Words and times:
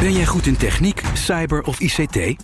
Ben 0.00 0.12
jij 0.12 0.26
goed 0.26 0.46
in 0.46 0.56
techniek, 0.56 1.02
cyber 1.14 1.62
of 1.62 1.80
ICT? 1.80 2.42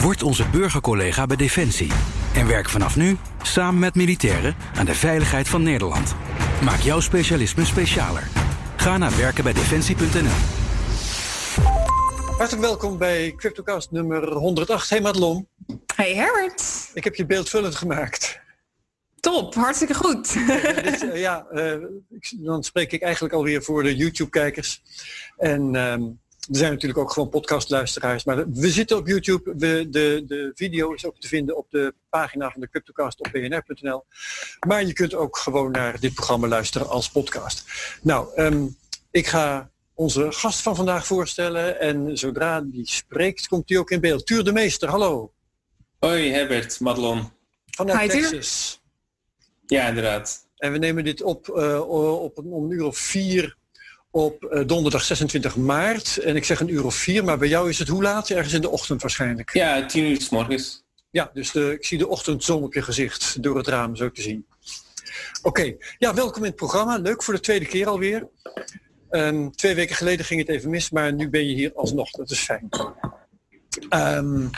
Word 0.00 0.22
onze 0.22 0.48
burgercollega 0.48 1.26
bij 1.26 1.36
Defensie. 1.36 1.92
En 2.34 2.46
werk 2.46 2.68
vanaf 2.68 2.96
nu 2.96 3.16
samen 3.42 3.80
met 3.80 3.94
militairen 3.94 4.56
aan 4.74 4.84
de 4.84 4.94
veiligheid 4.94 5.48
van 5.48 5.62
Nederland. 5.62 6.14
Maak 6.62 6.80
jouw 6.80 7.00
specialisme 7.00 7.64
specialer. 7.64 8.28
Ga 8.76 8.96
naar 8.96 9.16
werkenbijdefensie.nl. 9.16 10.36
Hartelijk 12.36 12.66
welkom 12.66 12.98
bij 12.98 13.32
CryptoCast 13.36 13.90
nummer 13.90 14.32
108. 14.32 14.90
Hey 14.90 15.00
Madelon. 15.00 15.48
Hey 15.94 16.14
Herbert. 16.14 16.90
Ik 16.94 17.04
heb 17.04 17.14
je 17.14 17.26
beeldvullend 17.26 17.74
gemaakt. 17.74 18.40
Top, 19.20 19.54
hartstikke 19.54 19.94
goed. 19.94 20.32
Dit, 20.84 21.10
ja, 21.14 21.46
uh, 21.52 21.84
dan 22.36 22.64
spreek 22.64 22.92
ik 22.92 23.02
eigenlijk 23.02 23.34
alweer 23.34 23.62
voor 23.62 23.82
de 23.82 23.96
YouTube-kijkers. 23.96 24.82
En 25.36 25.74
um, 25.74 26.18
er 26.48 26.56
zijn 26.56 26.72
natuurlijk 26.72 27.00
ook 27.00 27.12
gewoon 27.12 27.28
podcastluisteraars. 27.28 28.24
Maar 28.24 28.50
we 28.50 28.70
zitten 28.70 28.96
op 28.96 29.06
YouTube. 29.06 29.54
We, 29.56 29.86
de, 29.90 30.24
de 30.26 30.52
video 30.54 30.92
is 30.92 31.04
ook 31.04 31.20
te 31.20 31.28
vinden 31.28 31.56
op 31.56 31.70
de 31.70 31.94
pagina 32.08 32.50
van 32.50 32.60
de 32.60 32.68
CryptoCast 32.68 33.20
op 33.20 33.28
bnr.nl. 33.32 34.04
Maar 34.66 34.84
je 34.84 34.92
kunt 34.92 35.14
ook 35.14 35.36
gewoon 35.36 35.70
naar 35.70 36.00
dit 36.00 36.14
programma 36.14 36.46
luisteren 36.46 36.88
als 36.88 37.10
podcast. 37.10 37.64
Nou, 38.02 38.40
um, 38.40 38.76
ik 39.10 39.26
ga 39.26 39.70
onze 39.94 40.32
gast 40.32 40.60
van 40.60 40.76
vandaag 40.76 41.06
voorstellen. 41.06 41.80
En 41.80 42.18
zodra 42.18 42.60
die 42.60 42.88
spreekt, 42.88 43.48
komt 43.48 43.68
hij 43.68 43.78
ook 43.78 43.90
in 43.90 44.00
beeld. 44.00 44.26
Tuur 44.26 44.44
de 44.44 44.52
Meester, 44.52 44.88
hallo. 44.88 45.32
Hoi 45.98 46.30
Herbert, 46.30 46.80
Madelon. 46.80 47.30
Vanuit 47.66 48.12
Hi. 48.12 48.20
Texas. 48.20 48.80
Ja, 49.66 49.88
inderdaad. 49.88 50.46
En 50.56 50.72
we 50.72 50.78
nemen 50.78 51.04
dit 51.04 51.22
op, 51.22 51.48
uh, 51.48 51.80
op 52.20 52.38
een, 52.38 52.44
om 52.44 52.64
een 52.64 52.70
uur 52.70 52.84
of 52.84 52.98
vier 52.98 53.56
op 54.16 54.48
uh, 54.50 54.66
donderdag 54.66 55.02
26 55.02 55.56
maart. 55.56 56.16
En 56.16 56.36
ik 56.36 56.44
zeg 56.44 56.60
een 56.60 56.72
uur 56.72 56.84
of 56.84 56.94
vier, 56.94 57.24
maar 57.24 57.38
bij 57.38 57.48
jou 57.48 57.68
is 57.68 57.78
het 57.78 57.88
hoe 57.88 58.02
laat? 58.02 58.30
Ergens 58.30 58.54
in 58.54 58.60
de 58.60 58.70
ochtend 58.70 59.02
waarschijnlijk. 59.02 59.52
Ja, 59.52 59.86
tien 59.86 60.04
uur 60.04 60.20
s 60.20 60.28
morgens. 60.28 60.84
Ja, 61.10 61.30
dus 61.34 61.50
de, 61.50 61.72
ik 61.72 61.84
zie 61.84 61.98
de 61.98 62.08
ochtendzon 62.08 62.62
op 62.62 62.74
je 62.74 62.82
gezicht 62.82 63.42
door 63.42 63.56
het 63.56 63.66
raam 63.66 63.96
zo 63.96 64.10
te 64.10 64.22
zien. 64.22 64.46
Oké, 65.42 65.48
okay. 65.48 65.76
ja, 65.98 66.14
welkom 66.14 66.42
in 66.42 66.48
het 66.48 66.56
programma. 66.56 66.96
Leuk 66.96 67.22
voor 67.22 67.34
de 67.34 67.40
tweede 67.40 67.66
keer 67.66 67.86
alweer. 67.86 68.28
Um, 69.10 69.52
twee 69.52 69.74
weken 69.74 69.96
geleden 69.96 70.24
ging 70.24 70.40
het 70.40 70.48
even 70.48 70.70
mis, 70.70 70.90
maar 70.90 71.12
nu 71.12 71.28
ben 71.28 71.46
je 71.46 71.54
hier 71.54 71.72
alsnog. 71.74 72.10
Dat 72.10 72.30
is 72.30 72.38
fijn. 72.38 72.68
Um, 73.90 74.50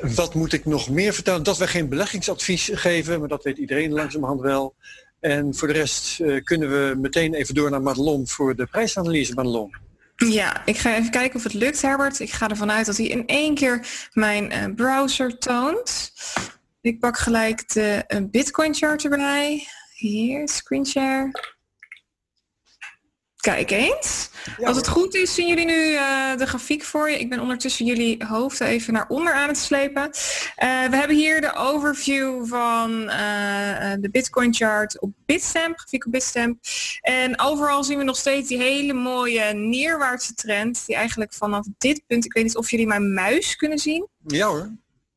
wat 0.00 0.34
moet 0.34 0.52
ik 0.52 0.64
nog 0.64 0.90
meer 0.90 1.12
vertellen? 1.12 1.42
Dat 1.42 1.58
we 1.58 1.66
geen 1.66 1.88
beleggingsadvies 1.88 2.70
geven, 2.72 3.18
maar 3.18 3.28
dat 3.28 3.44
weet 3.44 3.58
iedereen 3.58 3.92
langzamerhand 3.92 4.40
wel. 4.40 4.74
En 5.20 5.54
voor 5.54 5.68
de 5.68 5.74
rest 5.74 6.20
uh, 6.20 6.44
kunnen 6.44 6.70
we 6.70 6.94
meteen 6.96 7.34
even 7.34 7.54
door 7.54 7.70
naar 7.70 7.82
Madelon 7.82 8.28
voor 8.28 8.56
de 8.56 8.66
prijsanalyse, 8.66 9.34
Madelon. 9.34 9.74
Ja, 10.16 10.66
ik 10.66 10.76
ga 10.76 10.96
even 10.96 11.10
kijken 11.10 11.36
of 11.36 11.42
het 11.42 11.54
lukt, 11.54 11.82
Herbert. 11.82 12.20
Ik 12.20 12.30
ga 12.30 12.48
ervan 12.48 12.70
uit 12.70 12.86
dat 12.86 12.96
hij 12.96 13.06
in 13.06 13.26
één 13.26 13.54
keer 13.54 14.08
mijn 14.12 14.52
uh, 14.52 14.74
browser 14.74 15.38
toont. 15.38 16.12
Ik 16.80 17.00
pak 17.00 17.18
gelijk 17.18 17.72
de 17.72 18.04
uh, 18.08 18.20
Bitcoin 18.30 18.74
chart 18.74 19.04
erbij. 19.04 19.66
Hier, 19.94 20.48
screen 20.48 20.86
share. 20.86 21.30
Kijk 23.40 23.70
eens. 23.70 24.30
Ja, 24.58 24.66
Als 24.66 24.76
het 24.76 24.88
goed 24.88 25.14
is, 25.14 25.34
zien 25.34 25.48
jullie 25.48 25.64
nu 25.64 25.92
uh, 25.92 26.36
de 26.36 26.46
grafiek 26.46 26.82
voor 26.82 27.10
je. 27.10 27.18
Ik 27.18 27.28
ben 27.28 27.40
ondertussen 27.40 27.86
jullie 27.86 28.24
hoofden 28.26 28.66
even 28.66 28.92
naar 28.92 29.08
onder 29.08 29.32
aan 29.32 29.48
het 29.48 29.58
slepen. 29.58 30.02
Uh, 30.02 30.10
we 30.88 30.96
hebben 30.96 31.16
hier 31.16 31.40
de 31.40 31.54
overview 31.54 32.46
van 32.46 32.90
uh, 33.02 33.92
de 34.00 34.08
Bitcoin 34.10 34.54
chart 34.54 35.00
op 35.00 35.10
Bitstamp, 35.26 35.78
grafiek 35.78 36.06
op 36.06 36.12
Bitstamp. 36.12 36.58
En 37.00 37.40
overal 37.40 37.84
zien 37.84 37.98
we 37.98 38.04
nog 38.04 38.16
steeds 38.16 38.48
die 38.48 38.58
hele 38.58 38.92
mooie 38.92 39.52
neerwaartse 39.52 40.34
trend, 40.34 40.86
die 40.86 40.96
eigenlijk 40.96 41.32
vanaf 41.32 41.66
dit 41.78 42.02
punt, 42.06 42.24
ik 42.24 42.32
weet 42.32 42.44
niet 42.44 42.56
of 42.56 42.70
jullie 42.70 42.86
mijn 42.86 43.14
muis 43.14 43.56
kunnen 43.56 43.78
zien. 43.78 44.08
Ja 44.26 44.46
hoor. 44.46 44.70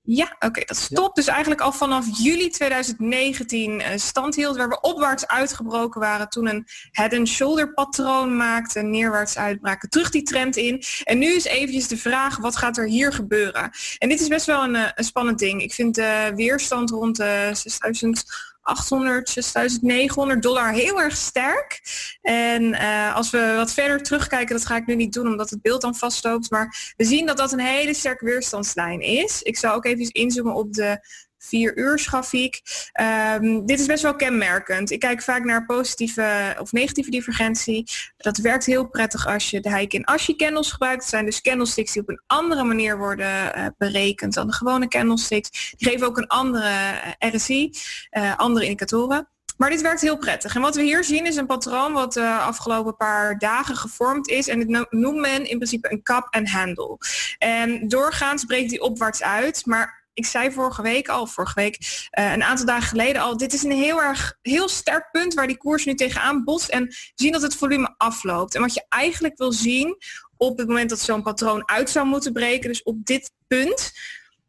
Ja, 0.05 0.23
oké, 0.35 0.45
okay, 0.45 0.63
dat 0.65 0.77
stopt. 0.77 1.17
Ja. 1.17 1.23
Dus 1.23 1.27
eigenlijk 1.27 1.61
al 1.61 1.71
vanaf 1.71 2.05
juli 2.17 2.49
2019 2.49 3.79
uh, 3.79 3.87
stand 3.95 4.35
hield, 4.35 4.57
waar 4.57 4.69
we 4.69 4.81
opwaarts 4.81 5.27
uitgebroken 5.27 6.01
waren 6.01 6.29
toen 6.29 6.47
een 6.47 6.67
head 6.91 7.13
and 7.13 7.27
shoulder 7.27 7.73
patroon 7.73 8.35
maakte, 8.35 8.81
neerwaarts 8.81 9.37
uitbraken, 9.37 9.89
terug 9.89 10.09
die 10.09 10.23
trend 10.23 10.55
in. 10.55 10.83
En 11.03 11.17
nu 11.17 11.33
is 11.33 11.45
eventjes 11.45 11.87
de 11.87 11.97
vraag, 11.97 12.37
wat 12.37 12.55
gaat 12.55 12.77
er 12.77 12.87
hier 12.87 13.13
gebeuren? 13.13 13.71
En 13.97 14.09
dit 14.09 14.21
is 14.21 14.27
best 14.27 14.45
wel 14.45 14.63
een, 14.63 14.75
een 14.75 15.03
spannend 15.03 15.39
ding. 15.39 15.61
Ik 15.61 15.73
vind 15.73 15.95
de 15.95 16.31
weerstand 16.35 16.89
rond 16.89 17.15
de 17.15 17.49
6000 17.53 18.25
800, 18.63 19.29
6900 19.29 20.41
dollar 20.41 20.71
heel 20.71 21.01
erg 21.01 21.17
sterk. 21.17 21.81
En 22.21 22.63
uh, 22.63 23.15
als 23.15 23.29
we 23.29 23.53
wat 23.55 23.73
verder 23.73 24.03
terugkijken, 24.03 24.55
dat 24.55 24.65
ga 24.65 24.75
ik 24.75 24.85
nu 24.85 24.95
niet 24.95 25.13
doen 25.13 25.27
omdat 25.27 25.49
het 25.49 25.61
beeld 25.61 25.81
dan 25.81 25.95
vastloopt. 25.95 26.51
Maar 26.51 26.93
we 26.97 27.03
zien 27.03 27.25
dat 27.25 27.37
dat 27.37 27.51
een 27.51 27.59
hele 27.59 27.93
sterke 27.93 28.25
weerstandslijn 28.25 29.01
is. 29.01 29.41
Ik 29.41 29.57
zal 29.57 29.73
ook 29.73 29.85
even 29.85 30.11
inzoomen 30.11 30.53
op 30.53 30.73
de 30.73 30.99
vier 31.43 31.77
uur 31.77 31.99
grafiek. 31.99 32.61
Um, 33.01 33.65
dit 33.65 33.79
is 33.79 33.85
best 33.85 34.03
wel 34.03 34.15
kenmerkend. 34.15 34.91
Ik 34.91 34.99
kijk 34.99 35.21
vaak 35.21 35.43
naar 35.43 35.65
positieve 35.65 36.55
of 36.59 36.71
negatieve 36.71 37.09
divergentie. 37.09 37.89
Dat 38.17 38.37
werkt 38.37 38.65
heel 38.65 38.87
prettig 38.87 39.27
als 39.27 39.49
je 39.49 39.59
de 39.59 39.69
Heikin 39.69 40.05
Ashi 40.05 40.35
candles 40.35 40.71
gebruikt. 40.71 40.99
Dat 40.99 41.09
zijn 41.09 41.25
dus 41.25 41.41
candlesticks 41.41 41.93
die 41.93 42.01
op 42.01 42.09
een 42.09 42.21
andere 42.27 42.63
manier 42.63 42.97
worden 42.97 43.57
uh, 43.57 43.65
berekend 43.77 44.33
dan 44.33 44.47
de 44.47 44.53
gewone 44.53 44.87
candlesticks. 44.87 45.73
Die 45.77 45.89
geven 45.89 46.07
ook 46.07 46.17
een 46.17 46.27
andere 46.27 46.71
uh, 47.19 47.33
RSI, 47.33 47.71
uh, 48.11 48.37
andere 48.37 48.65
indicatoren. 48.65 49.27
Maar 49.57 49.69
dit 49.69 49.81
werkt 49.81 50.01
heel 50.01 50.17
prettig. 50.17 50.55
En 50.55 50.61
wat 50.61 50.75
we 50.75 50.81
hier 50.81 51.03
zien 51.03 51.25
is 51.25 51.35
een 51.35 51.45
patroon 51.45 51.93
wat 51.93 52.13
de 52.13 52.27
afgelopen 52.27 52.95
paar 52.95 53.37
dagen 53.37 53.75
gevormd 53.75 54.29
is. 54.29 54.47
En 54.47 54.59
dit 54.59 54.87
noemt 54.89 55.19
men 55.19 55.45
in 55.45 55.57
principe 55.57 55.91
een 55.91 56.03
cup 56.03 56.27
en 56.29 56.47
handle. 56.47 56.97
En 57.37 57.87
doorgaans 57.87 58.45
breekt 58.45 58.69
die 58.69 58.81
opwaarts 58.81 59.23
uit. 59.23 59.65
Maar 59.65 60.02
ik 60.13 60.25
zei 60.25 60.51
vorige 60.51 60.81
week 60.81 61.07
al, 61.07 61.27
vorige 61.27 61.53
week, 61.55 62.07
uh, 62.19 62.31
een 62.31 62.43
aantal 62.43 62.65
dagen 62.65 62.87
geleden 62.87 63.21
al, 63.21 63.37
dit 63.37 63.53
is 63.53 63.63
een 63.63 63.71
heel 63.71 64.01
erg, 64.01 64.37
heel 64.41 64.69
sterk 64.69 65.11
punt 65.11 65.33
waar 65.33 65.47
die 65.47 65.57
koers 65.57 65.85
nu 65.85 65.93
tegenaan 65.95 66.43
botst 66.43 66.69
en 66.69 66.95
zien 67.15 67.31
dat 67.31 67.41
het 67.41 67.55
volume 67.55 67.93
afloopt. 67.97 68.55
En 68.55 68.61
wat 68.61 68.73
je 68.73 68.85
eigenlijk 68.89 69.37
wil 69.37 69.51
zien 69.51 69.97
op 70.37 70.57
het 70.57 70.67
moment 70.67 70.89
dat 70.89 70.99
zo'n 70.99 71.23
patroon 71.23 71.69
uit 71.69 71.89
zou 71.89 72.07
moeten 72.07 72.33
breken, 72.33 72.69
dus 72.69 72.83
op 72.83 73.05
dit 73.05 73.31
punt, 73.47 73.91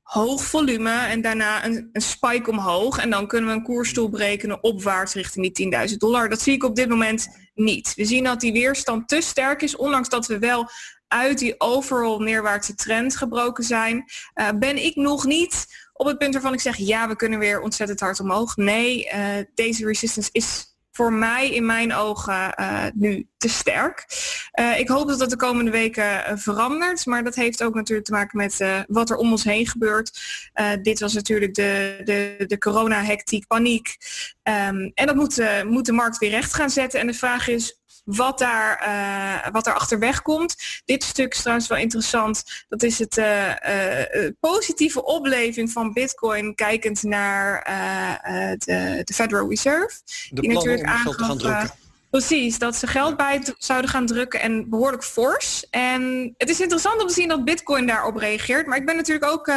hoog 0.02 0.44
volume 0.44 0.91
en 0.91 1.20
daarna 1.20 1.64
een, 1.64 1.88
een 1.92 2.00
spike 2.00 2.50
omhoog 2.50 2.98
en 2.98 3.10
dan 3.10 3.26
kunnen 3.26 3.50
we 3.50 3.56
een 3.56 3.62
koers 3.62 3.92
doorbreken 3.92 4.62
opwaarts 4.62 5.14
richting 5.14 5.54
die 5.54 5.88
10.000 5.91 5.96
dollar. 5.96 6.28
Dat 6.28 6.41
zie 6.41 6.54
ik 6.54 6.64
op 6.64 6.76
dit 6.76 6.88
moment 6.88 7.28
niet. 7.54 7.94
We 7.94 8.04
zien 8.04 8.25
dat 8.25 8.41
die 8.41 8.52
weerstand 8.52 9.08
te 9.08 9.20
sterk 9.20 9.62
is, 9.62 9.76
ondanks 9.76 10.08
dat 10.08 10.26
we 10.26 10.38
wel 10.38 10.70
uit 11.14 11.38
die 11.38 11.54
overal 11.58 12.19
neerwaartse 12.19 12.75
trend 12.75 13.16
gebroken 13.16 13.64
zijn, 13.64 14.04
uh, 14.34 14.48
ben 14.58 14.84
ik 14.84 14.97
nog 14.97 15.25
niet 15.25 15.66
op 15.92 16.06
het 16.06 16.19
punt 16.19 16.32
waarvan 16.32 16.52
ik 16.52 16.60
zeg, 16.60 16.76
ja, 16.76 17.08
we 17.08 17.16
kunnen 17.16 17.38
weer 17.38 17.60
ontzettend 17.60 18.00
hard 18.00 18.20
omhoog. 18.20 18.56
Nee, 18.56 19.10
uh, 19.14 19.44
deze 19.54 19.86
resistance 19.86 20.28
is 20.32 20.72
voor 20.92 21.12
mij 21.12 21.50
in 21.50 21.66
mijn 21.66 21.94
ogen 21.94 22.54
uh, 22.60 22.84
nu 22.94 23.28
te 23.36 23.48
sterk. 23.48 24.06
Ik 24.76 24.88
hoop 24.88 25.08
dat 25.08 25.19
dat 25.19 25.30
de 25.30 25.36
komende 25.36 25.70
weken 25.70 26.38
verandert, 26.38 27.06
maar 27.06 27.25
dat 27.25 27.34
heeft 27.34 27.62
ook 27.62 27.75
natuurlijk 27.75 28.06
te 28.06 28.12
maken 28.12 28.38
met 28.38 28.84
wat 28.86 29.10
er 29.10 29.16
om 29.16 29.31
ons 29.31 29.44
heen 29.44 29.66
gebeurt. 29.66 30.20
dit 30.82 31.00
was 31.00 31.14
natuurlijk 31.14 31.54
de, 31.54 32.00
de, 32.04 32.44
de 32.46 32.58
corona-hectiek, 32.58 33.46
paniek. 33.46 33.96
Um, 34.42 34.91
en 34.94 35.06
dat 35.06 35.14
moet, 35.14 35.64
moet 35.64 35.86
de 35.86 35.92
markt 35.92 36.19
weer 36.19 36.31
recht 36.31 36.54
gaan 36.54 36.70
zetten. 36.70 37.00
En 37.00 37.06
de 37.06 37.14
vraag 37.14 37.48
is, 37.48 37.82
wat 38.04 38.38
daar, 38.38 38.82
uh, 38.87 39.53
wat 39.53 39.65
daar 39.65 39.75
achterweg 39.75 40.22
komt. 40.22 40.56
Dit 40.84 41.03
stuk 41.03 41.32
is 41.32 41.41
trouwens 41.41 41.69
wel 41.69 41.78
interessant. 41.78 42.42
Dat 42.69 42.82
is 42.82 42.98
het 42.98 43.16
uh, 43.16 43.48
uh, 43.48 44.31
positieve 44.41 45.04
opleving 45.04 45.70
van 45.70 45.92
Bitcoin 45.92 46.54
kijkend 46.54 47.03
naar 47.03 47.62
de, 48.59 49.03
de, 49.04 49.14
Federal 49.14 49.48
Reserve. 49.48 50.00
De 50.31 50.41
die 50.41 50.53
natuurlijk 50.53 50.82
aangaf, 50.82 51.82
Precies, 52.10 52.59
dat 52.59 52.76
ze 52.76 52.87
geld 52.87 53.16
bij 53.16 53.43
zouden 53.59 53.91
gaan 53.91 54.06
drukken 54.06 54.41
en 54.41 54.69
behoorlijk 54.70 55.04
fors. 55.04 55.66
En 55.70 56.34
het 56.37 56.50
is 56.50 56.60
interessant 56.60 57.03
om 57.03 57.09
te 57.09 57.14
zien 57.14 57.28
dat 57.28 57.44
Bitcoin 57.44 57.87
daarop 57.87 58.17
reageert. 58.17 58.67
Maar 58.67 58.79
ik 58.79 58.87
ben 58.87 58.96
natuurlijk 58.96 59.32
ook 59.32 59.52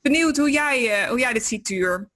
benieuwd 0.00 0.36
hoe 0.36 0.50
jij, 0.50 1.08
hoe 1.08 1.18
jij 1.18 1.32
dit 1.32 1.44
ziet, 1.44 1.64
Tuur. 1.64 2.08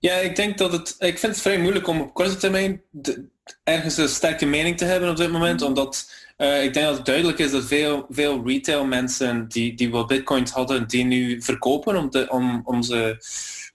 Ja, 0.00 0.14
ik 0.14 0.36
denk 0.36 0.58
dat 0.58 0.72
het. 0.72 0.94
Ik 0.98 1.18
vind 1.18 1.32
het 1.32 1.40
vrij 1.40 1.58
moeilijk 1.58 1.86
om 1.86 2.00
op 2.00 2.14
korte 2.14 2.36
termijn 2.36 2.82
de, 2.90 3.28
ergens 3.64 3.96
een 3.96 4.08
sterke 4.08 4.46
mening 4.46 4.76
te 4.76 4.84
hebben 4.84 5.10
op 5.10 5.16
dit 5.16 5.30
moment. 5.30 5.62
Omdat 5.62 6.10
uh, 6.38 6.64
ik 6.64 6.74
denk 6.74 6.86
dat 6.86 6.96
het 6.96 7.06
duidelijk 7.06 7.38
is 7.38 7.50
dat 7.50 7.64
veel, 7.64 8.06
veel 8.08 8.46
retail 8.46 8.84
mensen 8.84 9.48
die, 9.48 9.74
die 9.74 9.90
wel 9.90 10.06
bitcoins 10.06 10.50
hadden, 10.50 10.88
die 10.88 11.04
nu 11.04 11.42
verkopen 11.42 11.96
om 11.96 12.10
de, 12.10 12.28
om, 12.28 12.60
om 12.64 12.82
ze, 12.82 13.24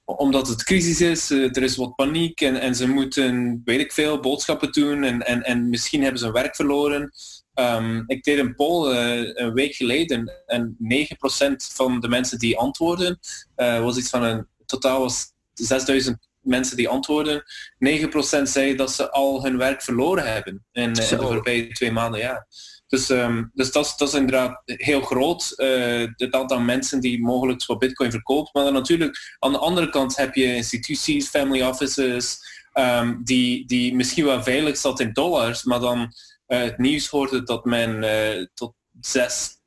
omdat 0.05 0.47
het 0.47 0.63
crisis 0.63 1.01
is, 1.01 1.31
uh, 1.31 1.55
er 1.55 1.63
is 1.63 1.75
wat 1.75 1.95
paniek 1.95 2.41
en, 2.41 2.55
en 2.55 2.75
ze 2.75 2.87
moeten, 2.87 3.61
weet 3.65 3.79
ik 3.79 3.91
veel, 3.91 4.19
boodschappen 4.19 4.71
doen 4.71 5.03
en, 5.03 5.25
en, 5.25 5.43
en 5.43 5.69
misschien 5.69 6.01
hebben 6.01 6.19
ze 6.19 6.25
hun 6.25 6.33
werk 6.33 6.55
verloren. 6.55 7.11
Um, 7.53 8.03
ik 8.07 8.23
deed 8.23 8.39
een 8.39 8.55
poll 8.55 8.93
uh, 8.93 9.31
een 9.33 9.53
week 9.53 9.75
geleden 9.75 10.31
en 10.45 10.77
9% 10.79 11.55
van 11.55 11.99
de 11.99 12.07
mensen 12.07 12.39
die 12.39 12.57
antwoorden 12.57 13.19
was 13.55 13.97
iets 13.97 14.09
van 14.09 14.23
een 14.23 14.47
totaal 14.65 14.99
was 14.99 15.31
6000 15.53 16.17
mensen 16.45 16.77
die 16.77 16.89
antwoorden, 16.89 17.43
9% 18.39 18.41
zei 18.41 18.75
dat 18.75 18.91
ze 18.91 19.11
al 19.11 19.43
hun 19.43 19.57
werk 19.57 19.81
verloren 19.81 20.33
hebben 20.33 20.65
in, 20.71 20.83
in 20.83 20.93
de 20.93 21.03
voorbije 21.03 21.67
twee 21.67 21.91
maanden. 21.91 22.19
Ja. 22.19 22.47
Dus, 22.87 23.09
ehm, 23.09 23.43
dus 23.53 23.71
dat, 23.71 23.93
dat 23.97 24.07
is 24.07 24.13
inderdaad 24.13 24.61
heel 24.65 25.01
groot, 25.01 25.53
uh, 25.57 26.07
het 26.15 26.33
aantal 26.33 26.59
mensen 26.59 26.99
die 26.99 27.21
mogelijk 27.21 27.65
wat 27.65 27.79
bitcoin 27.79 28.11
verkoopt. 28.11 28.53
Maar 28.53 28.63
dan 28.63 28.73
natuurlijk 28.73 29.35
aan 29.39 29.51
de 29.51 29.57
andere 29.57 29.89
kant 29.89 30.15
heb 30.15 30.35
je 30.35 30.55
instituties, 30.55 31.27
family 31.27 31.61
offices, 31.61 32.37
um, 32.73 33.21
die, 33.23 33.65
die 33.67 33.95
misschien 33.95 34.25
wel 34.25 34.43
veilig 34.43 34.77
zat 34.77 34.99
in 34.99 35.13
dollars, 35.13 35.63
maar 35.63 35.79
dan 35.79 35.99
uh, 36.47 36.59
het 36.59 36.77
nieuws 36.77 37.07
hoorde 37.07 37.43
dat 37.43 37.65
men 37.65 38.03
uh, 38.03 38.45
tot 38.53 38.73
6 39.01 39.57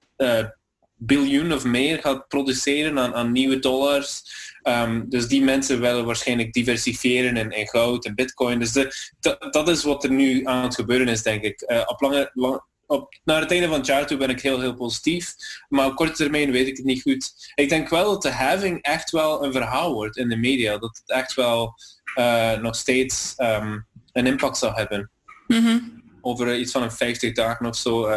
biljoen 0.98 1.52
of 1.52 1.64
meer 1.64 1.98
gaat 1.98 2.28
produceren 2.28 2.98
aan, 2.98 3.14
aan 3.14 3.32
nieuwe 3.32 3.58
dollars. 3.58 4.22
Um, 4.62 5.08
dus 5.08 5.28
die 5.28 5.42
mensen 5.42 5.80
willen 5.80 6.04
waarschijnlijk 6.04 6.52
diversifiëren 6.52 7.36
in, 7.36 7.50
in 7.50 7.68
goud 7.68 8.04
en 8.04 8.14
bitcoin. 8.14 8.58
Dus 8.58 8.72
de, 8.72 9.48
dat 9.50 9.68
is 9.68 9.84
wat 9.84 10.04
er 10.04 10.10
nu 10.10 10.44
aan 10.44 10.62
het 10.62 10.74
gebeuren 10.74 11.08
is, 11.08 11.22
denk 11.22 11.42
ik. 11.42 11.64
Uh, 11.66 11.82
op 11.86 12.00
lange, 12.00 12.30
lang, 12.34 12.62
op, 12.86 13.18
naar 13.24 13.40
het 13.40 13.50
einde 13.50 13.66
van 13.66 13.76
het 13.76 13.86
jaar 13.86 14.06
toe 14.06 14.16
ben 14.16 14.30
ik 14.30 14.40
heel, 14.40 14.60
heel 14.60 14.74
positief. 14.74 15.34
Maar 15.68 15.86
op 15.86 15.96
korte 15.96 16.12
termijn 16.12 16.50
weet 16.50 16.66
ik 16.66 16.76
het 16.76 16.86
niet 16.86 17.02
goed. 17.02 17.52
Ik 17.54 17.68
denk 17.68 17.88
wel 17.88 18.10
dat 18.10 18.22
de 18.22 18.30
having 18.30 18.82
echt 18.82 19.10
wel 19.10 19.44
een 19.44 19.52
verhaal 19.52 19.94
wordt 19.94 20.16
in 20.16 20.28
de 20.28 20.36
media. 20.36 20.78
Dat 20.78 21.00
het 21.04 21.16
echt 21.16 21.34
wel 21.34 21.74
uh, 22.18 22.58
nog 22.58 22.76
steeds 22.76 23.34
um, 23.36 23.86
een 24.12 24.26
impact 24.26 24.56
zal 24.56 24.74
hebben. 24.74 25.10
Mm 25.46 25.64
-hmm. 25.64 26.02
Over 26.20 26.58
iets 26.58 26.72
van 26.72 26.82
een 26.82 26.92
50 26.92 27.34
dagen 27.34 27.66
of 27.66 27.76
zo. 27.76 28.08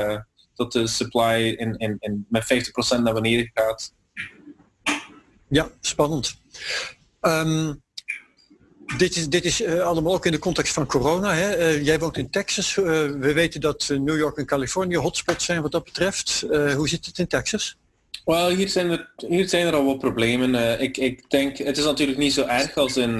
Dat 0.55 0.71
de 0.71 0.87
supply 0.87 1.55
in, 1.57 1.77
in, 1.77 1.95
in 1.99 2.25
met 2.29 2.43
50% 2.97 3.01
naar 3.01 3.13
beneden 3.13 3.51
gaat. 3.53 3.93
Ja, 5.47 5.69
spannend. 5.79 6.35
Um, 7.21 7.81
dit 8.97 9.15
is, 9.15 9.29
dit 9.29 9.45
is 9.45 9.61
uh, 9.61 9.79
allemaal 9.79 10.13
ook 10.13 10.25
in 10.25 10.31
de 10.31 10.39
context 10.39 10.73
van 10.73 10.85
corona. 10.85 11.33
Hè? 11.33 11.57
Uh, 11.57 11.85
jij 11.85 11.99
woont 11.99 12.17
in 12.17 12.29
Texas. 12.29 12.75
Uh, 12.75 12.85
we 12.85 13.33
weten 13.33 13.61
dat 13.61 13.89
New 13.89 14.17
York 14.17 14.37
en 14.37 14.45
Californië 14.45 14.95
hotspots 14.95 15.45
zijn 15.45 15.61
wat 15.61 15.71
dat 15.71 15.83
betreft. 15.83 16.45
hoe 16.75 16.89
zit 16.89 17.05
het 17.05 17.17
in 17.17 17.27
Texas? 17.27 17.77
Wel, 18.25 18.49
hier 18.49 18.69
zijn 18.69 18.89
er, 18.89 19.11
hier 19.15 19.49
zijn 19.49 19.67
er 19.67 19.73
al 19.73 19.85
wat 19.85 19.99
problemen. 19.99 20.79
ik, 20.81 20.97
ik 20.97 21.29
denk, 21.29 21.57
het 21.57 21.77
is 21.77 21.83
natuurlijk 21.83 22.17
niet 22.17 22.33
zo 22.33 22.45
erg 22.45 22.75
als 22.75 22.97
in 22.97 23.17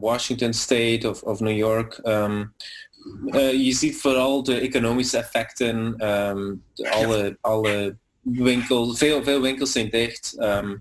Washington 0.00 0.52
State 0.52 1.10
of, 1.10 1.22
of 1.22 1.40
New 1.40 1.56
York. 1.56 2.00
Um, 2.02 2.54
je 3.52 3.72
ziet 3.72 3.96
vooral 3.96 4.42
de 4.42 4.58
economische 4.58 5.16
effecten. 5.16 5.76
Um, 6.08 6.64
de, 6.74 6.90
alle, 6.90 7.38
alle 7.40 7.96
winkels, 8.20 8.98
veel, 8.98 9.24
veel 9.24 9.40
winkels 9.40 9.72
zijn 9.72 9.90
dicht. 9.90 10.34
Um, 10.38 10.80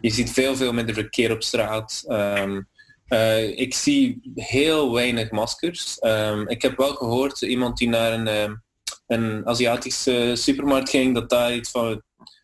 je 0.00 0.10
ziet 0.10 0.30
veel, 0.30 0.56
veel 0.56 0.72
minder 0.72 0.94
verkeer 0.94 1.32
op 1.32 1.42
straat. 1.42 2.04
Um, 2.08 2.68
uh, 3.08 3.58
ik 3.58 3.74
zie 3.74 4.32
heel 4.34 4.92
weinig 4.92 5.30
maskers. 5.30 5.98
Ik 6.46 6.62
heb 6.62 6.76
wel 6.76 6.94
gehoord, 6.94 7.42
iemand 7.42 7.78
die 7.78 7.88
naar 7.88 8.12
een, 8.12 8.60
een 9.06 9.46
Aziatische 9.46 10.32
supermarkt 10.34 10.90
ging, 10.90 11.14
dat 11.14 11.30
daar 11.30 11.54
iets 11.54 11.70
van 11.70 12.02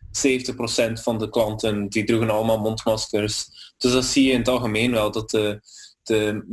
70% 0.08 0.92
van 0.92 1.18
de 1.18 1.28
klanten, 1.30 1.88
die 1.88 2.04
droegen 2.04 2.30
allemaal 2.30 2.58
mondmaskers. 2.58 3.46
Dus 3.78 3.92
dat 3.92 4.04
zie 4.04 4.24
je 4.24 4.32
in 4.32 4.38
het 4.38 4.48
algemeen 4.48 4.90
wel, 4.90 5.10
dat 5.10 5.30
de, 5.30 5.60
de 6.02 6.44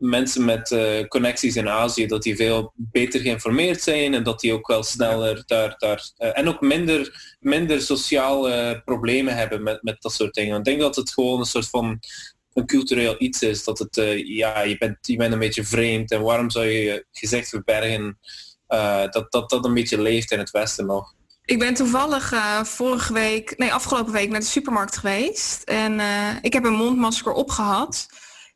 mensen 0.00 0.44
met 0.44 0.70
uh, 0.70 1.08
connecties 1.08 1.56
in 1.56 1.68
Azië, 1.68 2.06
dat 2.06 2.22
die 2.22 2.36
veel 2.36 2.72
beter 2.74 3.20
geïnformeerd 3.20 3.82
zijn 3.82 4.14
en 4.14 4.22
dat 4.22 4.40
die 4.40 4.52
ook 4.52 4.66
wel 4.66 4.82
sneller 4.82 5.42
daar, 5.46 5.74
daar 5.78 6.10
uh, 6.18 6.38
en 6.38 6.48
ook 6.48 6.60
minder, 6.60 7.34
minder 7.40 7.80
sociale 7.80 8.82
problemen 8.84 9.36
hebben 9.36 9.62
met, 9.62 9.82
met 9.82 10.02
dat 10.02 10.12
soort 10.12 10.34
dingen. 10.34 10.58
Ik 10.58 10.64
denk 10.64 10.80
dat 10.80 10.96
het 10.96 11.12
gewoon 11.12 11.38
een 11.38 11.44
soort 11.44 11.68
van 11.68 11.98
een 12.52 12.66
cultureel 12.66 13.14
iets 13.18 13.42
is, 13.42 13.64
dat 13.64 13.78
het, 13.78 13.96
uh, 13.96 14.26
ja, 14.36 14.60
je 14.60 14.78
bent, 14.78 14.98
je 15.00 15.16
bent 15.16 15.32
een 15.32 15.38
beetje 15.38 15.64
vreemd 15.64 16.10
en 16.10 16.22
waarom 16.22 16.50
zou 16.50 16.66
je 16.66 16.82
je 16.82 17.06
gezicht 17.12 17.48
verbergen, 17.48 18.18
dat, 19.10 19.26
dat 19.28 19.50
dat 19.50 19.64
een 19.64 19.74
beetje 19.74 20.02
leeft 20.02 20.30
in 20.30 20.38
het 20.38 20.50
Westen 20.50 20.86
nog. 20.86 21.14
Ik 21.44 21.58
ben 21.58 21.74
toevallig 21.74 22.32
uh, 22.32 22.64
vorige 22.64 23.12
week, 23.12 23.54
nee 23.56 23.72
afgelopen 23.72 24.12
week 24.12 24.30
naar 24.30 24.40
de 24.40 24.46
supermarkt 24.46 24.96
geweest 24.96 25.62
en 25.62 25.98
uh, 25.98 26.36
ik 26.40 26.52
heb 26.52 26.64
een 26.64 26.72
mondmasker 26.72 27.32
opgehad. 27.32 28.06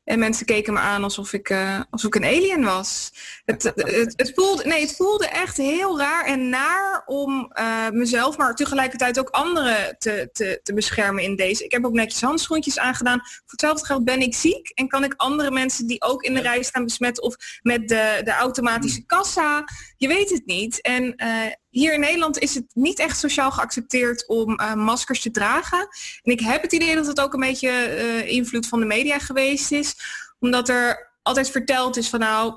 En 0.05 0.19
mensen 0.19 0.47
keken 0.47 0.73
me 0.73 0.79
aan 0.79 1.05
alsof 1.05 1.33
ik, 1.33 1.51
uh, 1.51 1.81
alsof 1.91 2.15
ik 2.15 2.23
een 2.23 2.31
alien 2.31 2.65
was. 2.65 3.13
Het, 3.45 3.63
het, 3.63 4.13
het, 4.17 4.33
voelde, 4.35 4.65
nee, 4.65 4.81
het 4.81 4.97
voelde 4.97 5.29
echt 5.29 5.57
heel 5.57 5.99
raar 5.99 6.25
en 6.25 6.49
naar 6.49 7.03
om 7.07 7.53
uh, 7.61 7.89
mezelf, 7.91 8.37
maar 8.37 8.55
tegelijkertijd 8.55 9.19
ook 9.19 9.29
anderen 9.29 9.97
te, 9.99 10.29
te, 10.33 10.61
te 10.63 10.75
beschermen 10.75 11.23
in 11.23 11.37
deze. 11.37 11.65
Ik 11.65 11.73
heb 11.73 11.85
ook 11.85 11.93
netjes 11.93 12.21
handschoentjes 12.21 12.79
aangedaan. 12.79 13.21
Voor 13.21 13.43
hetzelfde 13.47 13.87
geld 13.87 14.05
ben 14.05 14.21
ik 14.21 14.35
ziek 14.35 14.69
en 14.69 14.89
kan 14.89 15.05
ik 15.05 15.15
andere 15.17 15.51
mensen 15.51 15.87
die 15.87 16.03
ook 16.03 16.23
in 16.23 16.35
de 16.35 16.41
rij 16.41 16.63
staan 16.63 16.85
besmetten 16.85 17.23
of 17.23 17.37
met 17.63 17.89
de, 17.89 18.21
de 18.25 18.33
automatische 18.33 19.05
kassa. 19.07 19.65
Je 20.05 20.11
weet 20.11 20.31
het 20.31 20.47
niet. 20.47 20.81
En 20.81 21.15
uh, 21.17 21.47
hier 21.71 21.95
in 21.95 22.01
Nederland 22.01 22.39
is 22.39 22.55
het 22.55 22.65
niet 22.73 22.99
echt 22.99 23.19
sociaal 23.19 23.51
geaccepteerd 23.51 24.27
om 24.27 24.61
uh, 24.61 24.75
maskers 24.75 25.21
te 25.21 25.31
dragen. 25.31 25.89
En 26.23 26.33
ik 26.33 26.41
heb 26.41 26.63
het 26.63 26.73
idee 26.73 26.95
dat 26.95 27.07
het 27.07 27.21
ook 27.21 27.35
een 27.35 27.41
beetje 27.41 27.69
uh, 27.69 28.31
invloed 28.31 28.69
van 28.69 28.81
de 28.81 28.87
media 28.87 29.19
geweest 29.19 29.73
is. 29.73 29.95
Omdat 30.39 30.69
er 30.69 31.13
altijd 31.23 31.51
verteld 31.51 31.97
is 31.97 32.09
van 32.09 32.21
nou, 32.21 32.55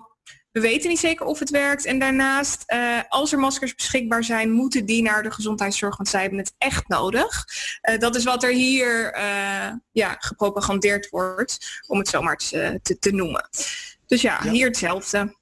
we 0.52 0.60
weten 0.60 0.90
niet 0.90 1.00
zeker 1.00 1.26
of 1.26 1.40
het 1.40 1.50
werkt. 1.50 1.86
En 1.86 2.00
daarnaast, 2.00 2.64
uh, 2.74 3.00
als 3.08 3.32
er 3.32 3.40
maskers 3.40 3.76
beschikbaar 3.76 4.24
zijn, 4.24 4.52
moeten 4.52 4.86
die 4.86 5.02
naar 5.02 5.24
de 5.24 5.32
gezondheidszorg, 5.32 5.98
want 5.98 6.10
zij 6.10 6.22
hebben 6.22 6.40
het 6.40 6.54
echt 6.58 6.88
nodig. 6.88 7.46
Uh, 7.90 8.00
dat 8.00 8.16
is 8.16 8.24
wat 8.24 8.44
er 8.44 8.52
hier 8.52 9.18
uh, 9.18 9.72
ja, 9.92 10.16
gepropagandeerd 10.20 11.10
wordt, 11.10 11.82
om 11.88 11.98
het 11.98 12.08
zomaar 12.08 12.38
te, 12.38 12.80
te, 12.82 13.00
te 13.00 13.12
noemen. 13.12 13.50
Dus 14.06 14.22
ja, 14.22 14.40
ja, 14.44 14.52
hier 14.52 14.68
hetzelfde. 14.68 15.36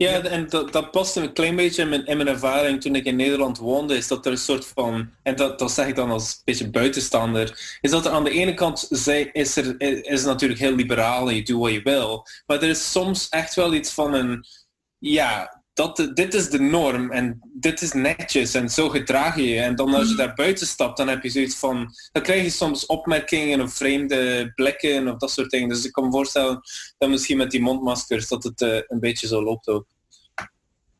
Ja, 0.00 0.22
en 0.22 0.48
dat, 0.48 0.72
dat 0.72 0.90
past 0.90 1.16
een 1.16 1.32
klein 1.32 1.56
beetje 1.56 1.82
in 1.82 1.88
mijn, 1.88 2.06
in 2.06 2.16
mijn 2.16 2.28
ervaring 2.28 2.80
toen 2.80 2.94
ik 2.94 3.04
in 3.04 3.16
Nederland 3.16 3.58
woonde, 3.58 3.96
is 3.96 4.08
dat 4.08 4.26
er 4.26 4.32
een 4.32 4.38
soort 4.38 4.66
van, 4.66 5.10
en 5.22 5.36
dat, 5.36 5.58
dat 5.58 5.72
zeg 5.72 5.86
ik 5.86 5.94
dan 5.94 6.10
als 6.10 6.32
een 6.32 6.42
beetje 6.44 6.70
buitenstaander, 6.70 7.78
is 7.80 7.90
dat 7.90 8.06
er 8.06 8.12
aan 8.12 8.24
de 8.24 8.30
ene 8.30 8.54
kant 8.54 8.86
zij, 8.90 9.30
is 9.32 9.56
er 9.56 9.80
is 10.10 10.24
natuurlijk 10.24 10.60
heel 10.60 10.74
liberaal 10.74 11.28
en 11.28 11.34
je 11.34 11.42
doet 11.42 11.60
wat 11.60 11.72
je 11.72 11.82
wil, 11.82 12.26
maar 12.46 12.62
er 12.62 12.68
is 12.68 12.90
soms 12.92 13.28
echt 13.28 13.54
wel 13.54 13.74
iets 13.74 13.92
van 13.92 14.14
een, 14.14 14.44
ja, 14.98 15.59
dat, 15.80 16.10
dit 16.14 16.34
is 16.34 16.50
de 16.50 16.60
norm 16.60 17.10
en 17.10 17.40
dit 17.52 17.82
is 17.82 17.92
netjes 17.92 18.54
en 18.54 18.68
zo 18.70 18.88
gedraag 18.88 19.36
je 19.36 19.48
je. 19.48 19.60
En 19.60 19.76
dan 19.76 19.94
als 19.94 20.08
je 20.08 20.14
mhm. 20.14 20.16
daar 20.16 20.34
buiten 20.34 20.66
stapt, 20.66 20.96
dan 20.96 21.08
heb 21.08 21.22
je 21.22 21.30
zoiets 21.30 21.56
van, 21.56 21.94
dan 22.12 22.22
krijg 22.22 22.42
je 22.42 22.50
soms 22.50 22.86
opmerkingen 22.86 23.60
of 23.60 23.72
vreemde 23.72 24.52
blikken 24.54 25.08
of 25.08 25.18
dat 25.18 25.30
soort 25.30 25.50
dingen. 25.50 25.68
Dus 25.68 25.84
ik 25.84 25.92
kan 25.92 26.04
me 26.04 26.10
voorstellen 26.10 26.60
dat 26.98 27.08
misschien 27.08 27.36
met 27.36 27.50
die 27.50 27.60
mondmaskers 27.60 28.28
dat 28.28 28.42
het 28.42 28.60
uh, 28.60 28.80
een 28.86 29.00
beetje 29.00 29.26
zo 29.26 29.42
loopt 29.42 29.68
ook. 29.68 29.86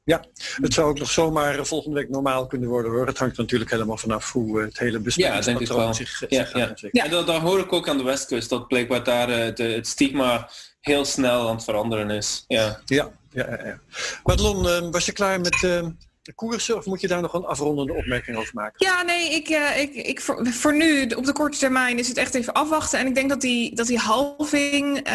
Ja, 0.05 0.25
het 0.55 0.75
zou 0.75 0.89
ook 0.89 0.99
nog 0.99 1.11
zomaar 1.11 1.67
volgende 1.67 1.97
week 1.97 2.09
normaal 2.09 2.47
kunnen 2.47 2.69
worden 2.69 2.93
hoor. 2.93 3.07
Het 3.07 3.19
hangt 3.19 3.37
natuurlijk 3.37 3.71
helemaal 3.71 3.97
vanaf 3.97 4.33
hoe 4.33 4.61
het 4.61 4.79
hele 4.79 4.99
besmettingspatroon 4.99 5.87
ja, 5.87 5.93
zich, 5.93 6.21
ja, 6.29 6.45
zich 6.45 6.53
ja. 6.53 6.75
ja. 6.91 7.05
En 7.05 7.11
dat, 7.11 7.27
dat, 7.27 7.41
hoor 7.41 7.59
ik 7.59 7.73
ook 7.73 7.89
aan 7.89 7.97
de 7.97 8.05
westkust, 8.05 8.49
dat 8.49 8.69
blijkbaar 8.69 9.05
daar 9.05 9.29
uh, 9.29 9.55
de, 9.55 9.63
het 9.63 9.87
stigma 9.87 10.51
heel 10.81 11.05
snel 11.05 11.49
aan 11.49 11.55
het 11.55 11.65
veranderen 11.65 12.11
is. 12.11 12.45
Ja, 12.49 12.81
ja, 12.85 13.11
ja. 13.31 13.79
uh, 14.25 14.91
was 14.91 15.07
je 15.07 15.13
klaar 15.13 15.41
met 15.41 15.55
uh, 15.55 15.87
de 16.23 16.33
koersen 16.35 16.77
of 16.77 16.87
moet 16.87 17.01
je 17.01 17.09
daar 17.09 17.21
nog 17.21 17.35
een 17.35 17.45
afrondende 17.45 17.93
opmerking 17.93 18.37
over 18.37 18.55
maken? 18.55 18.87
Ja, 18.87 19.03
nee, 19.03 19.35
ik, 19.35 19.49
uh, 19.49 19.81
ik, 19.81 19.95
ik 19.95 20.21
voor, 20.21 20.77
nu, 20.77 21.07
op 21.07 21.25
de 21.25 21.33
korte 21.33 21.59
termijn, 21.59 21.99
is 21.99 22.09
het 22.09 22.17
echt 22.17 22.35
even 22.35 22.53
afwachten. 22.53 22.99
En 22.99 23.07
ik 23.07 23.15
denk 23.15 23.29
dat 23.29 23.41
die, 23.41 23.75
dat 23.75 23.87
die 23.87 23.99
halving 23.99 25.09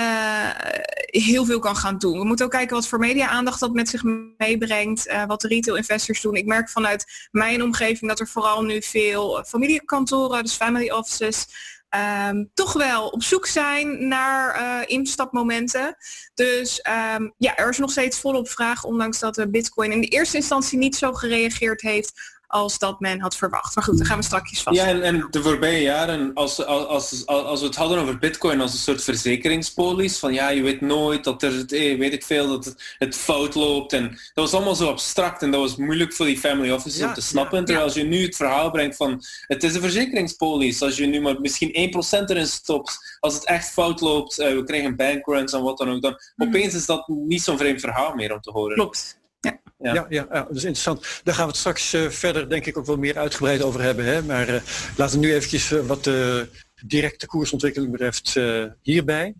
heel 1.06 1.46
veel 1.46 1.60
kan 1.60 1.76
gaan 1.76 1.98
doen. 1.98 2.20
We 2.20 2.26
moeten 2.26 2.46
ook 2.46 2.52
kijken 2.52 2.76
wat 2.76 2.88
voor 2.88 3.00
media-aandacht 3.00 3.60
dat 3.60 3.74
met 3.74 3.90
zich 3.90 4.04
meebrengt, 4.38 5.14
wat 5.28 5.42
de 5.42 5.48
retail 5.48 5.78
investors 5.78 6.22
doen. 6.22 6.36
Ik 6.36 6.46
merk 6.46 6.70
vanuit 6.70 7.28
mijn 7.32 7.64
omgeving 7.64 8.10
dat 8.10 8.20
er 8.20 8.28
vooral 8.28 8.64
nu 8.64 8.82
veel 8.82 9.44
familiekantoren, 9.48 10.44
dus 10.44 10.54
family 10.54 10.90
offices, 10.90 11.48
um, 11.96 12.52
toch 12.54 12.74
wel 12.74 13.08
op 13.08 13.24
zoek 13.24 13.46
zijn 13.46 14.08
naar 14.08 14.62
uh, 14.62 14.82
instapmomenten. 14.86 15.96
Dus 16.34 16.86
um, 17.16 17.34
ja, 17.38 17.56
er 17.56 17.70
is 17.70 17.78
nog 17.78 17.92
steeds 17.92 18.20
volop 18.20 18.50
vraag, 18.50 18.84
ondanks 18.84 19.20
dat 19.20 19.52
Bitcoin 19.52 19.92
in 19.92 20.02
de 20.02 20.08
eerste 20.08 20.38
instantie 20.38 20.78
niet 20.78 20.96
zo 20.96 21.14
gereageerd 21.14 21.82
heeft 21.82 22.35
als 22.48 22.80
dat 22.80 23.00
men 23.00 23.20
had 23.20 23.36
verwacht. 23.36 23.76
Maar 23.76 23.84
goed, 23.84 23.98
dan 23.98 24.06
gaan 24.06 24.18
we 24.18 24.24
straks 24.24 24.62
vast. 24.62 24.78
Ja, 24.78 24.86
en, 24.86 25.04
en, 25.04 25.28
de 25.30 25.42
voorbije 25.42 25.82
jaren, 25.82 26.34
als, 26.34 26.66
als, 26.66 26.88
als, 26.88 27.26
als, 27.26 27.60
we 27.60 27.66
het 27.66 27.76
hadden 27.76 28.00
over 28.00 28.18
bitcoin 28.18 28.62
als 28.62 28.74
een 28.74 28.80
soort 28.80 29.04
verzekeringspolis, 29.04 30.20
van 30.20 30.34
ja, 30.34 30.50
je 30.50 30.62
weet 30.62 30.82
nooit 30.82 31.24
dat 31.24 31.44
er, 31.44 31.66
eh, 31.68 31.98
weet 31.98 32.14
ik 32.14 32.24
veel, 32.24 32.48
dat 32.48 32.66
het, 32.66 32.96
het, 32.98 33.16
fout 33.16 33.56
loopt. 33.56 33.94
En 33.94 34.10
dat 34.10 34.44
was 34.44 34.54
allemaal 34.54 34.76
zo 34.76 34.90
abstract 34.90 35.42
en 35.42 35.52
dat 35.52 35.62
was 35.62 35.76
moeilijk 35.76 36.14
voor 36.14 36.26
die 36.26 36.40
family 36.40 36.72
offices 36.72 37.00
ja, 37.00 37.08
om 37.08 37.14
te 37.14 37.22
snappen. 37.22 37.60
Ja, 37.60 37.64
terwijl 37.64 37.86
als 37.86 37.96
je 37.96 38.04
nu 38.04 38.22
het 38.22 38.36
verhaal 38.36 38.72
brengt 38.72 38.96
van, 38.96 39.24
het 39.48 39.64
is 39.64 39.76
een 39.76 39.82
verzekeringspolis, 39.82 40.82
als 40.82 40.98
je 40.98 41.06
nu 41.06 41.22
maar 41.22 41.42
misschien 41.42 41.94
1% 42.26 42.30
erin 42.30 42.48
stopt, 42.48 43.18
als 43.20 43.34
het 43.34 43.46
echt 43.46 43.72
fout 43.72 44.02
loopt, 44.02 44.40
uh, 44.40 44.48
we 44.48 44.64
krijgen 44.64 44.96
bankruns 44.96 45.54
en 45.54 45.62
wat 45.62 45.78
dan 45.78 45.90
ook, 45.90 46.02
dan 46.02 46.20
hmm. 46.36 46.48
opeens 46.48 46.74
is 46.74 46.86
dat 46.86 47.08
niet 47.08 47.42
zo'n 47.42 47.58
vreemd 47.58 47.80
verhaal 47.80 48.16
meer 48.16 48.34
om 48.34 48.42
te 48.42 48.52
horen. 48.52 48.76
Klopt. 48.76 49.24
Ja. 49.46 49.94
Ja, 49.94 50.06
ja, 50.10 50.28
ja, 50.32 50.44
dat 50.44 50.56
is 50.56 50.64
interessant. 50.64 51.22
Daar 51.24 51.36
gaan 51.36 51.44
we 51.44 51.52
het 51.52 51.60
straks 51.60 51.94
uh, 51.94 52.10
verder 52.10 52.50
denk 52.50 52.66
ik 52.66 52.78
ook 52.78 52.86
wel 52.86 52.98
meer 52.98 53.18
uitgebreid 53.18 53.62
over 53.62 53.82
hebben. 53.82 54.06
Hè? 54.06 54.24
Maar 54.24 54.50
uh, 54.50 54.62
laten 54.98 55.20
we 55.20 55.26
nu 55.26 55.34
eventjes 55.34 55.72
uh, 55.72 55.86
wat 55.86 56.04
de 56.04 56.50
directe 56.86 57.26
koersontwikkeling 57.26 57.92
betreft 57.92 58.36
hierbij. 58.82 59.36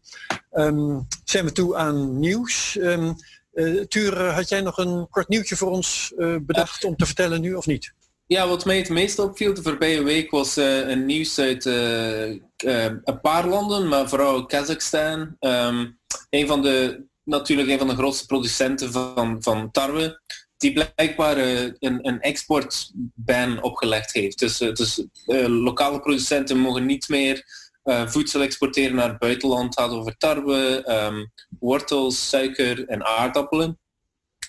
Um, 0.54 1.08
zijn 1.24 1.46
we 1.46 1.52
toe 1.52 1.76
aan 1.76 2.20
nieuws. 2.20 2.78
Um, 2.80 3.16
Tuur, 3.88 4.22
had 4.22 4.50
jij 4.50 4.62
nog 4.62 4.78
een 4.78 5.08
kort 5.10 5.28
nieuwtje 5.28 5.56
voor 5.56 5.72
ons 5.72 6.14
bedacht 6.42 6.84
om 6.84 6.96
te 6.96 7.06
vertellen 7.06 7.42
nu 7.42 7.54
of 7.54 7.66
niet? 7.66 7.94
Ja, 8.26 8.48
wat 8.48 8.66
mij 8.66 8.78
het 8.78 8.90
meest 8.90 9.20
opviel 9.20 9.54
de 9.54 9.62
voorbije 9.62 10.04
week 10.04 10.32
was 10.32 10.56
een 10.56 11.06
nieuws 11.06 11.40
uit 11.40 11.66
een 11.66 13.20
paar 13.22 13.48
landen, 13.48 13.88
maar 13.88 14.10
vooral 14.10 14.46
Kazachstan. 14.46 15.36
Um, 15.40 15.98
een 16.30 16.48
van 16.48 16.62
de, 16.62 17.04
natuurlijk 17.26 17.70
een 17.70 17.78
van 17.78 17.88
de 17.88 17.96
grootste 17.96 18.26
producenten 18.26 18.92
van, 18.92 19.44
van 19.44 19.72
tarwe 19.72 20.22
die 20.58 20.74
blijkbaar 20.74 21.38
uh, 21.38 21.62
een, 21.80 22.08
een 22.08 22.22
exportban 22.22 23.62
opgelegd 23.62 24.14
heeft. 24.14 24.40
Dus, 24.40 24.62
uh, 24.62 24.74
dus 24.74 25.06
uh, 25.28 25.46
lokale 25.48 26.00
producenten 26.00 26.58
mogen 26.58 26.86
niet 26.86 27.10
meer 27.10 27.64
voedsel 28.06 28.42
exporteren 28.42 28.96
naar 28.96 29.10
het 29.10 29.20
buitenland. 29.20 29.76
Het 29.76 29.80
gaat 29.80 29.92
over 29.92 30.18
tarwe, 30.18 30.86
um, 30.90 31.32
wortels, 31.60 32.30
suiker 32.30 32.88
en 32.88 33.06
aardappelen. 33.06 33.80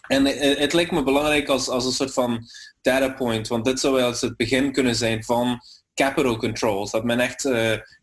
En 0.06 0.25
het 0.59 0.73
lijkt 0.73 0.90
me 0.90 1.02
belangrijk 1.02 1.49
als, 1.49 1.68
als 1.68 1.85
een 1.85 1.92
soort 1.92 2.12
van 2.12 2.45
data 2.83 3.09
point, 3.09 3.49
want 3.49 3.64
dit 3.64 3.80
zou 3.80 3.95
wel 3.95 4.09
eens 4.09 4.21
het 4.21 4.37
begin 4.37 4.73
kunnen 4.73 4.95
zijn 4.95 5.25
van 5.25 5.61
capital 5.95 6.37
controls. 6.37 6.90
Dat 6.90 7.04
men 7.04 7.21
echt 7.21 7.45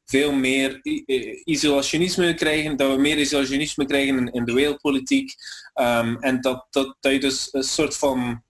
veel 0.05 0.31
meer 0.31 0.79
isolationisme 1.43 2.33
krijgen, 2.33 2.77
dat 2.77 2.95
we 2.95 3.01
meer 3.01 3.17
isolationisme 3.17 3.85
krijgen 3.85 4.31
in, 4.31 4.45
de 4.45 4.53
wereldpolitiek. 4.53 5.33
Um, 5.75 6.17
en 6.17 6.41
dat, 6.41 6.67
dat, 6.69 6.97
dat 6.99 7.11
je 7.11 7.19
dus 7.19 7.49
een 7.51 7.63
soort 7.63 7.97
van 7.97 8.43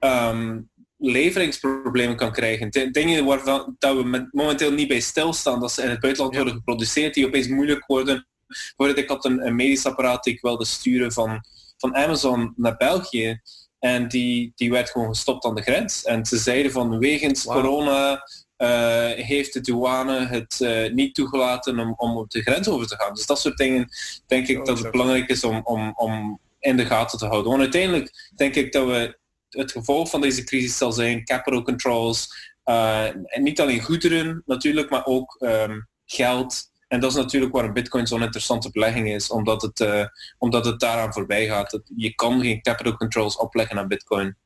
um, 0.00 0.70
leveringsproblemen 0.96 2.16
kan 2.16 2.32
krijgen. 2.32 2.92
Dingen 2.92 3.24
waarvan 3.24 3.76
dat 3.78 3.96
we 3.96 4.28
momenteel 4.30 4.72
niet 4.72 4.88
bij 4.88 5.00
stilstaan, 5.00 5.60
dat 5.60 5.72
ze 5.72 5.82
in 5.82 5.90
het 5.90 6.00
buitenland 6.00 6.34
worden 6.34 6.54
geproduceerd, 6.54 7.14
die 7.14 7.26
opeens 7.26 7.48
moeilijk 7.48 7.86
worden. 7.86 8.26
Bijvoorbeeld, 8.46 8.98
ik 8.98 9.08
had 9.08 9.24
een, 9.24 9.46
een 9.46 9.56
medisch 9.56 9.86
apparaat 9.86 10.24
die 10.24 10.34
ik 10.34 10.40
wilde 10.40 10.64
sturen 10.64 11.12
van, 11.12 11.44
van 11.76 11.96
Amazon 11.96 12.52
naar 12.56 12.76
België. 12.76 13.40
En 13.78 14.08
die, 14.08 14.52
die 14.54 14.70
werd 14.70 14.90
gewoon 14.90 15.08
gestopt 15.08 15.44
aan 15.44 15.54
de 15.54 15.62
grens. 15.62 16.04
En 16.04 16.26
ze 16.26 16.36
zeiden 16.36 16.72
van 16.72 16.98
wegens 16.98 17.44
corona 17.44 18.22
uh, 18.58 19.10
heeft 19.10 19.52
de 19.52 19.60
douane 19.60 20.26
het 20.26 20.58
uh, 20.62 20.92
niet 20.92 21.14
toegelaten 21.14 21.78
om, 21.78 21.94
om 21.96 22.16
op 22.16 22.30
de 22.30 22.42
grens 22.42 22.68
over 22.68 22.86
te 22.86 22.96
gaan. 22.96 23.14
Dus 23.14 23.26
dat 23.26 23.40
soort 23.40 23.56
dingen 23.56 23.88
denk 24.26 24.46
ik 24.46 24.58
oh, 24.58 24.64
dat 24.64 24.78
het 24.78 24.90
belangrijk 24.90 25.28
is 25.28 25.44
om, 25.44 25.60
om, 25.64 25.92
om 25.96 26.40
in 26.60 26.76
de 26.76 26.86
gaten 26.86 27.18
te 27.18 27.26
houden. 27.26 27.50
Want 27.50 27.62
uiteindelijk 27.62 28.32
denk 28.36 28.54
ik 28.54 28.72
dat 28.72 28.86
we 28.86 29.18
het 29.48 29.72
gevolg 29.72 30.10
van 30.10 30.20
deze 30.20 30.44
crisis 30.44 30.76
zal 30.76 30.92
zijn 30.92 31.24
capital 31.24 31.62
controls. 31.62 32.28
Uh, 32.64 33.04
en 33.04 33.42
niet 33.42 33.60
alleen 33.60 33.82
goederen 33.82 34.42
natuurlijk, 34.46 34.90
maar 34.90 35.04
ook 35.04 35.36
um, 35.40 35.88
geld. 36.04 36.70
En 36.88 37.00
dat 37.00 37.10
is 37.10 37.16
natuurlijk 37.16 37.52
waar 37.52 37.64
een 37.64 37.72
bitcoin 37.72 38.06
zo'n 38.06 38.22
interessante 38.22 38.70
belegging 38.70 39.08
is, 39.12 39.30
omdat 39.30 39.62
het, 39.62 40.10
omdat 40.38 40.64
het 40.64 40.80
daaraan 40.80 41.12
voorbij 41.12 41.46
gaat. 41.46 41.80
Je 41.96 42.14
kan 42.14 42.40
geen 42.40 42.62
capital 42.62 42.96
controls 42.96 43.36
opleggen 43.36 43.78
aan 43.78 43.88
bitcoin. 43.88 44.36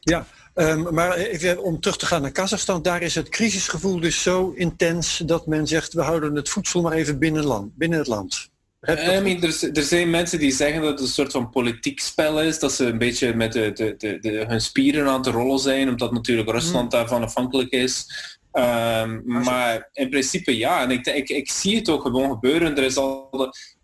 Ja, 0.00 0.26
um, 0.54 0.94
maar 0.94 1.14
even 1.14 1.62
om 1.62 1.80
terug 1.80 1.96
te 1.96 2.06
gaan 2.06 2.22
naar 2.22 2.32
Kazachstan, 2.32 2.82
daar 2.82 3.02
is 3.02 3.14
het 3.14 3.28
crisisgevoel 3.28 4.00
dus 4.00 4.22
zo 4.22 4.52
intens 4.56 5.22
dat 5.26 5.46
men 5.46 5.66
zegt 5.66 5.92
we 5.92 6.02
houden 6.02 6.34
het 6.34 6.48
voedsel 6.48 6.82
maar 6.82 6.92
even 6.92 7.18
binnen, 7.18 7.44
land, 7.44 7.76
binnen 7.76 7.98
het 7.98 8.08
land. 8.08 8.52
I 8.88 9.20
mean, 9.20 9.42
er, 9.42 9.70
er, 9.72 9.82
zijn 9.82 10.10
mensen 10.10 10.38
die 10.38 10.52
zeggen 10.52 10.80
dat 10.80 10.90
het 10.90 11.00
een 11.00 11.06
soort 11.06 11.32
van 11.32 11.50
politiek 11.50 12.00
spel 12.00 12.42
is, 12.42 12.58
dat 12.58 12.72
ze 12.72 12.84
een 12.84 12.98
beetje 12.98 13.34
met 13.34 13.52
de, 13.52 13.72
de, 13.72 13.94
de, 13.98 14.18
de 14.18 14.44
hun 14.48 14.60
spieren 14.60 15.08
aan 15.08 15.22
te 15.22 15.30
rollen 15.30 15.58
zijn, 15.58 15.88
omdat 15.88 16.12
natuurlijk 16.12 16.50
Rusland 16.50 16.92
hmm. 16.92 17.00
daarvan 17.00 17.22
afhankelijk 17.22 17.70
is. 17.70 18.06
Um, 18.52 19.22
maar 19.24 19.88
in 19.92 20.08
principe 20.08 20.56
ja, 20.56 20.82
en 20.82 20.90
ik, 20.90 21.06
ik, 21.06 21.28
ik 21.28 21.50
zie 21.50 21.76
het 21.76 21.88
ook 21.88 22.02
gewoon 22.02 22.30
gebeuren. 22.30 22.76
Er 22.76 22.82
is 22.82 22.96
al 22.96 23.30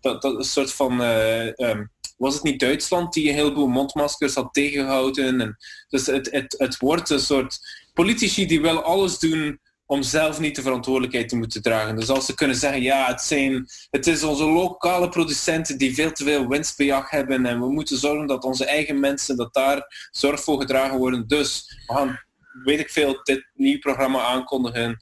dat, 0.01 0.35
soort 0.37 0.73
van 0.73 1.01
uh, 1.01 1.45
um, 1.45 1.91
was 2.17 2.33
het 2.33 2.43
niet 2.43 2.59
Duitsland 2.59 3.13
die 3.13 3.29
een 3.29 3.35
heleboel 3.35 3.67
mondmaskers 3.67 4.35
had 4.35 4.53
tegengehouden. 4.53 5.41
En 5.41 5.57
dus 5.89 6.05
het, 6.05 6.31
het, 6.31 6.55
het 6.57 6.77
wordt 6.77 7.09
een 7.09 7.19
soort 7.19 7.59
politici 7.93 8.45
die 8.45 8.61
wel 8.61 8.81
alles 8.81 9.19
doen 9.19 9.59
om 9.91 10.03
zelf 10.03 10.39
niet 10.39 10.55
de 10.55 10.61
verantwoordelijkheid 10.61 11.29
te 11.29 11.35
moeten 11.35 11.61
dragen. 11.61 11.95
Dus 11.95 12.09
als 12.09 12.25
ze 12.25 12.35
kunnen 12.35 12.55
zeggen, 12.55 12.81
ja, 12.81 13.07
het, 13.07 13.21
zijn, 13.21 13.67
het 13.89 14.07
is 14.07 14.23
onze 14.23 14.43
lokale 14.43 15.09
producenten 15.09 15.77
die 15.77 15.93
veel 15.93 16.11
te 16.11 16.23
veel 16.23 16.47
winstbejag 16.47 17.09
hebben 17.09 17.45
en 17.45 17.59
we 17.59 17.71
moeten 17.71 17.97
zorgen 17.97 18.27
dat 18.27 18.43
onze 18.43 18.65
eigen 18.65 18.99
mensen, 18.99 19.35
dat 19.35 19.53
daar 19.53 20.09
zorg 20.11 20.43
voor 20.43 20.59
gedragen 20.59 20.97
worden. 20.97 21.27
Dus 21.27 21.77
we 21.87 21.93
gaan, 21.93 22.19
weet 22.63 22.79
ik 22.79 22.89
veel, 22.89 23.19
dit 23.23 23.45
nieuw 23.53 23.79
programma 23.79 24.21
aankondigen. 24.21 24.97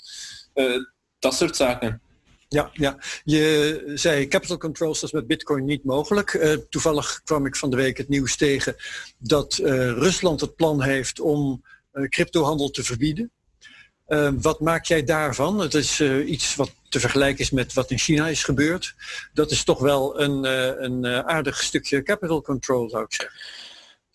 Uh, 0.55 0.75
dat 1.19 1.33
soort 1.33 1.55
zaken. 1.55 2.01
Ja, 2.47 2.69
ja, 2.73 2.97
je 3.23 3.81
zei 3.95 4.27
capital 4.27 4.57
controls, 4.57 5.03
is 5.03 5.11
met 5.11 5.27
bitcoin 5.27 5.65
niet 5.65 5.83
mogelijk. 5.83 6.33
Uh, 6.33 6.53
toevallig 6.69 7.21
kwam 7.23 7.45
ik 7.45 7.55
van 7.55 7.69
de 7.69 7.75
week 7.75 7.97
het 7.97 8.09
nieuws 8.09 8.37
tegen 8.37 8.75
dat 9.17 9.59
uh, 9.61 9.67
Rusland 9.91 10.41
het 10.41 10.55
plan 10.55 10.81
heeft 10.81 11.19
om 11.19 11.63
cryptohandel 12.09 12.69
te 12.69 12.83
verbieden. 12.83 13.31
Wat 14.41 14.59
maak 14.59 14.85
jij 14.85 15.03
daarvan? 15.03 15.59
Het 15.59 15.73
is 15.73 16.01
iets 16.25 16.55
wat 16.55 16.71
te 16.89 16.99
vergelijken 16.99 17.39
is 17.39 17.51
met 17.51 17.73
wat 17.73 17.91
in 17.91 17.97
China 17.97 18.27
is 18.27 18.43
gebeurd. 18.43 18.95
Dat 19.33 19.51
is 19.51 19.63
toch 19.63 19.79
wel 19.79 20.21
een, 20.21 20.43
een 20.83 21.05
aardig 21.05 21.63
stukje 21.63 22.03
capital 22.03 22.41
control, 22.41 22.89
zou 22.89 23.03
ik 23.03 23.13
zeggen. 23.13 23.39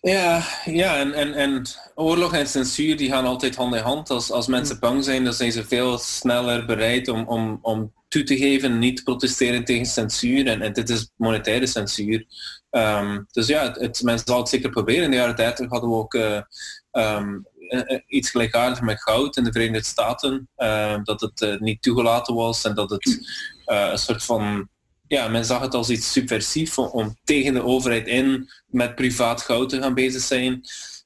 Ja, 0.05 0.43
ja 0.65 0.97
en, 0.97 1.13
en, 1.13 1.33
en 1.33 1.63
oorlog 1.95 2.33
en 2.33 2.47
censuur 2.47 2.97
die 2.97 3.09
gaan 3.09 3.25
altijd 3.25 3.55
hand 3.55 3.75
in 3.75 3.81
hand. 3.81 4.09
Als, 4.09 4.31
als 4.31 4.47
mensen 4.47 4.79
bang 4.79 5.03
zijn, 5.03 5.23
dan 5.23 5.33
zijn 5.33 5.51
ze 5.51 5.65
veel 5.65 5.97
sneller 5.97 6.65
bereid 6.65 7.07
om, 7.07 7.27
om, 7.27 7.59
om 7.61 7.93
toe 8.07 8.23
te 8.23 8.37
geven, 8.37 8.79
niet 8.79 8.97
te 8.97 9.03
protesteren 9.03 9.65
tegen 9.65 9.85
censuur. 9.85 10.47
En, 10.47 10.61
en 10.61 10.73
dit 10.73 10.89
is 10.89 11.09
monetaire 11.15 11.67
censuur. 11.67 12.25
Um, 12.71 13.27
dus 13.31 13.47
ja, 13.47 13.63
het, 13.63 13.75
het, 13.75 14.01
men 14.03 14.19
zal 14.23 14.37
het 14.37 14.49
zeker 14.49 14.69
proberen. 14.69 15.03
In 15.03 15.11
de 15.11 15.17
jaren 15.17 15.35
30 15.35 15.69
hadden 15.69 15.89
we 15.89 15.95
ook 15.95 16.13
uh, 16.13 16.41
um, 16.91 17.47
iets 18.07 18.29
gelijkaardigs 18.29 18.81
met 18.81 19.01
goud 19.01 19.37
in 19.37 19.43
de 19.43 19.51
Verenigde 19.51 19.87
Staten. 19.87 20.49
Uh, 20.57 20.97
dat 21.03 21.21
het 21.21 21.41
uh, 21.41 21.59
niet 21.59 21.81
toegelaten 21.81 22.35
was 22.35 22.63
en 22.63 22.75
dat 22.75 22.89
het 22.89 23.25
een 23.65 23.97
soort 23.97 24.23
van 24.23 24.69
ja, 25.07 25.27
men 25.27 25.45
zag 25.45 25.61
het 25.61 25.73
als 25.73 25.89
iets 25.89 26.11
subversief 26.11 26.79
om, 26.79 27.17
tegen 27.23 27.53
de 27.53 27.63
overheid 27.63 28.07
in 28.07 28.49
met 28.67 28.95
privaat 28.95 29.41
goud 29.41 29.69
te 29.69 29.81
gaan 29.81 29.93
bezig 29.93 30.21
zijn. 30.21 30.61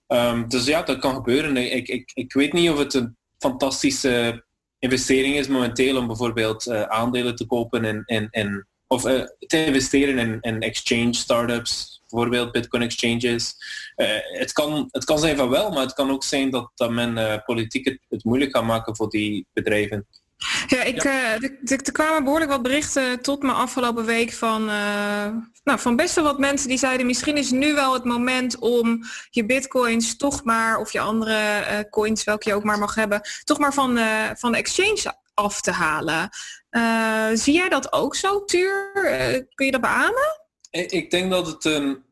Um, 0.08 0.50
dus 0.50 0.66
ja, 0.66 0.82
dat 0.82 1.00
kan 1.00 1.16
gebeuren. 1.16 1.58
Ik, 1.58 1.88
ik, 1.88 2.12
ik 2.14 2.34
weet 2.34 2.54
niet 2.54 2.70
of 2.70 2.78
het 2.78 2.94
een 2.94 3.18
fantastische 3.38 4.46
investering 4.80 5.36
is 5.36 5.48
momenteel 5.48 5.98
om 5.98 6.08
bijvoorbeeld 6.08 6.72
aandelen 6.72 7.36
te 7.36 7.46
kopen 7.46 7.86
in, 7.86 8.04
in, 8.06 8.28
in 8.32 8.68
of 8.88 9.02
te 9.48 9.66
investeren 9.66 10.18
in, 10.18 10.38
in 10.42 10.62
exchange 10.62 11.14
startups, 11.14 11.99
bijvoorbeeld 12.10 12.52
bitcoin 12.52 12.84
exchanges. 12.84 13.56
Uh, 13.96 14.08
het, 14.22 14.52
kan, 14.52 14.88
het 14.92 15.04
kan 15.04 15.20
zijn 15.20 15.38
van 15.38 15.50
wel, 15.50 15.72
maar 15.72 15.82
het 15.82 15.94
kan 15.94 16.12
ook 16.12 16.24
zijn 16.24 16.50
dat, 16.50 16.72
dat 16.76 16.92
men 16.92 17.44
politiek 17.46 17.86
het, 17.86 18.00
het 18.10 18.24
moeilijk 18.24 18.56
gaat 18.56 18.66
maken 18.66 18.96
voor 18.96 19.10
die 19.10 19.48
bedrijven. 19.54 20.08
Ja, 20.68 20.84
ik, 20.84 21.04
ja. 21.04 21.38
Uh, 21.40 21.72
er 21.72 21.92
kwamen 21.92 22.24
behoorlijk 22.24 22.52
wat 22.52 22.62
berichten 22.62 23.22
tot 23.22 23.42
me 23.42 23.52
afgelopen 23.52 24.06
week 24.06 24.34
van, 24.34 24.62
uh, 24.62 25.28
nou, 25.64 25.80
van 25.80 25.96
best 25.96 26.16
wel 26.16 26.24
wat 26.24 26.40
mensen 26.40 26.68
die 26.68 26.78
zeiden 26.78 27.06
misschien 27.06 27.38
is 27.38 27.52
nu 27.52 27.74
wel 27.74 27.94
het 27.94 28.04
moment 28.04 28.60
om 28.60 29.04
je 29.30 29.46
bitcoins 29.46 30.18
toch 30.18 30.44
maar, 30.44 30.78
of 30.78 30.92
je 30.92 31.00
andere 31.00 31.66
uh, 31.72 31.80
coins, 31.90 32.24
welke 32.24 32.50
je 32.50 32.56
ook 32.56 32.64
maar 32.64 32.80
mag 32.80 32.96
hebben, 32.96 33.22
toch 33.44 33.58
maar 33.58 33.74
van, 33.74 34.00
van 34.38 34.52
de 34.52 34.58
exchange 34.58 35.14
af 35.34 35.62
te 35.62 35.72
halen. 35.72 36.30
zie 37.38 37.54
jij 37.54 37.70
dat 37.70 37.94
ook 37.94 38.16
zo, 38.16 38.46
Tuur? 38.46 38.92
kun 39.56 39.66
je 39.66 39.72
dat 39.72 39.82
beamen? 39.82 40.49
Ik, 40.70 41.12
denk 41.12 41.32
dat 41.32 41.48
het 41.48 41.66
een, 41.66 42.04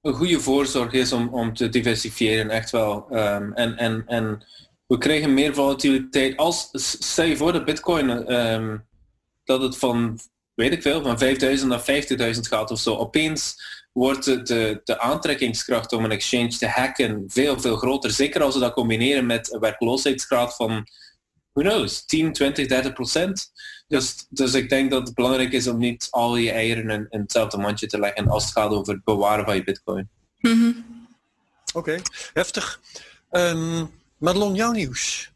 een 0.00 0.14
goede 0.14 0.40
voorzorg 0.40 0.92
is 0.92 1.12
om, 1.12 1.28
om 1.28 1.54
te 1.54 1.68
diversifiëren, 1.68 2.50
echt 2.50 2.70
wel. 2.70 3.06
Um, 3.10 3.52
en, 3.52 3.76
en, 3.76 4.02
en 4.06 4.44
we 4.86 4.98
krijgen 4.98 5.34
meer 5.34 5.54
volatiliteit. 5.54 6.36
Als, 6.36 6.68
stel 6.72 7.24
je 7.24 7.36
voor 7.36 7.52
dat 7.52 7.64
bitcoin, 7.64 8.34
um, 8.34 8.88
dat 9.44 9.62
het 9.62 9.76
van, 9.76 10.18
weet 10.54 10.72
ik 10.72 10.82
veel, 10.82 11.02
van 11.02 11.18
5000 11.18 11.70
naar 11.70 12.34
50.000 12.34 12.40
gaat 12.40 12.70
of 12.70 12.78
zo. 12.78 12.96
Opeens 12.96 13.56
wordt 13.92 14.24
de, 14.24 14.80
de, 14.84 14.98
aantrekkingskracht 14.98 15.92
om 15.92 16.04
een 16.04 16.10
exchange 16.10 16.48
te 16.48 16.68
hacken 16.68 17.24
veel, 17.26 17.60
veel 17.60 17.76
groter. 17.76 18.10
Zeker 18.10 18.42
als 18.42 18.54
we 18.54 18.60
dat 18.60 18.72
combineren 18.72 19.26
met 19.26 19.52
een 19.52 19.60
werkloosheidsgraad 19.60 20.56
van, 20.56 20.86
who 21.52 21.68
knows, 21.68 22.04
10, 22.04 22.32
20, 22.32 22.66
30 22.66 22.92
procent. 22.92 23.52
Dus, 23.90 24.26
dus 24.28 24.54
ik 24.54 24.68
denk 24.68 24.90
dat 24.90 25.06
het 25.06 25.14
belangrijk 25.14 25.52
is 25.52 25.66
om 25.66 25.78
niet 25.78 26.08
al 26.10 26.36
je 26.36 26.50
eieren 26.50 26.90
in, 26.90 27.06
in 27.10 27.20
hetzelfde 27.20 27.58
mandje 27.58 27.86
te 27.86 27.98
leggen 27.98 28.28
als 28.28 28.44
het 28.44 28.52
gaat 28.52 28.70
over 28.70 28.94
het 28.94 29.04
bewaren 29.04 29.44
van 29.44 29.54
je 29.54 29.64
bitcoin. 29.64 30.08
Mm 30.38 30.84
Oké, 31.74 32.00
heftig. 32.32 32.80
Um, 33.30 33.90
Madelon, 34.18 34.54
jouw 34.54 34.72
nieuws? 34.72 35.32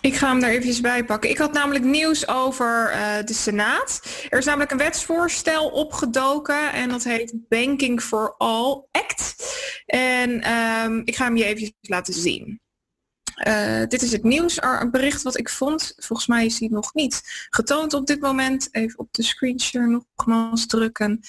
Ik 0.00 0.14
ga 0.14 0.28
hem 0.28 0.40
daar 0.40 0.50
even 0.50 0.82
bij 0.82 1.04
pakken. 1.04 1.30
Ik 1.30 1.38
had 1.38 1.52
namelijk 1.52 1.84
nieuws 1.84 2.28
over 2.28 2.92
uh, 2.92 3.24
de 3.24 3.34
Senaat. 3.34 4.00
Er 4.28 4.38
is 4.38 4.44
namelijk 4.44 4.70
een 4.70 4.78
wetsvoorstel 4.78 5.68
opgedoken 5.68 6.72
en 6.72 6.88
dat 6.88 7.04
heet 7.04 7.34
Banking 7.48 8.02
for 8.02 8.34
All 8.38 8.84
Act. 8.90 9.34
En 9.86 10.52
um, 10.52 11.02
ik 11.04 11.16
ga 11.16 11.24
hem 11.24 11.36
je 11.36 11.44
even 11.44 11.74
laten 11.80 12.14
zien. 12.14 12.60
Uh, 13.46 13.82
dit 13.88 14.02
is 14.02 14.12
het 14.12 14.22
nieuws, 14.22 14.62
een 14.62 14.90
bericht 14.90 15.22
wat 15.22 15.38
ik 15.38 15.48
vond. 15.48 15.94
Volgens 15.96 16.28
mij 16.28 16.46
is 16.46 16.58
hij 16.58 16.68
nog 16.68 16.94
niet 16.94 17.22
getoond 17.50 17.94
op 17.94 18.06
dit 18.06 18.20
moment. 18.20 18.68
Even 18.70 18.98
op 18.98 19.08
de 19.10 19.22
screenshare 19.22 19.86
nogmaals 19.86 20.66
drukken. 20.66 21.20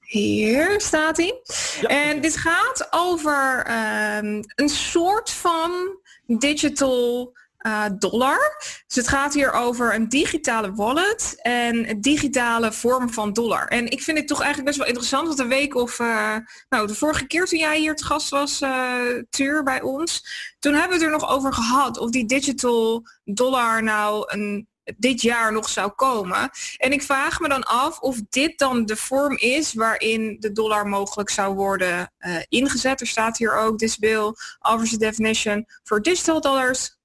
Hier 0.00 0.80
staat 0.80 1.16
hij. 1.16 1.40
En 1.82 2.20
dit 2.20 2.36
gaat 2.36 2.86
over 2.90 3.64
ehm, 3.66 4.42
een 4.54 4.68
soort 4.68 5.30
van 5.30 5.98
digital 6.26 7.36
uh, 7.68 7.84
dollar. 7.98 8.56
Dus 8.86 8.96
het 8.96 9.08
gaat 9.08 9.34
hier 9.34 9.52
over 9.52 9.94
een 9.94 10.08
digitale 10.08 10.72
wallet 10.72 11.34
en 11.42 11.90
een 11.90 12.00
digitale 12.00 12.72
vorm 12.72 13.12
van 13.12 13.32
dollar. 13.32 13.66
En 13.66 13.90
ik 13.90 14.02
vind 14.02 14.18
het 14.18 14.28
toch 14.28 14.40
eigenlijk 14.40 14.66
best 14.66 14.78
wel 14.78 14.86
interessant, 14.86 15.26
want 15.26 15.38
een 15.38 15.48
week 15.48 15.74
of, 15.74 15.98
uh, 15.98 16.36
nou 16.68 16.86
de 16.86 16.94
vorige 16.94 17.26
keer 17.26 17.44
toen 17.44 17.58
jij 17.58 17.78
hier 17.78 17.90
het 17.90 18.04
gast 18.04 18.28
was, 18.28 18.60
uh, 18.60 19.00
Tuur, 19.30 19.62
bij 19.62 19.82
ons, 19.82 20.24
toen 20.58 20.72
hebben 20.72 20.98
we 20.98 21.04
het 21.04 21.12
er 21.12 21.18
nog 21.20 21.30
over 21.30 21.52
gehad 21.52 21.98
of 21.98 22.10
die 22.10 22.26
digital 22.26 23.06
dollar 23.24 23.82
nou 23.82 24.24
een 24.26 24.68
dit 24.96 25.22
jaar 25.22 25.52
nog 25.52 25.68
zou 25.68 25.90
komen. 25.90 26.50
En 26.76 26.92
ik 26.92 27.02
vraag 27.02 27.40
me 27.40 27.48
dan 27.48 27.64
af 27.64 27.98
of 27.98 28.20
dit 28.28 28.58
dan 28.58 28.86
de 28.86 28.96
vorm 28.96 29.36
is 29.36 29.72
waarin 29.72 30.36
de 30.40 30.52
dollar 30.52 30.86
mogelijk 30.86 31.30
zou 31.30 31.54
worden 31.54 32.12
ingezet. 32.48 33.00
Er 33.00 33.06
staat 33.06 33.38
hier 33.38 33.56
ook, 33.56 33.78
this 33.78 33.98
bill 33.98 34.34
offers 34.60 34.94
a 34.94 34.96
definition 34.96 35.66
for 35.82 36.02
digital 36.02 36.40
dollars, 36.40 36.97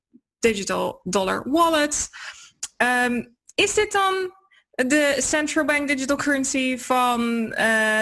digital 0.44 1.00
dollar 1.04 1.44
wallet. 1.50 2.10
Um, 2.78 3.36
is 3.56 3.74
dit 3.74 3.92
dan 3.92 4.34
de 4.70 5.18
central 5.20 5.66
bank 5.66 5.88
digital 5.88 6.18
currency 6.18 6.78
van 6.78 7.22
uh, 7.22 7.58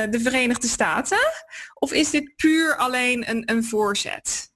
de 0.10 0.20
Verenigde 0.22 0.68
Staten? 0.68 1.32
Of 1.74 1.94
is 1.94 2.10
dit 2.10 2.36
puur 2.36 2.76
alleen 2.76 3.30
een, 3.30 3.52
een 3.52 3.64
voorzet? 3.64 4.52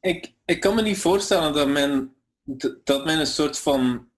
Ik, 0.00 0.32
ik 0.44 0.60
kan 0.60 0.74
me 0.74 0.82
niet 0.82 0.98
voorstellen 0.98 1.52
dat 1.52 1.68
men, 1.68 2.14
dat 2.84 3.04
men 3.04 3.18
een 3.18 3.26
soort 3.26 3.58
van 3.58 4.08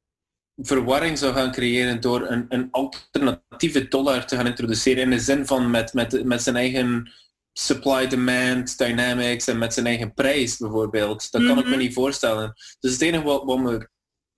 verwarring 0.57 1.19
zou 1.19 1.35
gaan 1.35 1.53
creëren 1.53 2.01
door 2.01 2.29
een, 2.29 2.47
een 2.49 2.69
alternatieve 2.71 3.89
dollar 3.89 4.27
te 4.27 4.37
gaan 4.37 4.47
introduceren 4.47 5.03
in 5.03 5.11
de 5.11 5.19
zin 5.19 5.47
van 5.47 5.71
met, 5.71 5.93
met, 5.93 6.25
met 6.25 6.43
zijn 6.43 6.57
eigen 6.57 7.13
supply-demand 7.59 8.79
dynamics 8.79 9.47
en 9.47 9.59
met 9.59 9.75
zijn 9.75 9.87
eigen 9.87 10.15
prijs 10.15 10.57
bijvoorbeeld. 10.57 11.31
Dat 11.31 11.47
kan 11.47 11.59
ik 11.59 11.65
me 11.65 11.71
mhm. 11.71 11.79
niet 11.79 11.95
voorstellen. 11.95 12.53
Dus 12.81 12.93
het 12.93 13.01
enige 13.01 13.25
wat, 13.25 13.43
wat, 13.45 13.59
me, 13.59 13.89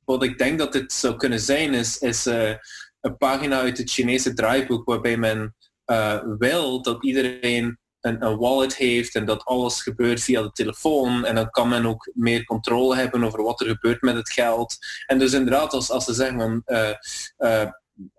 wat 0.05 0.23
ik 0.23 0.39
denk 0.39 0.59
dat 0.59 0.73
dit 0.73 0.93
zou 0.93 1.17
kunnen 1.17 1.41
zijn 1.41 1.75
is, 1.75 1.99
is 1.99 2.27
uh, 2.27 2.55
een 3.01 3.17
pagina 3.17 3.61
uit 3.61 3.79
het 3.79 3.91
Chinese 3.91 4.35
draaiboek 4.35 4.85
waarbij 4.89 5.17
men 5.17 5.55
uh, 5.87 6.23
wil 6.39 6.83
dat 6.83 7.05
iedereen 7.05 7.79
een, 8.01 8.25
een, 8.25 8.37
wallet 8.37 8.77
heeft 8.77 9.15
en 9.15 9.25
dat 9.25 9.45
alles 9.45 9.83
gebeurt 9.83 10.23
via 10.23 10.43
de 10.43 10.53
telefoon 10.53 11.25
en 11.25 11.35
dan 11.35 11.51
kan 11.51 11.69
men 11.69 11.87
ook 11.87 12.11
meer 12.15 12.45
controle 12.45 12.97
hebben 12.97 13.25
over 13.25 13.43
wat 13.43 13.61
er 13.61 13.67
gebeurt 13.67 14.03
met 14.03 14.15
het 14.15 14.31
geld. 14.31 14.77
En 15.07 15.19
dus 15.19 15.33
inderdaad, 15.33 15.73
als, 15.73 15.91
als 15.91 16.05
ze 16.05 16.15
zeggen 16.15 16.39
van 16.39 16.63
uh, 17.39 17.71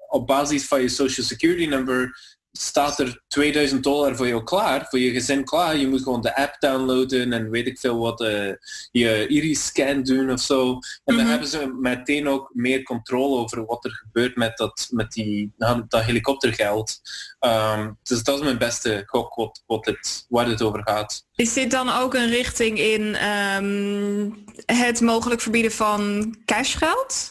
op 0.07 0.27
basis 0.27 0.65
van 0.65 0.81
je 0.81 0.89
social 0.89 1.25
security 1.25 1.65
number 1.65 2.17
staat 2.51 2.99
er 2.99 3.21
2000 3.27 3.83
dollar 3.83 4.15
voor 4.15 4.27
jou 4.27 4.43
klaar, 4.43 4.85
voor 4.89 4.99
je 4.99 5.11
gezin 5.11 5.43
klaar. 5.43 5.77
Je 5.77 5.87
moet 5.87 6.03
gewoon 6.03 6.21
de 6.21 6.35
app 6.35 6.55
downloaden 6.59 7.33
en 7.33 7.49
weet 7.49 7.67
ik 7.67 7.79
veel 7.79 7.97
wat, 7.97 8.21
uh, 8.21 8.53
je 8.91 9.27
iris-scan 9.27 10.03
doen 10.03 10.31
of 10.31 10.41
zo. 10.41 10.71
En 10.73 10.79
dan 11.03 11.15
mhm. 11.15 11.27
hebben 11.27 11.47
ze 11.47 11.77
meteen 11.79 12.27
ook 12.27 12.49
meer 12.53 12.83
controle 12.83 13.37
over 13.37 13.65
wat 13.65 13.85
er 13.85 13.91
gebeurt 13.91 14.35
met 14.35 14.57
dat, 14.57 14.87
met 14.89 15.11
die, 15.11 15.53
dat 15.87 16.03
helikoptergeld. 16.03 17.01
Um, 17.39 17.97
dus 18.03 18.23
dat 18.23 18.37
is 18.37 18.43
mijn 18.43 18.57
beste 18.57 19.03
gok 19.05 19.35
wat, 19.35 19.63
wat 19.65 19.85
het, 19.85 20.25
waar 20.29 20.47
het 20.47 20.61
over 20.61 20.81
gaat. 20.83 21.25
Is 21.35 21.53
dit 21.53 21.71
dan 21.71 21.89
ook 21.89 22.13
een 22.13 22.29
richting 22.29 22.79
in 22.79 23.27
um, 23.27 24.43
het 24.65 25.01
mogelijk 25.01 25.41
verbieden 25.41 25.71
van 25.71 26.35
cashgeld? 26.45 27.29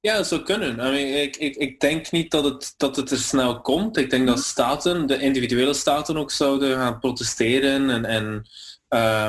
Ja, 0.00 0.16
dat 0.16 0.26
zou 0.26 0.42
kunnen. 0.42 0.94
Ik, 1.22 1.36
ik, 1.36 1.56
ik 1.56 1.80
denk 1.80 2.10
niet 2.10 2.30
dat 2.30 2.44
het, 2.44 2.74
dat 2.76 2.96
het 2.96 3.10
er 3.10 3.18
snel 3.18 3.60
komt. 3.60 3.96
Ik 3.96 4.10
denk 4.10 4.26
dat 4.26 4.38
staten, 4.38 5.06
de 5.06 5.18
individuele 5.18 5.74
staten 5.74 6.16
ook 6.16 6.30
zouden 6.30 6.76
gaan 6.76 6.98
protesteren 6.98 7.90
en, 7.90 8.04
en 8.04 8.48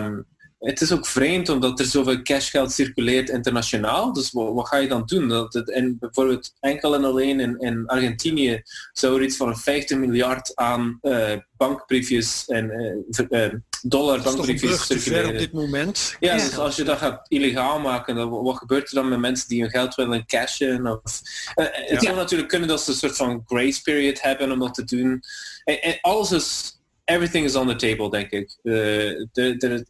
um, 0.04 0.26
het 0.62 0.82
is 0.82 0.92
ook 0.92 1.06
vreemd 1.06 1.50
omdat 1.50 1.80
er 1.80 1.86
zoveel 1.86 2.22
cashgeld 2.22 2.72
circuleert 2.72 3.30
internationaal. 3.30 4.14
Dus 4.14 4.32
wat, 4.32 4.68
ga 4.68 4.78
je 4.78 4.88
dan 4.88 5.04
doen? 5.06 5.50
En 5.52 5.98
bijvoorbeeld 6.00 6.54
enkel 6.60 6.96
en 6.96 7.04
alleen 7.04 7.40
in, 7.40 7.60
in 7.60 7.88
Argentinië 7.88 8.62
zou 8.94 9.16
er 9.16 9.24
iets 9.24 9.38
van 9.38 9.58
50 9.58 9.98
miljard 9.98 10.56
aan 10.56 11.00
uh, 11.02 11.34
bankbriefjes 11.58 12.46
en 12.46 12.72
uh, 13.10 13.26
uh, 13.30 13.54
dollar 13.82 14.22
bankbriefjes 14.22 14.86
circuleren. 14.86 15.30
op 15.30 15.38
dit 15.38 15.52
moment. 15.52 16.16
Ja, 16.20 16.34
dus 16.34 16.58
als 16.58 16.76
je 16.76 16.84
dat 16.84 16.98
gaat 16.98 17.26
illegaal 17.28 17.80
maken, 17.80 18.16
dan, 18.16 18.30
wat 18.30 18.58
gebeurt 18.58 18.90
er 18.90 18.96
dan 18.96 19.10
met 19.10 19.20
mensen 19.20 19.48
die 19.48 19.62
hun 19.62 19.70
geld 19.70 19.96
willen 19.96 20.26
cashen? 20.26 20.88
Of, 20.88 21.22
het 21.54 22.04
zou 22.04 22.16
natuurlijk 22.16 22.50
kunnen 22.50 22.68
dat 22.68 22.82
ze 22.82 22.92
een 22.92 22.98
soort 22.98 23.16
van 23.16 23.44
grace 23.46 23.82
period 23.82 24.22
hebben 24.22 24.52
om 24.52 24.60
dat 24.60 24.74
te 24.74 24.84
doen. 24.84 25.22
En, 25.64 25.82
en 25.82 25.98
alles 26.02 26.32
is 26.32 26.80
everything 27.06 27.46
is 27.46 27.56
on 27.56 27.68
the 27.68 27.76
table, 27.76 28.10
denk 28.10 28.32
ik. 28.32 28.58
de, 28.62 29.28
de, 29.32 29.86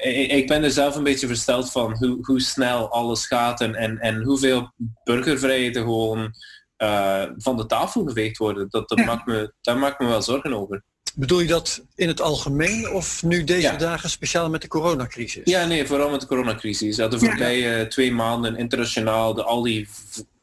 eh, 0.00 0.36
ik 0.36 0.46
ben 0.46 0.62
er 0.62 0.70
zelf 0.70 0.96
een 0.96 1.02
beetje 1.02 1.26
versteld 1.26 1.70
van 1.70 1.96
hoe, 1.96 2.18
hoe 2.20 2.40
snel 2.40 2.90
alles 2.90 3.26
gaat 3.26 3.60
en, 3.60 3.74
en, 3.74 3.98
en 3.98 4.22
hoeveel 4.22 4.72
burgervrijheden 5.04 5.82
gewoon 5.82 6.34
uh, 6.78 7.24
van 7.36 7.56
de 7.56 7.66
tafel 7.66 8.04
geveegd 8.04 8.36
worden. 8.36 8.66
Dat, 8.70 8.88
dat 8.88 8.98
maakt 8.98 9.26
me, 9.26 9.52
daar 9.60 9.78
maakt 9.78 10.00
me 10.00 10.06
wel 10.06 10.22
zorgen 10.22 10.54
over. 10.54 10.82
Bedoel 11.18 11.40
je 11.40 11.46
dat 11.46 11.82
in 11.94 12.08
het 12.08 12.20
algemeen 12.20 12.90
of 12.90 13.22
nu 13.22 13.44
deze 13.44 13.76
dagen 13.76 14.10
speciaal 14.10 14.50
met 14.50 14.62
de 14.62 14.68
coronacrisis? 14.68 15.42
Ja, 15.44 15.66
nee, 15.66 15.86
vooral 15.86 16.10
met 16.10 16.20
de 16.20 16.26
coronacrisis. 16.26 16.96
Ja, 16.96 17.08
de 17.08 17.18
voorbije 17.18 17.68
ja. 17.68 17.86
twee 17.86 18.12
maanden 18.12 18.56
internationaal, 18.56 19.34
de, 19.34 19.42
al 19.42 19.62
die 19.62 19.88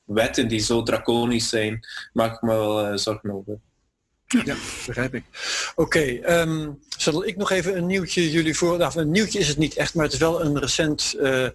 wetten 0.05 0.47
die 0.47 0.59
zo 0.59 0.83
draconisch 0.83 1.49
zijn, 1.49 1.87
maak 2.13 2.35
ik 2.35 2.41
me 2.41 2.47
wel 2.47 2.91
uh, 2.91 2.97
zorgen 2.97 3.31
over. 3.31 3.59
Ja, 4.27 4.55
begrijp 4.85 5.15
ik. 5.15 5.23
Oké, 5.75 5.97
okay, 5.97 6.41
um, 6.41 6.61
ehm, 6.61 6.71
zal 6.97 7.25
ik 7.25 7.37
nog 7.37 7.51
even 7.51 7.77
een 7.77 7.85
nieuwtje 7.85 8.31
jullie 8.31 8.55
voor... 8.57 8.77
Nou, 8.77 8.99
een 8.99 9.11
nieuwtje 9.11 9.39
is 9.39 9.47
het 9.47 9.57
niet 9.57 9.75
echt, 9.75 9.93
maar 9.93 10.03
het 10.03 10.13
is 10.13 10.19
wel 10.19 10.41
een 10.41 10.59
recent 10.59 11.15
uh, 11.19 11.47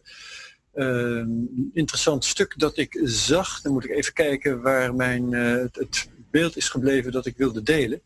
uh, 0.74 1.24
interessant 1.72 2.24
stuk 2.24 2.54
dat 2.56 2.76
ik 2.76 3.00
zag. 3.04 3.60
Dan 3.60 3.72
moet 3.72 3.84
ik 3.84 3.90
even 3.90 4.12
kijken 4.12 4.62
waar 4.62 4.94
mijn, 4.94 5.32
het, 5.32 6.08
beeld 6.30 6.56
is 6.56 6.68
gebleven 6.68 7.12
dat 7.12 7.26
ik 7.26 7.36
wilde 7.36 7.62
delen. 7.62 8.00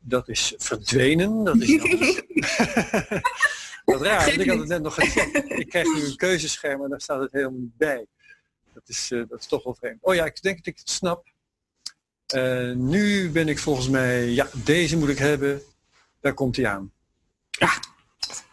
Dat 0.00 0.28
is 0.28 0.54
verdwenen, 0.56 1.44
dat 1.44 1.56
is 1.56 1.76
Wat 3.84 4.02
raar, 4.06 4.26
want 4.26 4.40
ik 4.40 4.48
had 4.48 4.58
het 4.58 4.68
net 4.68 4.82
nog 4.82 4.94
gezegd. 4.94 5.34
Ik 5.50 5.68
krijg 5.68 5.86
nu 5.94 6.04
een 6.04 6.16
keuzescherm 6.16 6.82
en 6.82 6.90
daar 6.90 7.00
staat 7.00 7.20
het 7.20 7.32
helemaal 7.32 7.58
niet 7.58 7.76
bij. 7.76 8.06
Dat 8.74 8.82
is, 8.86 9.08
dat 9.08 9.38
is 9.38 9.46
toch 9.46 9.64
wel 9.64 9.74
vreemd. 9.74 9.98
Oh 10.00 10.14
ja, 10.14 10.24
ik 10.24 10.42
denk 10.42 10.56
dat 10.56 10.66
ik 10.66 10.78
het 10.78 10.90
snap. 10.90 11.26
Uh, 12.34 12.74
nu 12.74 13.30
ben 13.30 13.48
ik 13.48 13.58
volgens 13.58 13.88
mij, 13.88 14.28
ja, 14.28 14.48
deze 14.64 14.96
moet 14.96 15.08
ik 15.08 15.18
hebben. 15.18 15.62
Daar 16.20 16.34
komt 16.34 16.56
hij 16.56 16.66
aan. 16.66 16.92
Ja. 17.50 17.70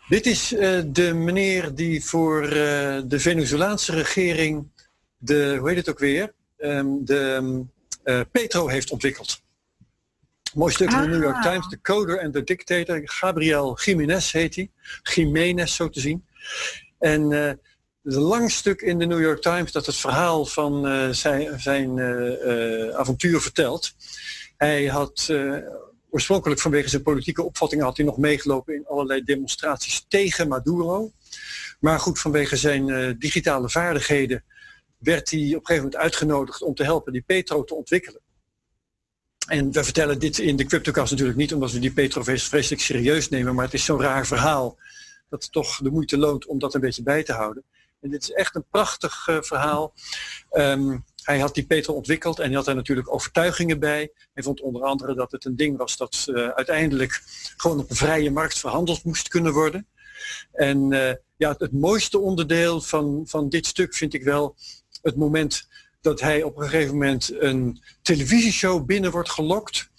Dit 0.08 0.26
is 0.26 0.54
uh, 0.54 0.82
de 0.86 1.14
meneer 1.14 1.76
die 1.76 2.06
voor 2.06 2.42
de 2.50 3.20
Venezolaanse 3.20 3.92
regering 3.92 4.68
de, 5.18 5.56
hoe 5.60 5.70
heet 5.70 5.78
het 5.78 5.90
ook 5.90 6.00
weer, 6.00 6.34
um, 6.58 7.06
de 7.06 7.66
Petro 8.32 8.68
heeft 8.68 8.92
ontwikkeld. 8.92 9.42
Mooi 10.58 10.74
stuk 10.74 10.92
in 10.92 11.02
de 11.02 11.08
New 11.08 11.24
York 11.24 11.36
ah. 11.36 11.42
Times, 11.42 11.68
de 11.68 11.82
coder 11.82 12.18
en 12.18 12.32
de 12.32 12.44
dictator. 12.44 13.02
Gabriel 13.04 13.80
Jiménez 13.80 14.32
heet 14.32 14.56
hij. 14.56 14.72
Jiménez 15.04 15.76
zo 15.76 15.90
te 15.90 16.00
zien. 16.00 16.26
En 17.00 17.32
is 18.04 18.16
een 18.16 18.22
lang 18.22 18.52
stuk 18.52 18.82
in 18.82 19.00
de 19.00 19.06
New 19.06 19.22
York 19.22 19.42
Times 19.42 19.72
dat 19.72 19.86
het 19.86 19.96
verhaal 19.96 20.46
van 20.46 20.88
uh, 20.88 21.10
zijn, 21.10 21.60
zijn 21.60 21.98
uh, 21.98 22.96
avontuur 22.96 23.42
vertelt. 23.42 23.96
Hij 24.56 24.86
had 24.86 25.34
oorspronkelijk 26.10 26.62
vanwege 26.62 26.90
zijn 26.90 27.02
politieke 27.02 27.44
opvattingen 27.44 27.86
had 27.86 27.98
hij 27.98 28.06
nog 28.06 28.18
meegelopen 28.18 28.76
in 28.76 28.86
allerlei 28.86 29.24
demonstraties 29.24 30.06
tegen 30.08 30.48
Maduro. 30.48 31.12
Maar 31.80 32.00
goed, 32.00 32.20
vanwege 32.20 32.56
zijn 32.56 33.16
digitale 33.20 33.70
vaardigheden 33.70 34.44
werd 34.98 35.32
hij 35.32 35.40
op 35.40 35.46
een 35.46 35.66
gegeven 35.66 35.84
moment 35.84 35.96
uitgenodigd 35.96 36.62
om 36.62 36.76
te 36.76 36.84
helpen 36.84 37.14
die 37.14 37.24
Petro 37.26 37.64
te 37.64 37.76
ontwikkelen. 37.76 38.26
En 39.48 39.72
we 39.72 39.84
vertellen 39.84 40.20
dit 40.20 40.38
in 40.38 40.56
de 40.56 40.66
Cryptocast 40.66 41.12
natuurlijk 41.12 41.38
niet 41.38 41.54
omdat 41.54 41.72
we 41.72 41.80
die 41.80 41.92
Petro 41.92 42.24
vreselijk 42.24 42.82
serieus 42.82 43.30
nemen, 43.30 43.56
maar 43.56 43.66
het 43.66 43.74
is 43.74 43.86
zo'n 43.86 44.02
raar 44.02 44.28
verhaal 44.28 44.78
dat 45.30 45.44
het 45.44 45.52
toch 45.52 45.78
de 45.78 45.90
moeite 45.90 46.18
loont 46.18 46.46
om 46.46 46.60
dat 46.60 46.74
een 46.74 46.82
beetje 46.82 47.04
bij 47.04 47.24
te 47.24 47.34
houden. 47.34 47.64
En 48.02 48.10
dit 48.10 48.22
is 48.22 48.32
echt 48.32 48.56
een 48.56 48.66
prachtig 48.70 49.28
uh, 49.28 49.42
verhaal. 49.42 49.94
Um, 50.52 51.06
hij 51.24 51.40
had 51.40 51.54
die 51.56 51.66
Peter 51.66 51.94
ontwikkeld 51.94 52.40
en 52.40 52.46
hij 52.46 52.56
had 52.56 52.66
daar 52.66 52.76
natuurlijk 52.76 53.14
overtuigingen 53.14 53.80
bij. 53.80 54.12
Hij 54.34 54.44
vond 54.44 54.62
onder 54.62 54.82
andere 54.82 55.16
dat 55.16 55.32
het 55.32 55.46
een 55.46 55.56
ding 55.56 55.78
was 55.78 55.98
dat 55.98 56.26
uh, 56.30 56.48
uiteindelijk 56.48 57.22
gewoon 57.58 57.80
op 57.80 57.90
een 57.90 57.96
vrije 57.96 58.32
markt 58.32 58.60
verhandeld 58.60 59.04
moest 59.04 59.28
kunnen 59.28 59.54
worden. 59.54 59.88
En 60.52 60.92
uh, 60.92 61.12
ja, 61.38 61.56
het 61.58 61.72
mooiste 61.72 62.20
onderdeel 62.20 62.82
van, 62.82 63.24
van 63.26 63.50
dit 63.50 63.66
stuk 63.66 63.96
vind 63.96 64.14
ik 64.14 64.24
wel 64.24 64.56
het 65.02 65.16
moment 65.16 65.68
dat 66.02 66.20
hij 66.20 66.44
op 66.44 66.58
een 66.58 66.70
gegeven 66.70 66.94
moment 66.94 67.42
een 67.42 67.82
televisieshow 68.02 68.86
binnen 68.86 69.12
wordt 69.12 69.30
gelokt. 69.30 69.90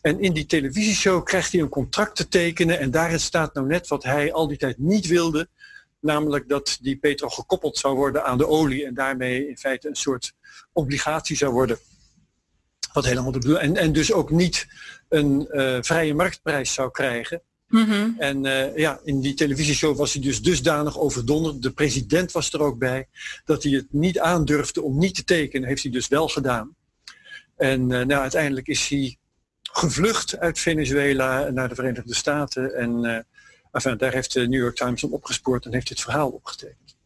En 0.00 0.20
in 0.20 0.32
die 0.32 0.46
televisieshow 0.46 1.24
krijgt 1.24 1.52
hij 1.52 1.60
een 1.60 1.68
contract 1.68 2.16
te 2.16 2.28
tekenen 2.28 2.78
en 2.78 2.90
daarin 2.90 3.20
staat 3.20 3.54
nou 3.54 3.66
net 3.66 3.88
wat 3.88 4.02
hij 4.02 4.32
al 4.32 4.48
die 4.48 4.56
tijd 4.56 4.78
niet 4.78 5.06
wilde. 5.06 5.48
Namelijk 6.00 6.48
dat 6.48 6.78
die 6.80 6.96
petrol 6.96 7.30
gekoppeld 7.30 7.78
zou 7.78 7.96
worden 7.96 8.24
aan 8.24 8.38
de 8.38 8.46
olie 8.46 8.86
en 8.86 8.94
daarmee 8.94 9.48
in 9.48 9.58
feite 9.58 9.88
een 9.88 9.96
soort 9.96 10.34
obligatie 10.72 11.36
zou 11.36 11.52
worden 11.52 11.78
Wat 12.92 13.04
helemaal 13.04 13.32
de 13.32 13.38
bedoeling. 13.38 13.76
En, 13.76 13.82
en 13.82 13.92
dus 13.92 14.12
ook 14.12 14.30
niet 14.30 14.66
een 15.08 15.46
vrije 15.84 16.14
marktprijs 16.14 16.74
zou 16.74 16.90
krijgen. 16.90 17.42
Mhm. 17.68 18.10
En 18.18 18.42
ja, 18.76 19.00
in 19.04 19.20
die 19.20 19.34
televisieshow 19.34 19.96
was 19.96 20.12
hij 20.12 20.22
dus 20.22 20.42
dusdanig 20.42 20.98
overdonderd. 20.98 21.62
De 21.62 21.70
president 21.70 22.32
was 22.32 22.52
er 22.52 22.60
ook 22.60 22.78
bij. 22.78 23.08
Dat 23.44 23.62
hij 23.62 23.72
het 23.72 23.86
niet 23.90 24.18
aandurfde 24.18 24.82
om 24.82 24.98
niet 24.98 25.14
te 25.14 25.24
tekenen. 25.24 25.68
Heeft 25.68 25.82
hij 25.82 25.92
dus 25.92 26.08
wel 26.08 26.28
gedaan. 26.28 26.76
En 27.56 27.86
nou, 27.86 28.12
uiteindelijk 28.12 28.66
is 28.66 28.88
hij 28.88 29.18
gevlucht 29.62 30.38
uit 30.38 30.58
Venezuela 30.58 31.50
naar 31.50 31.68
de 31.68 31.74
Verenigde 31.74 32.14
Staten. 32.14 32.74
En 32.74 33.04
uh, 33.04 33.18
enfin, 33.72 33.96
daar 33.96 34.12
heeft 34.12 34.32
de 34.32 34.48
New 34.48 34.60
York 34.60 34.76
Times 34.76 35.02
hem 35.02 35.12
opgespoord 35.12 35.64
en 35.64 35.72
heeft 35.72 35.88
dit 35.88 36.00
verhaal 36.00 36.28
opgetekend. 36.28 36.96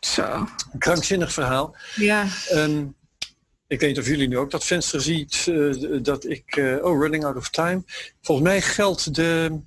Zo. 0.00 0.46
Een 0.72 0.78
krankzinnig 0.78 1.32
verhaal. 1.32 1.76
Ja. 1.94 2.26
Um, 2.52 2.94
ik 3.66 3.80
weet 3.80 3.88
niet 3.88 3.98
of 3.98 4.06
jullie 4.06 4.28
nu 4.28 4.38
ook 4.38 4.50
dat 4.50 4.64
venster 4.64 5.00
ziet 5.00 5.52
dat 6.02 6.24
ik... 6.24 6.78
Oh, 6.82 7.00
running 7.00 7.24
out 7.24 7.36
of 7.36 7.50
time. 7.50 7.82
Volgens 8.22 8.48
mij 8.48 8.62
geldt 8.62 9.14
de 9.14 9.60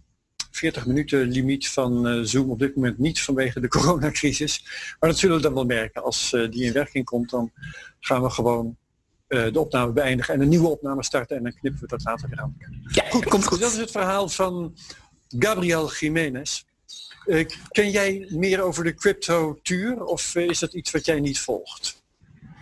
40 0.57 0.85
minuten 0.85 1.27
limiet 1.27 1.69
van 1.69 2.25
Zoom 2.25 2.49
op 2.49 2.59
dit 2.59 2.75
moment 2.75 2.97
niet 2.97 3.21
vanwege 3.21 3.59
de 3.59 3.67
coronacrisis. 3.77 4.63
Maar 4.99 5.09
dat 5.09 5.19
zullen 5.19 5.35
we 5.35 5.41
dan 5.41 5.53
wel 5.53 5.65
merken. 5.65 6.03
Als 6.03 6.29
die 6.49 6.63
in 6.63 6.73
werking 6.73 7.05
komt, 7.05 7.29
dan 7.29 7.51
gaan 7.99 8.21
we 8.21 8.29
gewoon 8.29 8.77
uh, 9.27 9.53
de 9.53 9.59
opname 9.59 9.91
beëindigen 9.91 10.33
en 10.33 10.41
een 10.41 10.49
nieuwe 10.49 10.67
opname 10.67 11.03
starten 11.03 11.37
en 11.37 11.43
dan 11.43 11.53
knippen 11.53 11.81
we 11.81 11.87
dat 11.87 12.03
later 12.03 12.29
weer 12.29 12.39
aan. 12.39 12.57
Ja, 12.87 13.03
goed, 13.09 13.25
komt 13.25 13.45
goed. 13.45 13.59
Dat 13.59 13.71
is 13.71 13.77
het 13.77 13.91
verhaal 13.91 14.29
van 14.29 14.75
Gabriel 15.27 15.91
Jiménez. 15.93 16.63
Uh, 17.25 17.47
ken 17.69 17.89
jij 17.89 18.27
meer 18.29 18.61
over 18.61 18.83
de 18.83 18.93
crypto-tuur 18.93 20.03
of 20.03 20.35
is 20.35 20.59
dat 20.59 20.73
iets 20.73 20.91
wat 20.91 21.05
jij 21.05 21.19
niet 21.19 21.39
volgt? 21.39 22.01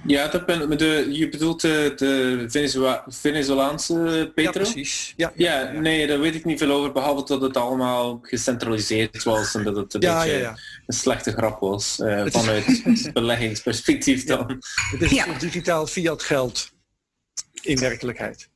Ja, 0.07 0.27
dat 0.27 0.45
ben, 0.45 0.77
de, 0.77 1.07
je 1.11 1.29
bedoelt 1.29 1.61
de, 1.61 1.93
de 1.95 2.45
Venezuela, 2.47 3.05
Venezolaanse 3.07 4.31
Petro? 4.35 4.43
Ja, 4.43 4.51
precies. 4.51 5.13
Ja, 5.15 5.31
ja, 5.35 5.59
ja, 5.59 5.79
nee, 5.79 6.07
daar 6.07 6.19
weet 6.19 6.35
ik 6.35 6.45
niet 6.45 6.59
veel 6.59 6.71
over, 6.71 6.91
behalve 6.91 7.25
dat 7.25 7.41
het 7.41 7.57
allemaal 7.57 8.19
gecentraliseerd 8.21 9.23
was 9.23 9.55
en 9.55 9.63
dat 9.63 9.75
het 9.75 9.93
een 9.93 10.01
ja, 10.01 10.23
beetje 10.23 10.37
ja, 10.37 10.57
een 10.85 10.93
slechte 10.93 11.31
grap 11.31 11.59
was 11.59 11.99
uh, 11.99 12.23
vanuit 12.27 12.81
beleggingsperspectief 13.13 14.23
dan. 14.23 14.61
Het 14.99 15.11
is 15.11 15.25
digitaal 15.39 15.87
fiat 15.87 16.23
geld 16.23 16.71
in 17.61 17.79
werkelijkheid. 17.79 18.49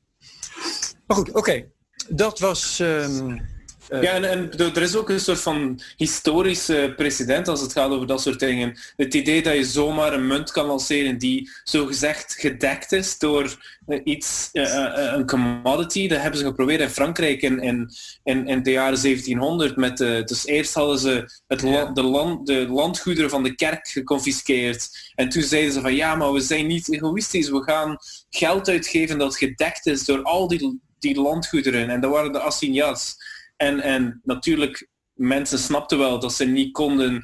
Maar 1.08 1.18
goed, 1.18 1.30
oké. 1.30 1.38
Okay. 1.38 1.70
Dat 2.10 2.40
was... 2.40 2.80
Um, 2.80 3.30
uh, 3.30 3.42
ja, 3.90 4.14
en, 4.14 4.26
en, 4.26 4.58
er 4.58 4.82
is 4.82 4.96
ook 4.96 5.10
een 5.10 5.20
soort 5.20 5.42
van 5.42 5.80
historische 5.98 6.94
precedent 6.96 7.48
als 7.48 7.62
het 7.62 7.72
gaat 7.72 7.92
over 7.92 8.08
dat 8.08 8.22
soort 8.22 8.40
dingen. 8.40 8.78
Het 8.96 9.14
idee 9.14 9.44
dat 9.44 9.56
je 9.56 9.64
zomaar 9.64 10.14
een 10.14 10.28
munt 10.28 10.52
kan 10.52 10.66
lanceren 10.66 11.18
die 11.18 11.50
zogezegd 11.64 12.36
gedekt 12.40 12.92
is 12.92 13.18
door 13.18 13.58
uh, 13.88 14.00
iets, 14.04 14.50
uh, 14.54 14.92
een 14.96 15.26
commodity, 15.26 16.08
dat 16.08 16.22
hebben 16.22 16.40
ze 16.40 16.46
geprobeerd 16.46 16.82
in 16.82 16.90
Frankrijk 16.90 17.42
in, 17.42 17.60
in, 17.60 18.48
in, 18.48 18.64
de 18.64 18.72
jaren 18.72 19.02
1700. 19.02 19.76
Met 19.76 19.98
de, 19.98 20.22
dus 20.26 20.46
eerst 20.46 20.74
hadden 20.74 21.00
ze 21.00 21.30
het 21.48 21.60
de, 21.96 22.04
land, 22.04 22.48
de 22.48 22.68
landgoederen 22.68 23.30
van 23.30 23.44
de 23.44 23.56
kerk 23.56 23.88
geconfiskeerd. 23.88 25.12
En 25.16 25.30
toen 25.30 25.44
zeiden 25.44 25.74
ze 25.74 25.82
van 25.82 25.96
ja, 25.96 26.16
maar 26.16 26.32
we 26.32 26.40
zijn 26.40 26.68
niet 26.68 26.94
egoïstisch. 26.94 27.50
We 27.50 27.64
gaan 27.64 27.98
geld 28.30 28.70
uitgeven 28.70 29.18
dat 29.18 29.38
gedekt 29.38 29.86
is 29.86 30.06
door 30.06 30.24
al 30.24 30.48
die, 30.48 30.80
die 31.00 31.22
landgoederen. 31.22 31.90
En 31.90 32.02
dat 32.02 32.12
waren 32.12 32.32
de 32.32 32.40
assignats. 32.40 33.16
En, 33.60 33.80
en 33.80 34.22
natuurlijk, 34.24 34.88
mensen 35.14 35.60
snapten 35.60 35.98
wel 35.98 36.20
dat 36.20 36.34
ze 36.34 36.46
niet 36.46 36.72
konden 36.74 37.24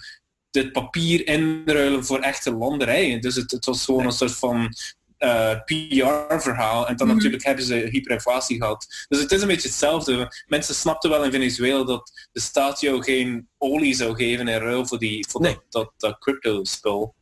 dit 0.49 0.71
papier 0.71 1.27
inruilen 1.27 2.05
voor 2.05 2.19
echte 2.19 2.53
landerijen. 2.53 3.21
Dus 3.21 3.35
het, 3.35 3.51
het 3.51 3.65
was 3.65 3.85
gewoon 3.85 4.05
een 4.05 4.11
soort 4.11 4.35
van 4.35 4.73
uh, 5.19 5.59
PR-verhaal. 5.65 6.87
En 6.87 6.95
dan 6.95 7.07
Mhm. 7.07 7.15
natuurlijk 7.15 7.43
hebben 7.43 7.65
ze 7.65 7.75
hyperinflatie 7.91 8.57
gehad. 8.57 9.05
Dus 9.07 9.19
het 9.19 9.31
is 9.31 9.41
een 9.41 9.47
beetje 9.47 9.67
hetzelfde. 9.67 10.43
Mensen 10.47 10.75
snapten 10.75 11.09
wel 11.09 11.23
in 11.23 11.31
Venezuela 11.31 11.83
dat 11.83 12.27
de 12.31 12.39
staat 12.39 12.79
jou 12.79 13.03
geen 13.03 13.47
olie 13.57 13.93
zou 13.93 14.15
geven 14.15 14.47
in 14.47 14.59
ruil 14.59 14.85
voor, 14.85 14.99
die, 14.99 15.27
voor 15.29 15.41
Nee. 15.41 15.53
dat, 15.53 15.63
dat, 15.69 15.91
dat 15.97 16.19
crypto-spul. 16.19 17.15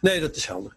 Nee, 0.00 0.20
dat 0.20 0.36
is 0.36 0.46
helder. 0.46 0.76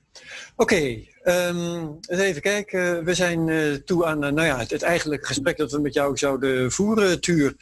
Oké, 0.60 1.00
ehm, 1.24 1.88
even 2.08 2.42
kijken. 2.42 3.04
We 3.04 3.14
zijn 3.14 3.50
eh, 3.50 3.74
toe 3.74 4.06
aan 4.06 4.24
eh, 4.24 4.32
nou 4.32 4.48
ja, 4.48 4.58
het, 4.58 4.72
het 4.72 4.82
eigenlijke 4.82 5.26
gesprek 5.26 5.58
dat 5.58 5.72
we 5.72 5.80
met 5.80 5.94
jou 5.94 6.18
zouden 6.18 6.72
voeren, 6.72 7.22
Tuur. 7.22 7.56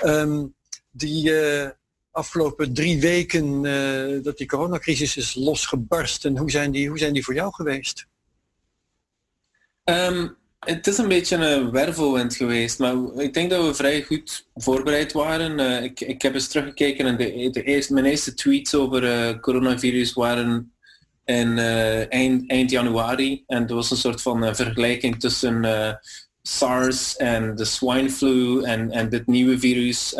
Ehm, 0.00 0.46
die 0.90 1.40
eh, 1.40 1.70
afgelopen 2.10 2.74
drie 2.74 3.00
weken 3.00 3.64
eh, 3.64 4.22
dat 4.22 4.38
die 4.38 4.46
coronacrisis 4.46 5.16
is 5.16 5.34
losgebarsten, 5.34 6.36
hoe 6.36 6.50
zijn 6.50 6.70
die, 6.70 6.88
hoe 6.88 6.98
zijn 6.98 7.12
die 7.12 7.24
voor 7.24 7.34
jou 7.34 7.52
geweest? 7.54 8.06
Ehm, 9.84 10.28
het 10.58 10.86
is 10.86 10.98
een 10.98 11.08
beetje 11.08 11.36
een 11.36 11.70
wervelwind 11.70 12.36
geweest, 12.36 12.78
maar 12.78 12.94
ik 13.16 13.34
denk 13.34 13.50
dat 13.50 13.66
we 13.66 13.74
vrij 13.74 14.02
goed 14.02 14.46
voorbereid 14.54 15.12
waren. 15.12 15.58
Eh, 15.58 15.84
ik, 15.84 16.00
ik 16.00 16.22
heb 16.22 16.34
eens 16.34 16.48
teruggekeken 16.48 17.06
en 17.06 17.16
de, 17.16 17.50
de 17.50 17.62
eerste, 17.62 17.92
mijn 17.92 18.06
eerste 18.06 18.34
tweets 18.34 18.74
over 18.74 19.04
eh, 19.04 19.40
coronavirus 19.40 20.12
waren 20.12 20.72
in 21.24 21.58
eh, 21.58 22.12
eind, 22.12 22.50
eind 22.50 22.70
januari. 22.70 23.44
En 23.46 23.68
er 23.68 23.74
was 23.74 23.90
een 23.90 23.96
soort 23.96 24.22
van 24.22 24.44
eh, 24.44 24.54
vergelijking 24.54 25.20
tussen 25.20 25.64
eh, 25.64 25.94
SARS 26.42 27.16
en 27.16 27.54
de 27.54 27.64
swine 27.64 28.10
flu 28.10 28.62
en, 28.62 28.90
en 28.90 29.08
dit 29.08 29.26
nieuwe 29.26 29.58
virus 29.58 30.14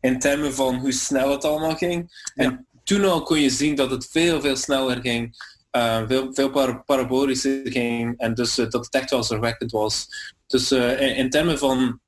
in 0.00 0.18
termen 0.18 0.54
van 0.54 0.74
hoe 0.74 0.92
snel 0.92 1.30
het 1.30 1.44
allemaal 1.44 1.76
ging. 1.76 2.28
En 2.34 2.66
toen 2.84 3.04
al 3.04 3.22
kon 3.22 3.40
je 3.40 3.50
zien 3.50 3.74
dat 3.74 3.90
het 3.90 4.08
veel, 4.10 4.40
veel 4.40 4.56
sneller 4.56 5.00
ging. 5.00 5.36
veel, 6.06 6.34
veel 6.34 6.50
par 6.50 6.84
parabolischer 6.84 7.60
ging 7.64 8.18
en 8.18 8.34
dus 8.34 8.54
dat 8.54 8.72
het 8.72 8.94
echt 8.94 9.10
wel 9.10 9.22
zorgwekkend 9.22 9.70
was. 9.70 10.06
Dus 10.46 10.72
in, 10.72 11.16
in 11.16 11.30
termen 11.30 11.58
van 11.58 12.00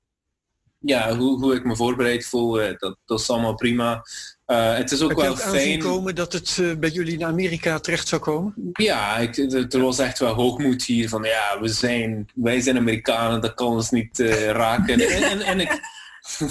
ja, 0.79 1.17
hoe, 1.17 1.39
hoe 1.39 1.55
ik 1.55 1.65
me 1.65 1.77
voorbereid 1.77 2.27
voel, 2.27 2.53
dat, 2.53 2.97
dat 3.05 3.21
is 3.21 3.31
allemaal 3.31 3.55
prima. 3.55 4.03
Eh, 4.53 4.77
het 4.77 4.93
is 4.93 5.03
ook 5.03 5.09
Heb 5.09 5.19
wel 5.19 5.37
fijn. 5.37 5.79
komen 5.79 6.15
dat 6.15 6.33
het 6.33 6.59
eh, 6.61 6.75
bij 6.75 6.91
jullie 6.91 7.13
in 7.13 7.25
Amerika 7.25 7.79
terecht 7.81 8.09
zou 8.09 8.21
komen? 8.21 8.55
Ja, 8.73 9.19
ik, 9.19 9.37
er 9.73 9.81
was 9.81 9.99
echt 9.99 10.19
wel 10.19 10.35
hoogmoed 10.35 10.85
hier 10.85 11.09
van 11.09 11.23
ja, 11.23 11.61
we 11.61 11.69
zijn, 11.69 12.29
wij 12.35 12.61
zijn 12.61 12.77
Amerikanen, 12.77 13.41
dat 13.41 13.55
kan 13.55 13.67
ons 13.67 13.91
niet 13.91 14.21
eh, 14.21 14.51
raken. 14.51 15.01
En, 15.01 15.23
en, 15.23 15.41
en 15.41 15.61
ik, 15.61 15.69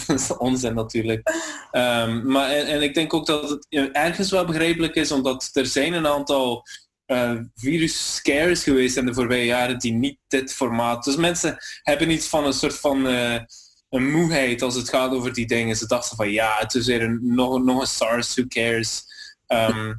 dat 0.08 0.20
is 0.20 0.38
onzin 0.38 0.74
natuurlijk. 0.74 1.30
Ehm, 1.72 2.28
maar 2.28 2.50
en, 2.50 2.66
en 2.66 2.82
ik 2.82 2.94
denk 2.94 3.14
ook 3.14 3.26
dat 3.26 3.50
het 3.50 3.68
ergens 3.92 4.32
wel 4.32 4.46
begrijpelijk 4.46 4.96
is, 4.96 5.12
omdat 5.12 5.50
er 5.54 5.66
zijn 5.66 5.94
een 5.94 6.08
aantal 6.08 6.64
eh, 7.06 7.36
virus 7.56 8.16
scares 8.16 8.64
geweest 8.64 8.98
in 8.98 9.06
de 9.06 9.14
voorbije 9.14 9.46
jaren 9.46 9.80
die 9.80 9.94
niet 9.94 10.18
dit 10.28 10.54
formaat. 10.54 11.04
Dus 11.04 11.16
mensen 11.16 11.58
hebben 11.84 12.10
iets 12.10 12.28
van 12.28 12.46
een 12.46 12.54
soort 12.54 12.80
van 12.80 13.08
een 13.92 14.12
moeheid 14.12 14.62
als 14.62 14.76
het 14.76 14.90
gaat 14.90 15.12
over 15.12 15.34
die 15.34 15.48
dingen. 15.48 15.76
Ze 15.76 15.88
dachten 15.88 16.16
van 16.18 16.30
ja, 16.32 16.56
het 16.60 16.74
is 16.74 16.86
weer 16.88 17.02
een, 17.02 17.20
nog, 17.22 17.64
nog 17.64 17.80
een 17.82 17.88
SARS, 17.88 18.36
who 18.36 18.46
cares. 18.48 19.04
Ehm, 19.48 19.94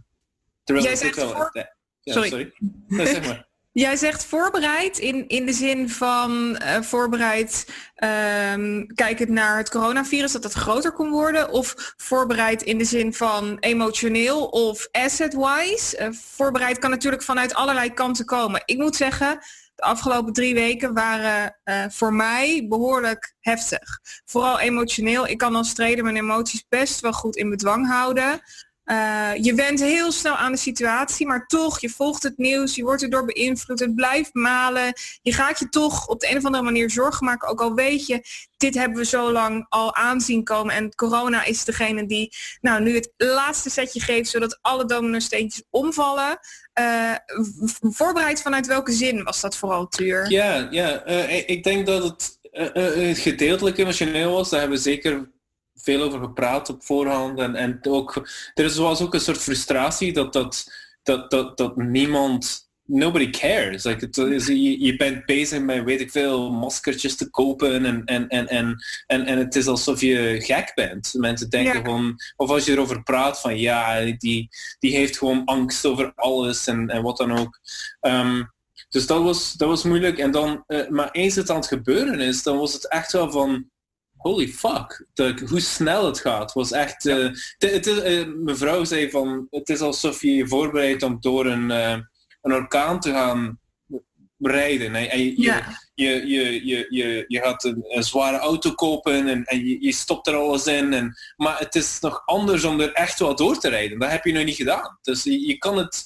terwijl 0.64 0.87
Jij 0.87 0.96
zegt 0.96 1.16
wel... 1.16 1.28
voor- 1.28 1.50
Ja, 1.52 2.12
Sorry. 2.12 2.28
sorry. 2.28 2.52
Nee, 2.88 3.07
zeg 3.07 3.26
maar. 3.26 3.46
Jij 3.72 3.96
zegt 3.96 4.24
voorbereid 4.24 4.98
in, 4.98 5.28
in 5.28 5.46
de 5.46 5.52
zin 5.52 5.90
van 5.90 6.57
eh, 6.57 6.83
voorbereid 6.83 7.66
ehm 7.94 8.87
kijkend 8.94 9.28
naar 9.28 9.57
het 9.57 9.70
coronavirus 9.70 10.33
dat 10.33 10.42
het 10.44 10.52
groter 10.52 10.92
kon 10.92 11.11
worden 11.11 11.50
of 11.50 11.94
voorbereid 11.96 12.62
in 12.62 12.78
de 12.78 12.85
zin 12.85 13.14
van 13.14 13.57
emotioneel 13.61 14.44
of 14.46 14.88
asset-wise. 14.90 15.96
Eh, 15.96 16.09
voorbereid 16.12 16.78
kan 16.78 16.90
natuurlijk 16.90 17.22
vanuit 17.22 17.55
allerlei 17.55 17.92
kanten 17.94 18.24
komen. 18.24 18.62
Ik 18.64 18.76
moet 18.76 18.96
zeggen, 18.96 19.38
de 19.82 19.88
afgelopen 19.88 20.32
drie 20.32 20.54
weken 20.54 20.94
waren 20.94 21.58
eh, 21.64 21.84
voor 21.88 22.14
mij 22.14 22.66
behoorlijk 22.68 23.34
heftig. 23.40 24.00
Vooral 24.24 24.60
emotioneel. 24.60 25.26
Ik 25.26 25.38
kan 25.38 25.54
als 25.54 25.74
trainer 25.74 26.04
mijn 26.04 26.16
emoties 26.16 26.64
best 26.68 27.00
wel 27.00 27.12
goed 27.12 27.36
in 27.36 27.50
bedwang 27.50 27.86
houden. 27.86 28.40
Eh, 28.84 29.30
je 29.40 29.54
went 29.54 29.80
heel 29.80 30.12
snel 30.12 30.34
aan 30.36 30.52
de 30.52 30.58
situatie, 30.58 31.26
maar 31.26 31.46
toch, 31.46 31.80
je 31.80 31.88
volgt 31.88 32.22
het 32.22 32.38
nieuws, 32.38 32.74
je 32.74 32.82
wordt 32.82 33.02
erdoor 33.02 33.24
beïnvloed, 33.24 33.78
het 33.80 33.94
blijft 33.94 34.34
malen. 34.34 34.92
Je 35.22 35.32
gaat 35.32 35.58
je 35.58 35.68
toch 35.68 36.06
op 36.08 36.20
de 36.20 36.30
een 36.30 36.36
of 36.36 36.44
andere 36.44 36.64
manier 36.64 36.90
zorgen 36.90 37.26
maken, 37.26 37.48
ook 37.48 37.60
al 37.60 37.74
weet 37.74 38.06
je, 38.06 38.24
dit 38.56 38.74
hebben 38.74 38.98
we 38.98 39.04
zo 39.04 39.32
lang 39.32 39.66
al 39.68 39.94
aanzien 39.94 40.44
komen. 40.44 40.74
En 40.74 40.94
corona 40.94 41.44
is 41.44 41.64
degene 41.64 42.06
die 42.06 42.32
nou, 42.60 42.82
nu 42.82 42.94
het 42.94 43.12
laatste 43.16 43.70
setje 43.70 44.00
geeft, 44.00 44.30
zodat 44.30 44.58
alle 44.62 44.84
domino-steentjes 44.84 45.64
omvallen. 45.70 46.38
Eh, 46.72 47.12
voorbereid 47.80 48.42
vanuit 48.42 48.66
welke 48.66 48.92
zin 48.92 49.22
was 49.22 49.40
dat 49.40 49.56
vooral, 49.56 49.88
Tuur? 49.88 50.30
Ja, 50.30 50.68
ja 50.70 51.02
eh, 51.04 51.48
ik- 51.48 51.64
denk 51.64 51.86
dat 51.86 52.02
het 52.02 52.38
gedeeltelijk 53.18 53.78
emotioneel 53.78 54.32
was. 54.32 54.50
Daar 54.50 54.60
hebben 54.60 54.78
we 54.78 54.84
zeker 54.84 55.30
veel 55.82 56.02
over 56.02 56.20
gepraat 56.20 56.68
op 56.68 56.84
voorhand. 56.84 57.38
En, 57.38 57.54
en 57.54 57.78
ook, 57.82 58.28
er 58.54 58.64
is- 58.64 58.76
was 58.76 59.00
ook 59.00 59.14
een 59.14 59.20
soort 59.20 59.38
frustratie 59.38 60.12
dat, 60.12 60.32
dat, 60.32 60.72
dat, 61.02 61.30
dat, 61.30 61.56
dat 61.56 61.76
niemand, 61.76 62.70
nobody 62.84 63.30
cares. 63.30 63.84
Like, 63.84 64.04
het 64.04 64.16
is, 64.16 64.46
je, 64.46 64.80
je 64.84 64.96
bent 64.96 65.26
bezig 65.26 65.60
met, 65.60 65.84
weet 65.84 66.00
ik 66.00 66.10
veel, 66.10 66.50
maskertjes 66.52 67.16
te 67.16 67.30
kopen 67.30 67.84
en, 67.84 68.04
en, 68.04 68.28
en, 68.28 68.48
en, 68.48 68.76
en, 69.06 69.24
en 69.26 69.38
het 69.38 69.56
is 69.56 69.66
alsof 69.66 70.00
je 70.00 70.36
gek 70.42 70.72
bent. 70.74 71.14
Mensen 71.14 71.50
denken 71.50 71.74
Ja. 71.74 71.80
gewoon, 71.80 72.16
of 72.36 72.50
als 72.50 72.64
je 72.64 72.72
erover 72.72 73.02
praat 73.02 73.40
van 73.40 73.58
ja, 73.58 74.00
die, 74.18 74.48
die 74.78 74.96
heeft 74.96 75.18
gewoon 75.18 75.44
angst 75.44 75.86
over 75.86 76.12
alles 76.14 76.66
en, 76.66 76.88
en 76.88 77.02
wat 77.02 77.16
dan 77.16 77.38
ook. 77.38 77.58
Ehm, 78.00 78.42
dus 78.88 79.06
dat 79.06 79.22
was, 79.22 79.52
dat 79.52 79.68
was 79.68 79.82
moeilijk. 79.82 80.18
En 80.18 80.30
dan, 80.30 80.64
uh, 80.66 80.88
maar 80.88 81.10
eens 81.10 81.34
het 81.34 81.50
aan 81.50 81.56
het 81.56 81.66
gebeuren 81.66 82.20
is, 82.20 82.42
dan 82.42 82.58
was 82.58 82.72
het 82.72 82.88
echt 82.88 83.12
wel 83.12 83.30
van 83.30 83.70
holy 84.22 84.48
fuck, 84.48 85.06
de, 85.12 85.42
hoe 85.48 85.61
snel 85.61 86.06
het 86.06 86.20
gaat. 86.20 86.52
Was 86.52 86.72
echt, 86.72 87.04
uh, 87.04 87.30
het, 87.58 87.87
uh, 87.87 88.26
mevrouw 88.26 88.85
zei 88.85 89.11
van, 89.11 89.46
het 89.50 89.68
is 89.68 89.80
alsof 89.80 90.22
je 90.22 90.35
je 90.35 90.48
voorbereidt 90.48 91.02
om 91.02 91.16
door 91.20 91.46
een, 91.46 91.70
een 91.70 92.52
orkaan 92.52 93.00
te 93.00 93.11
gaan 93.11 93.61
rijden. 94.38 94.94
En 94.94 95.18
je, 95.18 95.42
ja. 95.42 95.78
je, 95.94 96.26
je, 96.26 96.66
je, 96.66 96.87
je, 96.90 97.24
je, 97.28 97.38
gaat 97.38 97.64
een, 97.64 97.85
een, 97.88 98.02
zware 98.02 98.38
auto 98.38 98.72
kopen 98.72 99.28
en, 99.28 99.44
en 99.44 99.66
je, 99.66 99.82
je 99.85 99.92
stopt 99.92 100.26
er 100.26 100.35
alles 100.35 100.66
in. 100.66 100.92
En, 100.92 101.14
maar 101.37 101.58
het 101.58 101.74
is 101.74 102.00
nog 102.00 102.22
anders 102.24 102.64
om 102.64 102.80
er 102.80 102.92
echt 102.92 103.18
wel 103.18 103.37
door 103.37 103.58
te 103.58 103.68
rijden. 103.68 103.98
Dat 103.98 104.11
heb 104.11 104.24
je 104.24 104.32
nog 104.32 104.44
niet 104.44 104.56
gedaan. 104.56 104.98
Dus 105.02 105.22
je, 105.22 105.46
je 105.46 105.58
kan 105.58 105.76
het 105.76 106.04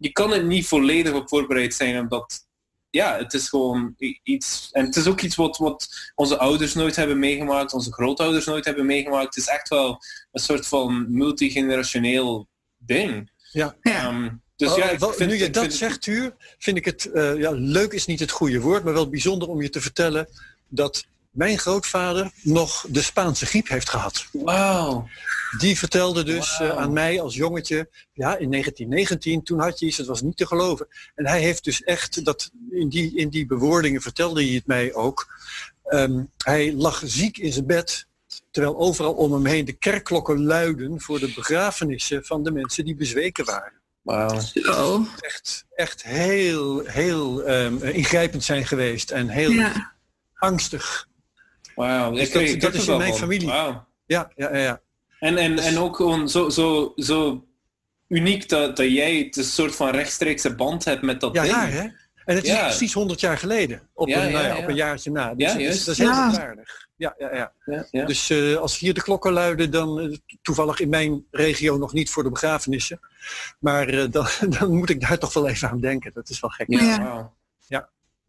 je 0.00 0.12
kan 0.12 0.30
het 0.30 0.44
niet 0.44 0.66
volledig 0.66 1.12
op 1.12 1.28
voorbereid 1.28 1.74
zijn 1.74 1.98
omdat 1.98 2.48
ja, 2.90 3.16
het 3.16 3.34
is 3.34 3.48
gewoon 3.48 3.94
iets 4.22 4.68
en 4.72 4.84
het 4.84 4.96
is 4.96 5.06
ook 5.06 5.20
iets 5.20 5.36
wat, 5.36 5.58
wat 5.58 5.88
onze 6.14 6.38
ouders 6.38 6.74
nooit 6.74 6.96
hebben 6.96 7.18
meegemaakt, 7.18 7.72
onze 7.72 7.92
grootouders 7.92 8.44
nooit 8.44 8.64
hebben 8.64 8.86
meegemaakt. 8.86 9.34
Het 9.34 9.36
is 9.36 9.48
echt 9.48 9.68
wel 9.68 9.98
een 10.32 10.42
soort 10.42 10.66
van 10.66 11.06
multigenerationeel 11.08 12.48
ding. 12.78 13.30
Ja. 13.50 13.76
Ehm, 13.80 14.28
dus 14.56 14.74
ja, 14.74 14.96
nu 15.18 15.38
je 15.38 15.50
dat 15.50 15.72
zegt, 15.72 16.02
Tuur, 16.02 16.34
vind 16.58 16.76
ik 16.76 16.84
het, 16.84 17.10
uh, 17.14 17.38
ja, 17.38 17.50
leuk 17.50 17.92
is 17.92 18.06
niet 18.06 18.20
het 18.20 18.30
goede 18.30 18.60
woord, 18.60 18.84
maar 18.84 18.92
wel 18.92 19.08
bijzonder 19.08 19.48
om 19.48 19.62
je 19.62 19.70
te 19.70 19.80
vertellen 19.80 20.28
dat 20.68 21.06
mijn 21.30 21.58
grootvader 21.58 22.30
nog 22.42 22.86
de 22.88 23.02
Spaanse 23.02 23.46
griep 23.46 23.68
heeft 23.68 23.88
gehad. 23.88 24.26
Wauw. 24.32 25.08
Die 25.58 25.78
vertelde 25.78 26.22
dus 26.22 26.58
wow. 26.58 26.68
uh, 26.68 26.76
aan 26.76 26.92
mij 26.92 27.20
als 27.20 27.34
jongetje, 27.34 27.88
ja, 28.12 28.36
in 28.36 28.50
1919, 28.50 29.42
toen 29.42 29.60
had 29.60 29.78
je 29.78 29.86
iets, 29.86 29.96
het 29.96 30.06
was 30.06 30.22
niet 30.22 30.36
te 30.36 30.46
geloven. 30.46 30.88
En 31.14 31.26
hij 31.26 31.40
heeft 31.40 31.64
dus 31.64 31.82
echt, 31.82 32.24
dat, 32.24 32.50
in, 32.70 32.88
die, 32.88 33.16
in 33.16 33.28
die 33.28 33.46
bewoordingen 33.46 34.00
vertelde 34.00 34.44
hij 34.44 34.54
het 34.54 34.66
mij 34.66 34.94
ook. 34.94 35.38
Um, 35.88 36.30
hij 36.36 36.74
lag 36.74 37.02
ziek 37.04 37.38
in 37.38 37.52
zijn 37.52 37.66
bed, 37.66 38.06
terwijl 38.50 38.78
overal 38.78 39.12
om 39.12 39.32
hem 39.32 39.46
heen 39.46 39.64
de 39.64 39.72
kerkklokken 39.72 40.44
luiden 40.44 41.00
voor 41.00 41.18
de 41.18 41.32
begrafenissen 41.34 42.24
van 42.24 42.42
de 42.42 42.50
mensen 42.50 42.84
die 42.84 42.96
bezweken 42.96 43.44
waren. 43.44 43.72
Wauw. 44.02 44.40
Oh. 44.54 45.06
Echt, 45.20 45.64
echt 45.74 46.02
heel, 46.02 46.84
heel 46.84 47.48
um, 47.48 47.82
ingrijpend 47.82 48.44
zijn 48.44 48.66
geweest 48.66 49.10
en 49.10 49.28
heel 49.28 49.50
ja. 49.50 49.92
angstig. 50.34 51.08
Wauw, 51.80 52.10
dus 52.12 52.32
dat, 52.32 52.60
dat 52.60 52.74
is 52.74 52.88
in 52.88 52.96
mijn 52.96 53.14
familie. 53.14 53.46
Wow. 53.48 53.76
Ja, 54.06 54.30
ja, 54.36 54.56
ja. 54.56 54.80
En, 55.18 55.36
en, 55.36 55.58
en 55.58 55.78
ook 55.78 55.96
gewoon 55.96 56.28
zo, 56.28 56.48
zo, 56.48 56.92
zo 56.96 57.44
uniek 58.08 58.48
dat, 58.48 58.76
dat 58.76 58.90
jij 58.92 59.16
het 59.16 59.36
een 59.36 59.44
soort 59.44 59.74
van 59.76 59.90
rechtstreekse 59.90 60.54
band 60.54 60.84
hebt 60.84 61.02
met 61.02 61.20
dat 61.20 61.34
ja, 61.34 61.42
ding. 61.42 61.54
Ja, 61.54 61.66
hè? 61.66 61.80
En 62.24 62.36
het 62.36 62.44
is 62.44 62.50
Ja. 62.50 62.64
precies 62.64 62.92
100 62.92 63.20
jaar 63.20 63.38
geleden. 63.38 63.88
Op, 63.94 64.08
Ja, 64.08 64.16
een, 64.24 64.32
nou 64.32 64.44
ja, 64.44 64.48
ja, 64.50 64.56
ja. 64.56 64.62
op 64.62 64.68
een 64.68 64.74
jaartje 64.74 65.10
na. 65.10 65.34
Dus 65.34 65.46
Ja, 65.46 65.52
dat, 65.52 65.60
is, 65.60 65.62
juist. 65.66 65.86
dat 65.86 65.94
is 65.94 66.00
heel 66.00 66.08
Ja. 66.08 66.54
Ja, 66.96 67.14
ja, 67.18 67.34
ja. 67.34 67.52
Ja, 67.64 67.86
ja. 67.90 68.04
Dus 68.06 68.30
eh, 68.30 68.56
als 68.56 68.78
hier 68.78 68.94
de 68.94 69.02
klokken 69.02 69.32
luiden, 69.32 69.70
dan 69.70 70.00
eh, 70.00 70.16
toevallig 70.42 70.80
in 70.80 70.88
mijn 70.88 71.26
regio 71.30 71.76
nog 71.76 71.92
niet 71.92 72.10
voor 72.10 72.22
de 72.22 72.30
begrafenissen. 72.30 73.00
Maar 73.58 73.88
eh, 73.88 74.04
dan, 74.10 74.26
dan 74.58 74.74
moet 74.76 74.90
ik 74.90 75.00
daar 75.00 75.18
toch 75.18 75.32
wel 75.32 75.48
even 75.48 75.68
aan 75.70 75.80
denken. 75.80 76.10
Dat 76.14 76.28
is 76.28 76.40
wel 76.40 76.50
gek. 76.50 76.66
Ja, 76.68 76.80
Ja. 76.82 77.32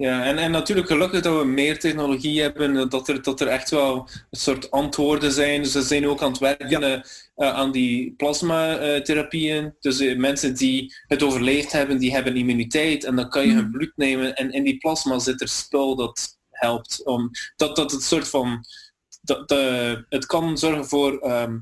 Ja. 0.02 0.24
En, 0.24 0.38
en 0.38 0.52
natuurlijk 0.52 0.88
gelukkig 0.88 1.22
dat 1.22 1.40
we 1.40 1.46
meer 1.46 1.80
technologie 1.80 2.42
hebben, 2.42 2.78
eh, 2.78 2.90
dat 2.90 3.08
er, 3.08 3.22
dat 3.22 3.42
er 3.42 3.48
echt 3.48 3.70
wel 3.70 4.10
een 4.30 4.40
soort 4.40 4.72
antwoorden 4.72 5.32
zijn. 5.32 5.62
Dus 5.62 5.72
ze 5.72 5.82
zijn 5.82 6.08
ook 6.08 6.22
aan 6.22 6.32
het 6.32 6.40
werken 6.40 7.04
eh, 7.36 7.54
aan 7.54 7.72
die 7.72 8.14
plasmatherapieën. 8.18 9.76
Dus 9.80 10.00
eh, 10.00 10.18
mensen 10.18 10.56
die 10.56 10.94
het 11.08 11.24
overleefd 11.24 11.72
hebben, 11.72 11.98
die 11.98 12.12
hebben 12.14 12.36
immuniteit 12.36 13.04
en 13.04 13.16
dan 13.16 13.30
kan 13.30 13.48
je 13.48 13.54
hun 13.54 13.64
Mhm. 13.64 13.72
bloed 13.72 13.92
nemen 13.96 14.36
en 14.36 14.52
in 14.52 14.64
die 14.64 14.78
plasma 14.78 15.20
zit 15.20 15.42
er 15.42 15.48
spul 15.48 15.96
dat 15.96 16.40
helpt 16.50 17.02
om 17.06 17.30
dat, 17.56 17.76
dat 17.76 17.92
het 17.92 18.04
soort 18.04 18.28
van 18.28 18.66
dat, 19.22 19.50
de, 19.50 20.06
het 20.10 20.26
kan 20.26 20.58
zorgen 20.58 20.86
voor 20.86 21.20
ehm, 21.20 21.58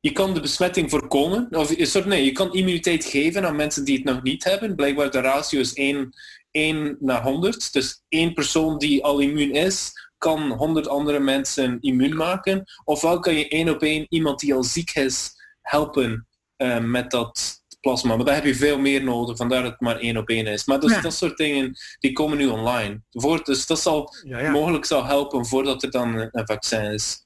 je 0.00 0.12
kan 0.12 0.34
de 0.34 0.40
besmetting 0.40 0.90
voorkomen. 0.90 1.48
Of 1.50 1.74
sorry, 1.78 2.08
nee, 2.08 2.24
je 2.24 2.32
kan 2.32 2.52
immuniteit 2.52 3.04
geven 3.04 3.46
aan 3.46 3.56
mensen 3.56 3.84
die 3.84 3.96
het 3.96 4.04
nog 4.04 4.22
niet 4.22 4.44
hebben. 4.44 4.76
Blijkbaar 4.76 5.10
de 5.10 5.20
ratio 5.20 5.60
is 5.60 5.72
1, 5.72 6.12
1 6.50 6.96
naar 7.00 7.22
100. 7.22 7.72
Dus 7.72 8.02
één 8.08 8.34
persoon 8.34 8.78
die 8.78 9.04
al 9.04 9.18
immuun 9.18 9.52
is, 9.52 9.92
kan 10.18 10.50
100 10.52 10.88
andere 10.88 11.18
mensen 11.18 11.78
immuun 11.80 12.16
maken. 12.16 12.64
Ofwel 12.84 13.18
kan 13.20 13.34
je 13.34 13.48
één 13.48 13.68
op 13.68 13.82
één 13.82 14.06
iemand 14.08 14.38
die 14.40 14.54
al 14.54 14.64
ziek 14.64 14.94
is 14.94 15.30
helpen 15.62 16.26
eh, 16.56 16.78
met 16.78 17.10
dat 17.10 17.58
plasma. 17.80 18.16
Maar 18.16 18.24
daar 18.24 18.34
heb 18.34 18.44
je 18.44 18.54
veel 18.54 18.78
meer 18.78 19.04
nodig, 19.04 19.36
vandaar 19.36 19.62
dat 19.62 19.70
het 19.70 19.80
maar 19.80 19.98
één 19.98 20.16
op 20.16 20.28
één 20.28 20.46
is. 20.46 20.64
Maar 20.64 20.80
dus, 20.80 20.90
Ja. 20.90 21.00
dat 21.00 21.14
soort 21.14 21.36
dingen, 21.36 21.76
die 21.98 22.12
komen 22.12 22.38
nu 22.38 22.46
online. 22.46 23.02
Voor, 23.10 23.44
dus 23.44 23.66
dat 23.66 23.80
zal 23.80 24.14
Ja, 24.24 24.38
ja. 24.38 24.50
mogelijk 24.50 24.84
zal 24.84 25.04
helpen 25.04 25.46
voordat 25.46 25.82
er 25.82 25.90
dan 25.90 26.14
een 26.14 26.46
vaccin 26.46 26.92
is. 26.92 27.24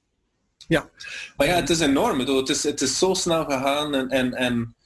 Ja. 0.69 0.89
Maar 1.37 1.47
ja, 1.47 1.55
het 1.55 1.71
is 1.71 1.81
enorm. 1.81 2.19
Het 2.21 2.49
is, 2.49 2.63
het 2.63 2.81
is 2.81 2.99
zo 2.99 3.15
snel 3.15 3.45
gegaan 3.45 3.95
en, 3.95 4.09
en, 4.09 4.33
en 4.35 4.77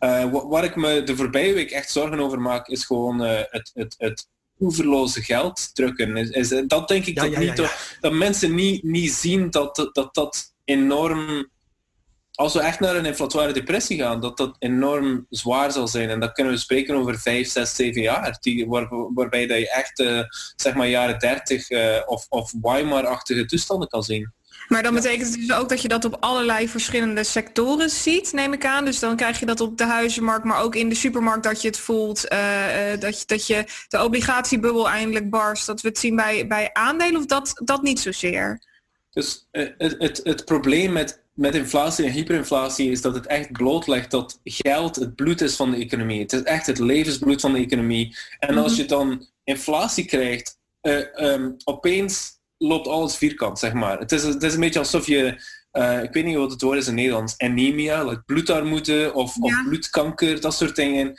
eh, 0.00 0.30
wa- 0.32 0.46
waar 0.46 0.64
ik 0.64 0.76
me 0.76 1.02
de 1.02 1.16
voorbije 1.16 1.52
week 1.54 1.70
echt 1.70 1.90
zorgen 1.90 2.20
over 2.20 2.40
maak, 2.40 2.68
is 2.68 2.84
gewoon 2.84 3.22
eh, 3.24 3.42
het, 3.50 3.70
het, 3.74 3.94
het 3.98 4.28
oeverloze 4.60 5.22
geld 5.22 5.74
drukken. 5.74 6.16
Is, 6.16 6.30
is, 6.30 6.62
dat 6.66 6.88
denk 6.88 7.06
ik 7.06 7.14
Ja, 7.16 7.22
dat, 7.22 7.32
ja, 7.32 7.38
niet, 7.38 7.56
ja. 7.56 7.70
dat 8.00 8.12
mensen 8.12 8.54
niet, 8.54 8.82
niet 8.82 9.12
zien 9.12 9.50
dat 9.50 9.76
dat, 9.76 9.94
dat 9.94 10.14
dat 10.14 10.54
enorm 10.64 11.48
als 12.34 12.52
we 12.54 12.60
echt 12.60 12.80
naar 12.80 12.96
een 12.96 13.04
inflatoire 13.04 13.52
depressie 13.52 13.98
gaan, 13.98 14.20
dat 14.20 14.36
dat 14.36 14.56
enorm 14.58 15.26
zwaar 15.30 15.72
zal 15.72 15.88
zijn. 15.88 16.08
En 16.08 16.20
dat 16.20 16.32
kunnen 16.32 16.52
we 16.52 16.58
spreken 16.58 16.94
over 16.94 17.18
vijf, 17.18 17.48
zes, 17.50 17.74
zeven 17.74 18.02
jaar. 18.02 18.36
Die, 18.40 18.66
waar, 18.66 18.88
waarbij 19.14 19.46
dat 19.46 19.58
je 19.58 19.70
echt, 19.70 19.98
eh, 19.98 20.20
zeg 20.56 20.74
maar, 20.74 20.88
jaren 20.88 21.18
dertig 21.18 21.70
eh, 21.70 22.02
of, 22.06 22.26
of 22.28 22.52
Weimar-achtige 22.62 23.44
toestanden 23.46 23.88
kan 23.88 24.02
zien. 24.02 24.32
Maar 24.70 24.82
dan 24.82 24.94
betekent 24.94 25.28
het 25.30 25.40
dus 25.46 25.52
ook 25.56 25.68
dat 25.68 25.82
je 25.82 25.88
dat 25.88 26.04
op 26.04 26.16
allerlei 26.20 26.68
verschillende 26.68 27.24
sectoren 27.24 27.90
ziet, 27.90 28.32
neem 28.32 28.52
ik 28.52 28.64
aan. 28.66 28.84
Dus 28.84 28.98
dan 28.98 29.16
krijg 29.16 29.40
je 29.40 29.46
dat 29.46 29.60
op 29.60 29.78
de 29.78 29.84
huizenmarkt, 29.84 30.44
maar 30.44 30.62
ook 30.62 30.74
in 30.74 30.88
de 30.88 30.94
supermarkt 30.94 31.42
dat 31.44 31.62
je 31.62 31.68
het 31.68 31.78
voelt. 31.78 32.28
eh, 32.28 32.92
eh, 32.92 33.00
dat, 33.00 33.18
je, 33.20 33.26
dat 33.26 33.46
je 33.46 33.64
de 33.88 34.02
obligatiebubbel 34.04 34.88
eindelijk 34.88 35.30
barst. 35.30 35.66
Dat 35.66 35.80
we 35.80 35.88
het 35.88 35.98
zien 35.98 36.16
bij, 36.16 36.46
bij 36.46 36.70
aandelen 36.72 37.20
of 37.20 37.26
dat, 37.26 37.52
dat 37.64 37.82
niet 37.82 38.00
zozeer. 38.00 38.62
Dus 39.10 39.46
eh, 39.50 39.66
het, 39.78 39.94
het, 39.98 40.20
het 40.22 40.44
probleem 40.44 40.92
met, 40.92 41.22
met 41.34 41.54
inflatie 41.54 42.04
en 42.04 42.12
hyperinflatie 42.12 42.90
is 42.90 43.00
dat 43.00 43.14
het 43.14 43.26
echt 43.26 43.52
blootlegt 43.52 44.10
dat 44.10 44.40
geld 44.44 44.96
het 44.96 45.14
bloed 45.14 45.40
is 45.40 45.56
van 45.56 45.70
de 45.70 45.76
economie. 45.76 46.20
Het 46.20 46.32
is 46.32 46.42
echt 46.42 46.66
het 46.66 46.78
levensbloed 46.78 47.40
van 47.40 47.52
de 47.52 47.58
economie. 47.58 48.16
En 48.38 48.58
als 48.58 48.72
Mhm. 48.72 48.80
je 48.80 48.86
dan 48.86 49.26
inflatie 49.44 50.04
krijgt, 50.04 50.58
eh, 50.80 51.18
ehm, 51.32 51.50
opeens 51.64 52.38
loopt 52.62 52.88
alles 52.88 53.16
vierkant, 53.16 53.58
zeg 53.58 53.72
maar. 53.72 53.98
Het 53.98 54.12
is, 54.12 54.22
het 54.22 54.42
is 54.42 54.54
een 54.54 54.60
beetje 54.60 54.78
alsof 54.78 55.06
je, 55.06 55.42
eh, 55.70 56.02
ik 56.02 56.12
weet 56.12 56.24
niet 56.24 56.36
wat 56.36 56.50
het 56.50 56.62
woord 56.62 56.78
is 56.78 56.88
in 56.88 56.94
Nederlands, 56.94 57.38
anemia, 57.38 58.04
like 58.04 58.22
bloedarmoede 58.26 59.10
of, 59.14 59.36
of 59.36 59.52
bloedkanker, 59.68 60.40
dat 60.40 60.54
soort 60.54 60.76
dingen. 60.76 61.14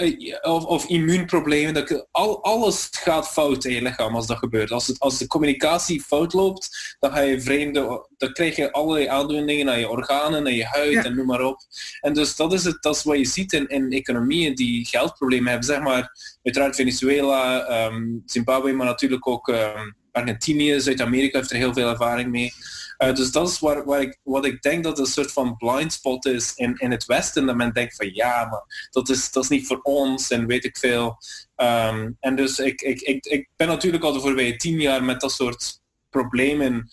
Uh, 0.00 0.34
of, 0.42 0.64
of 0.64 0.86
immuunproblemen. 0.88 1.74
Dat, 1.74 2.08
al, 2.10 2.42
alles 2.44 2.88
gaat 2.90 3.28
fout 3.28 3.64
in 3.64 3.74
je 3.74 3.82
lichaam 3.82 4.14
als 4.14 4.26
dat 4.26 4.38
gebeurt. 4.38 4.70
Als, 4.70 4.86
het, 4.86 4.98
als 4.98 5.18
de 5.18 5.26
communicatie 5.26 6.02
fout 6.02 6.32
loopt, 6.32 6.96
dan 6.98 7.12
ga 7.12 7.20
je 7.20 7.40
vreemde, 7.40 8.08
dan 8.16 8.32
krijg 8.32 8.56
je 8.56 8.72
allerlei 8.72 9.06
aandoeningen 9.06 9.66
naar 9.66 9.78
je 9.78 9.88
organen, 9.88 10.42
naar 10.42 10.52
je 10.52 10.64
huid 10.64 10.92
Ja. 10.92 11.04
en 11.04 11.14
noem 11.16 11.26
maar 11.26 11.40
op. 11.40 11.58
En 12.00 12.12
dus 12.14 12.36
dat 12.36 12.52
is, 12.52 12.64
het, 12.64 12.82
dat 12.82 12.96
is 12.96 13.02
wat 13.02 13.18
je 13.18 13.24
ziet 13.24 13.52
in, 13.52 13.68
in 13.68 13.92
economieën 13.92 14.54
die 14.54 14.86
geldproblemen 14.86 15.48
hebben. 15.48 15.66
Zeg 15.68 15.80
maar, 15.80 16.12
uiteraard 16.42 16.76
Venezuela, 16.76 17.64
ehm, 17.66 18.18
Zimbabwe, 18.26 18.72
maar 18.72 18.86
natuurlijk 18.86 19.28
ook 19.28 19.48
ehm, 19.48 19.90
Argentinië, 20.14 20.80
Zuid-Amerika 20.80 21.38
heeft 21.38 21.50
er 21.50 21.56
heel 21.56 21.72
veel 21.72 21.88
ervaring 21.88 22.30
mee. 22.30 22.52
Uh, 22.98 23.14
dus 23.14 23.32
dat 23.32 23.48
is 23.48 23.58
waar, 23.58 24.00
ik, 24.00 24.18
wat 24.22 24.44
ik 24.44 24.62
denk 24.62 24.84
dat 24.84 24.98
een 24.98 25.06
soort 25.06 25.32
van 25.32 25.56
blind 25.56 25.92
spot 25.92 26.26
is 26.26 26.54
in, 26.54 26.74
in 26.76 26.90
het 26.90 27.04
Westen. 27.04 27.46
Dat 27.46 27.56
men 27.56 27.72
denkt 27.72 27.96
van 27.96 28.10
ja, 28.12 28.44
maar 28.44 28.88
dat 28.90 29.08
is, 29.08 29.30
dat 29.30 29.42
is 29.42 29.48
niet 29.48 29.66
voor 29.66 29.80
ons 29.82 30.30
en 30.30 30.46
weet 30.46 30.64
ik 30.64 30.76
veel. 30.76 31.16
Um, 31.56 32.16
en 32.20 32.36
dus 32.36 32.58
ik, 32.58 32.80
ik, 32.80 33.00
ik, 33.00 33.26
ik 33.26 33.48
ben 33.56 33.68
natuurlijk 33.68 34.04
al 34.04 34.12
de 34.12 34.20
voorbije 34.20 34.56
tien 34.56 34.80
jaar 34.80 35.04
met 35.04 35.20
dat 35.20 35.32
soort 35.32 35.80
problemen 36.10 36.90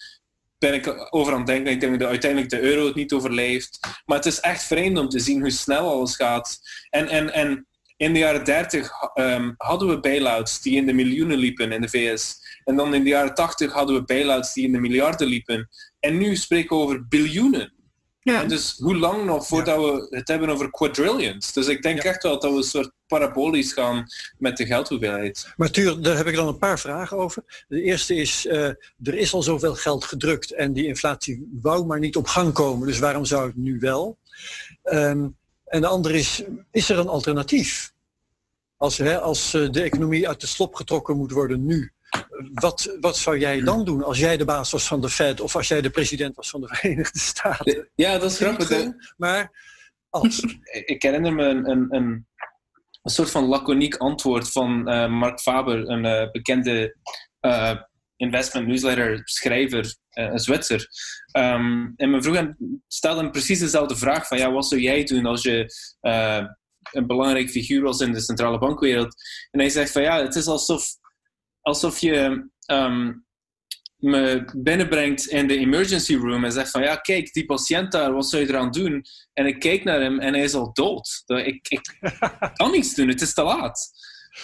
ben 0.58 0.74
ik 0.74 1.08
over 1.10 1.34
aan 1.34 1.38
het 1.38 1.48
denken. 1.48 1.72
Ik 1.72 1.80
denk 1.80 2.00
dat 2.00 2.10
uiteindelijk 2.10 2.52
de 2.52 2.62
euro 2.62 2.86
het 2.86 2.96
niet 2.96 3.14
overleeft. 3.14 3.80
Maar 4.06 4.18
het 4.18 4.26
is 4.26 4.40
echt 4.40 4.64
vreemd 4.64 4.98
om 4.98 5.10
te 5.10 5.20
zien 5.20 5.42
hoe 5.42 5.52
snel 5.52 5.90
alles 5.90 6.16
gaat. 6.16 6.60
En, 6.90 7.08
en, 7.08 7.34
en 7.34 7.68
in 7.98 8.14
de 8.14 8.20
jaren 8.20 8.44
30 8.44 8.92
um, 9.16 9.54
hadden 9.58 9.88
we 9.88 10.00
bailouts 10.00 10.62
die 10.62 10.76
in 10.76 10.86
de 10.86 10.94
miljoenen 10.94 11.38
liepen 11.38 11.72
in 11.72 11.82
de 11.82 11.90
VS. 11.90 12.36
En 12.66 12.76
dan 12.76 12.94
in 12.94 13.04
de 13.04 13.10
jaren 13.10 13.36
80 13.36 13.74
hadden 13.74 13.96
we 13.96 14.04
bailouts 14.04 14.54
die 14.54 14.66
in 14.66 14.72
de 14.72 14.80
miljarden 14.80 15.28
liepen. 15.28 15.70
En 16.00 16.18
nu 16.18 16.36
spreken 16.36 16.78
we 16.78 16.84
over 16.84 17.08
biljoenen. 17.08 17.74
Ja. 18.24 18.42
En 18.42 18.48
dus 18.48 18.76
hoe 18.78 18.98
lang 18.98 19.26
nog 19.26 19.48
voordat 19.48 19.76
ja. 19.76 19.82
we 19.82 20.08
het 20.10 20.28
hebben 20.28 20.50
over 20.50 20.72
quadrillions? 20.72 21.54
Dus 21.54 21.68
ik 21.68 21.82
denk 21.82 22.04
ja. 22.04 22.10
echt 22.10 22.24
wel 22.24 22.40
dat 22.40 22.52
we 22.52 22.58
een 22.58 22.64
soort 22.64 22.92
parabolisch 23.08 23.74
gaan 23.74 24.06
met 24.38 24.58
de 24.58 24.66
geldhoeveelheid. 24.66 25.54
Maar 25.58 25.72
Tuur, 25.72 26.02
daar 26.02 26.18
heb 26.18 26.28
ik 26.28 26.36
dan 26.36 26.48
een 26.48 26.58
paar 26.58 26.80
vragen 26.80 27.18
over. 27.18 27.66
De 27.68 27.82
eerste 27.82 28.16
is, 28.16 28.46
uh, 28.46 28.66
er 29.04 29.14
is 29.14 29.34
al 29.34 29.42
zoveel 29.42 29.76
geld 29.76 30.06
gedrukt 30.06 30.54
en 30.54 30.74
die 30.74 30.88
inflatie 30.88 31.48
wou 31.62 31.86
maar 31.86 32.00
niet 32.00 32.16
op 32.16 32.28
gang 32.28 32.54
komen. 32.54 32.88
Dus 32.88 33.00
waarom 33.00 33.26
zou 33.26 33.48
het 33.48 33.56
nu 33.56 33.80
wel? 33.80 34.18
Um, 34.84 35.38
en 35.66 35.82
de 35.82 35.88
andere 35.88 36.18
is, 36.18 36.44
is 36.72 36.90
er 36.90 37.00
een 37.00 37.08
alternatief? 37.08 37.94
als, 38.82 38.98
hè, 38.98 39.20
als 39.20 39.54
eh, 39.54 39.70
de 39.70 39.82
economie 39.82 40.28
uit 40.28 40.42
de 40.42 40.48
slop 40.48 40.76
getrokken 40.76 41.18
moet 41.18 41.32
worden 41.32 41.66
nu, 41.66 41.92
wat, 42.54 42.98
wat 43.00 43.18
zou 43.18 43.38
jij 43.38 43.62
dan 43.62 43.86
doen 43.86 44.04
als 44.04 44.20
jij 44.20 44.38
de 44.38 44.46
baas 44.46 44.72
was 44.72 44.88
van 44.88 45.02
de 45.02 45.10
Fed 45.10 45.42
of 45.42 45.56
als 45.56 45.68
jij 45.68 45.82
de 45.82 45.90
president 45.90 46.36
was 46.36 46.50
van 46.50 46.62
de 46.62 46.68
Verenigde 46.76 47.20
Staten? 47.20 47.90
Ja, 47.96 48.18
dat 48.18 48.32
is 48.32 48.38
grappig. 48.38 48.94
Maar 49.18 49.52
als. 50.10 50.40
Ik 50.86 51.02
herinner 51.02 51.34
me 51.34 51.44
een, 51.44 51.70
een, 51.70 51.96
een, 51.96 52.28
een 53.02 53.12
soort 53.12 53.32
van 53.32 53.46
laconiek 53.46 53.96
antwoord 53.96 54.52
van 54.52 54.90
uh, 54.90 55.08
Mark 55.08 55.40
Faber, 55.40 55.90
een 55.90 56.06
uh, 56.06 56.32
bekende 56.32 56.96
uh, 57.42 57.76
investment 58.16 58.68
newsletter 58.68 59.22
schrijver, 59.24 59.96
een 60.10 60.40
Zwitser. 60.40 60.88
Um, 61.38 61.94
en 61.96 62.10
me 62.10 62.22
vroeg 62.22 62.36
hem, 62.36 62.56
stelde 62.88 63.22
hem 63.22 63.32
precies 63.32 63.60
dezelfde 63.60 63.96
vraag 63.96 64.28
van 64.28 64.38
ja, 64.38 64.52
wat 64.52 64.68
zou 64.68 64.82
jij 64.82 65.04
doen 65.04 65.26
als 65.26 65.42
je 65.44 65.74
een 66.92 67.08
belangrijk 67.08 67.50
figuur 67.50 67.82
was 67.82 68.00
in 68.00 68.12
de 68.12 68.22
centrale 68.22 68.58
bankwereld? 68.58 69.16
En 69.52 69.60
hij 69.60 69.70
zegt 69.70 69.92
van 69.92 70.02
ja, 70.02 70.22
het 70.22 70.36
is 70.36 70.48
alsof 70.48 71.00
alsof 71.62 72.00
je 72.00 72.50
um, 72.72 73.26
me 74.02 74.52
binnenbrengt 74.56 75.26
in 75.26 75.48
de 75.48 75.58
emergency 75.58 76.16
room 76.16 76.44
en 76.44 76.52
zegt 76.52 76.72
van 76.72 76.82
ja, 76.82 76.96
kijk, 76.96 77.34
die 77.34 77.46
patiënt 77.46 77.92
daar, 77.92 78.14
wat 78.14 78.30
zou 78.30 78.42
je 78.42 78.50
eraan 78.50 78.72
doen? 78.72 79.06
En 79.34 79.46
ik 79.46 79.60
kijk 79.60 79.84
naar 79.84 80.02
hem 80.02 80.20
en 80.20 80.34
hij 80.34 80.44
is 80.44 80.54
al 80.54 80.74
dood. 80.74 81.24
Ik, 81.26 81.68
ik 81.68 81.98
kan 82.54 82.72
niets 82.72 82.96
doen, 82.96 83.08
het 83.08 83.22
is 83.22 83.34
te 83.34 83.44
laat. 83.44 83.90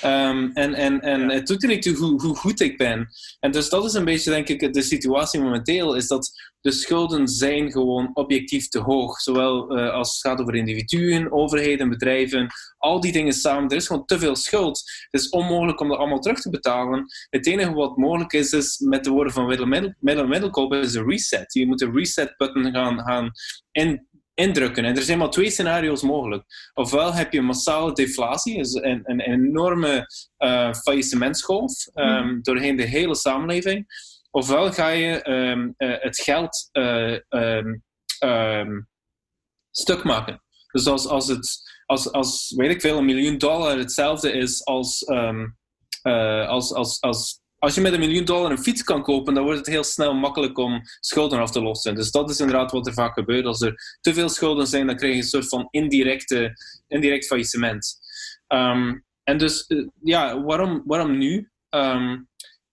Um, 0.04 0.52
en 0.54 0.74
en, 0.74 1.02
en 1.02 1.30
het 1.30 1.48
doet 1.48 1.64
er 1.64 1.70
niet 1.70 1.82
toe 1.82 1.96
hoe, 1.96 2.22
hoe, 2.22 2.36
goed 2.36 2.60
ik 2.60 2.78
ben. 2.78 3.08
En 3.40 3.52
dus 3.52 3.70
dat 3.70 3.86
is 3.86 3.94
een 3.94 4.06
beetje, 4.06 4.30
denk 4.30 4.48
ik, 4.48 4.74
de 4.74 4.82
situatie 4.82 5.40
momenteel, 5.40 5.96
is 5.96 6.08
dat 6.08 6.32
de 6.62 6.72
schulden 6.72 7.28
zijn 7.28 7.72
gewoon 7.72 8.10
objectief 8.14 8.68
te 8.68 8.80
hoog. 8.80 9.20
Zowel 9.20 9.78
uh, 9.78 9.94
als 9.94 10.12
het 10.12 10.22
gaat 10.22 10.42
over 10.42 10.56
individuen, 10.56 11.32
overheden, 11.32 11.90
bedrijven, 11.90 12.48
al 12.78 13.00
die 13.00 13.12
dingen 13.12 13.34
samen. 13.34 13.70
Er 13.70 13.76
is 13.76 13.88
gewoon 13.88 14.06
te 14.06 14.20
veel 14.20 14.36
schuld. 14.36 14.82
Het 15.10 15.22
is 15.22 15.30
onmogelijk 15.30 15.80
om 15.80 15.90
dat 15.90 15.98
allemaal 15.98 16.20
terug 16.20 16.42
te 16.42 16.50
betalen. 16.50 17.06
Het 17.30 17.48
enige 17.48 17.74
wat 17.74 17.98
mogelijk 17.98 18.34
is, 18.34 18.52
is 18.52 18.80
met 18.80 19.04
de 19.04 19.10
woorden 19.10 19.34
van 19.34 19.46
Willem 19.46 19.96
Middelkoop, 20.30 20.74
is 20.74 20.94
een 20.94 21.10
reset. 21.10 21.54
Je 21.54 21.68
moet 21.68 21.82
een 21.82 21.96
reset-button 21.96 22.72
gaan, 22.72 23.00
gaan 23.00 23.32
in, 23.72 24.08
indrukken. 24.34 24.86
En 24.86 24.96
er 24.96 25.02
zijn 25.02 25.18
maar 25.18 25.30
twee 25.30 25.50
scenario's 25.50 26.02
mogelijk. 26.02 26.44
Ofwel 26.74 27.14
heb 27.14 27.34
je 27.34 27.42
massale 27.42 27.94
deflatie, 27.94 28.58
dus 28.58 28.74
een, 28.74 29.02
een 29.04 29.20
enorme 29.20 30.06
uh, 30.38 30.74
faillissementsgolf 30.74 31.88
um, 31.94 32.40
doorheen 32.42 32.76
de 32.76 32.84
hele 32.84 33.16
samenleving. 33.16 33.86
Ofwel 34.38 34.72
ga 34.72 34.90
je 34.90 35.30
um, 35.30 35.74
uh, 35.78 35.96
het 36.00 36.20
geld 36.20 36.70
uh, 36.74 37.18
um, 38.20 38.88
stuk 39.72 40.04
maken. 40.04 40.44
Dus 40.72 40.88
als, 40.88 41.08
als, 41.08 41.28
het, 41.28 41.72
als, 41.86 42.12
als, 42.12 42.54
weet 42.56 42.72
ik 42.72 42.82
veel, 42.82 42.98
een 42.98 43.06
miljoen 43.06 43.38
dollar 43.38 43.78
hetzelfde 43.78 44.32
is 44.32 44.66
als, 44.66 45.08
als, 46.48 46.74
als, 46.74 47.02
als 47.02 47.42
als 47.60 47.76
je 47.76 47.82
met 47.82 47.94
een 47.94 48.00
miljoen 48.00 48.26
dollar 48.26 48.52
een 48.52 48.58
fiets 48.58 48.84
kan 48.84 49.04
kopen, 49.04 49.34
dan 49.34 49.44
wordt 49.44 49.60
het 49.60 49.68
heel 49.68 49.84
snel 49.84 50.14
makkelijk 50.14 50.58
om 50.58 50.82
schulden 51.00 51.40
af 51.40 51.52
te 51.52 51.62
lossen. 51.62 51.96
Dus 51.96 52.12
dat 52.12 52.30
is 52.30 52.40
inderdaad 52.40 52.72
wat 52.72 52.88
er 52.88 52.94
vaak 52.94 53.14
gebeurt. 53.14 53.46
Als 53.46 53.62
er 53.62 53.98
te 54.02 54.14
veel 54.14 54.30
schulden 54.30 54.68
zijn, 54.68 54.88
dan 54.88 54.96
krijg 54.96 55.14
je 55.14 55.20
een 55.20 55.28
soort 55.28 55.48
van 55.48 55.68
indirecte, 55.70 56.54
indirect 56.88 57.26
faillissement. 57.26 57.98
En 59.24 59.38
dus, 59.38 59.66
ja, 60.04 60.44
waarom, 60.44 60.84
waarom 60.86 61.18
nu? 61.18 61.52
Um, 61.70 62.12
eh, 62.12 62.18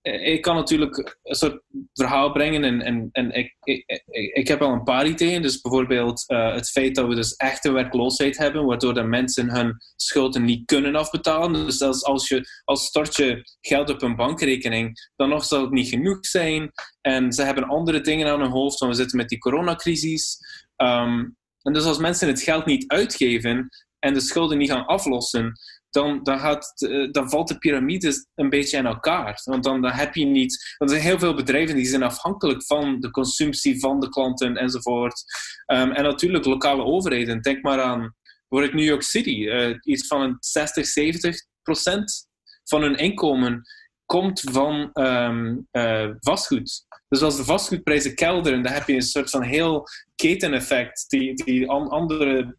ik 0.05 0.43
kan 0.43 0.55
natuurlijk 0.55 1.19
een 1.23 1.35
soort 1.35 1.63
verhaal 1.93 2.33
brengen 2.33 2.65
en, 2.65 2.81
en, 2.81 3.09
en 3.13 3.31
ik, 3.31 3.57
ik, 3.63 4.03
ik 4.35 4.49
heb 4.49 4.63
al 4.63 4.73
een 4.73 4.83
paar 4.83 5.07
ideeën. 5.07 5.43
Dus 5.43 5.61
bijvoorbeeld 5.61 6.25
uh, 6.27 6.55
het 6.55 6.71
feit 6.71 6.95
dat 6.95 7.07
we 7.07 7.15
dus 7.15 7.37
echte 7.37 7.73
werkloosheid 7.73 8.37
hebben, 8.37 8.65
waardoor 8.65 8.95
de 8.95 9.03
mensen 9.03 9.51
hun 9.51 9.77
schulden 9.97 10.45
niet 10.45 10.65
kunnen 10.65 10.97
afbetalen. 10.97 11.67
Dus 11.67 11.81
als, 11.81 12.05
als 12.05 12.29
je 12.29 12.49
als 12.65 12.85
stort 12.85 13.17
je 13.17 13.43
geld 13.61 13.91
op 13.91 14.03
een 14.03 14.17
bankrekening, 14.17 15.11
dan 15.17 15.29
nog 15.29 15.45
zal 15.45 15.61
het 15.61 15.71
niet 15.71 15.89
genoeg 15.89 16.27
zijn. 16.27 16.73
En 17.01 17.33
ze 17.33 17.43
hebben 17.43 17.65
andere 17.65 18.01
dingen 18.01 18.29
aan 18.29 18.41
hun 18.41 18.51
hoofd, 18.51 18.79
want 18.79 18.93
we 18.93 18.99
zitten 18.99 19.19
met 19.19 19.29
die 19.29 19.39
coronacrisis. 19.39 20.39
Um, 20.77 21.37
en 21.63 21.73
dus 21.73 21.85
als 21.85 21.99
mensen 21.99 22.29
het 22.29 22.43
geld 22.43 22.67
niet 22.67 22.89
uitgeven 22.89 23.69
en 23.99 24.15
de 24.15 24.21
schulden 24.21 24.59
niet 24.59 24.71
gaan 24.71 24.87
aflossen, 24.87 25.53
dan, 25.95 26.23
dan, 26.23 26.39
eh, 26.39 27.11
dan 27.11 27.31
valt 27.31 27.49
de 27.49 27.59
piramide 27.59 28.27
een 28.35 28.49
beetje 28.49 28.77
in 28.77 28.87
elkaar. 28.87 29.41
Want 29.45 29.65
dan, 29.65 29.87
heb 29.87 30.15
je 30.15 30.25
niet. 30.25 30.75
Want 30.79 30.91
er 30.91 30.97
zijn 30.97 31.09
heel 31.09 31.19
veel 31.19 31.35
bedrijven 31.35 31.77
die 31.77 31.87
zijn 31.87 32.03
afhankelijk 32.03 32.65
van 32.65 33.01
de 33.01 33.11
consumptie 33.11 33.81
van 33.81 34.01
de 34.01 34.09
klanten 34.09 34.57
enzovoort. 34.57 35.25
Um, 35.67 35.93
en 35.93 36.03
natuurlijk 36.03 36.45
lokale 36.45 36.85
overheden. 36.85 37.41
Denk 37.41 37.63
maar 37.63 37.81
aan 37.81 38.15
bijvoorbeeld 38.49 38.81
New 38.81 38.89
York 38.89 39.03
City. 39.03 39.31
Uh, 39.31 39.77
iets 39.83 40.07
van 40.07 40.21
een 40.21 40.37
60, 40.41 40.87
70 40.87 41.37
procent 41.63 42.29
van 42.65 42.83
hun 42.83 42.97
inkomen 42.97 43.63
komt 44.05 44.41
van 44.41 44.91
um, 44.93 45.69
uh, 45.73 46.11
vastgoed. 46.19 46.87
Dus 47.09 47.23
als 47.23 47.37
de 47.37 47.45
vastgoedprijzen 47.45 48.15
kelderen, 48.15 48.63
dan 48.63 48.73
heb 48.73 48.89
je 48.89 48.95
een 48.95 49.03
soort 49.03 49.31
van 49.31 49.43
heel 49.43 49.87
keteneffect 50.15 51.05
die, 51.09 51.45
die 51.45 51.71
andere 51.71 52.57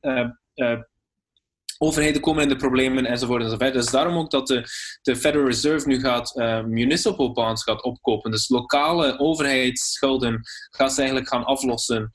overheden 1.78 2.22
komen 2.22 2.44
in 2.44 2.50
de 2.50 2.56
problemen 2.56 3.06
enzovoort 3.06 3.44
enzovoort. 3.44 3.74
Dus 3.74 3.92
daarom 3.92 4.18
ook 4.18 4.32
dat 4.32 4.48
de, 4.48 4.64
de 5.02 5.16
Federal 5.16 5.48
Reserve 5.48 5.88
nu 5.88 6.00
gaat 6.00 6.36
uh, 6.36 6.64
municipal 6.64 7.32
bonds 7.32 7.64
gaat 7.64 7.84
opkopen. 7.84 8.32
Dus 8.32 8.50
lokale 8.50 9.20
overheidsschulden 9.20 10.40
gaat 10.70 10.92
ze 10.92 10.98
eigenlijk 10.98 11.30
gaan 11.30 11.46
aflossen. 11.46 12.12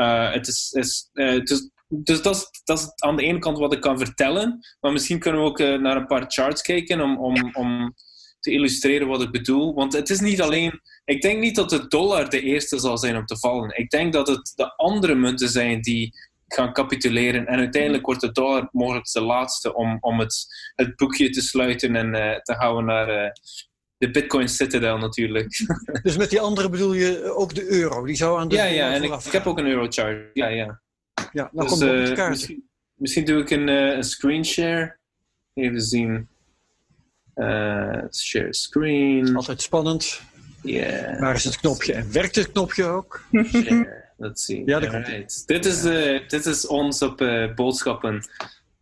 Uh, 0.00 0.32
het 0.32 0.48
is, 0.48 0.72
is, 0.72 1.08
uh, 1.12 1.32
het 1.32 1.50
is 1.50 1.70
dus 1.94 2.22
dat 2.22 2.34
is, 2.34 2.62
dat 2.64 2.78
is 2.78 2.92
aan 2.94 3.16
de 3.16 3.22
ene 3.22 3.38
kant 3.38 3.58
wat 3.58 3.72
ik 3.72 3.80
kan 3.80 3.98
vertellen. 3.98 4.58
Maar 4.80 4.92
misschien 4.92 5.18
kunnen 5.18 5.40
we 5.40 5.46
ook 5.46 5.58
naar 5.58 5.96
een 5.96 6.06
paar 6.06 6.24
charts 6.26 6.62
kijken 6.62 7.00
om, 7.00 7.18
om, 7.18 7.54
om 7.54 7.94
te 8.40 8.50
illustreren 8.50 9.08
wat 9.08 9.22
ik 9.22 9.30
bedoel. 9.30 9.74
Want 9.74 9.92
het 9.92 10.10
is 10.10 10.20
niet 10.20 10.40
alleen. 10.40 10.80
Ik 11.04 11.22
denk 11.22 11.40
niet 11.40 11.56
dat 11.56 11.70
de 11.70 11.86
dollar 11.86 12.30
de 12.30 12.40
eerste 12.40 12.78
zal 12.78 12.98
zijn 12.98 13.16
om 13.16 13.26
te 13.26 13.38
vallen. 13.38 13.78
Ik 13.78 13.90
denk 13.90 14.12
dat 14.12 14.28
het 14.28 14.52
de 14.54 14.76
andere 14.76 15.14
munten 15.14 15.48
zijn 15.48 15.80
die 15.80 16.14
gaan 16.54 16.72
capituleren. 16.72 17.46
En 17.46 17.58
uiteindelijk 17.58 18.06
wordt 18.06 18.22
het 18.22 18.34
dollar 18.34 18.68
mogelijk 18.72 19.06
de 19.12 19.20
laatste 19.20 19.74
om, 19.74 19.98
om 20.00 20.18
het, 20.18 20.46
het 20.74 20.96
boekje 20.96 21.30
te 21.30 21.40
sluiten 21.40 21.96
en 21.96 22.14
uh, 22.14 22.38
te 22.38 22.54
gaan 22.54 22.84
naar 22.84 23.24
uh, 23.24 23.30
de 23.96 24.10
Bitcoin 24.10 24.48
Citadel 24.48 24.98
natuurlijk. 24.98 25.64
Dus 26.02 26.16
met 26.16 26.30
die 26.30 26.40
andere 26.40 26.68
bedoel 26.68 26.92
je 26.92 27.34
ook 27.34 27.54
de 27.54 27.70
euro? 27.70 28.04
Die 28.04 28.16
zou 28.16 28.40
aan 28.40 28.48
de 28.48 28.54
ja, 28.54 28.64
ja, 28.64 28.92
en 28.92 29.02
ik, 29.02 29.12
ik, 29.12 29.32
heb 29.32 29.46
ook 29.46 29.58
een 29.58 29.66
eurochart. 29.66 30.30
Ja, 30.32 30.46
ja. 30.46 30.80
Ja, 31.32 31.50
nou 31.52 31.68
dus, 31.68 31.78
komt 31.78 31.82
op 31.82 32.06
de 32.06 32.12
kaart. 32.14 32.30
Misschien, 32.30 32.68
misschien, 32.94 33.24
doe 33.24 33.40
ik 33.40 33.50
een, 33.50 33.68
een 33.68 34.04
screen 34.04 34.44
share. 34.44 34.98
Even 35.54 35.80
zien. 35.80 36.28
share 38.10 38.46
screen. 38.54 39.36
Altijd 39.36 39.62
spannend. 39.62 40.20
Yeah. 40.62 41.20
Waar 41.20 41.34
is 41.34 41.44
het 41.44 41.56
knopje? 41.56 41.92
En 41.92 42.12
werkt 42.12 42.34
het 42.34 42.52
knopje 42.52 42.84
ook? 42.84 43.24
Share. 43.44 44.01
Let's 44.22 44.44
see. 44.44 44.62
Ja, 44.64 44.78
right. 44.78 45.46
dit, 45.46 45.64
is, 45.64 45.84
uh, 45.84 46.28
dit 46.28 46.46
is 46.46 46.66
ons 46.66 47.02
op 47.02 47.20
uh, 47.20 47.54
boodschappen. 47.54 48.24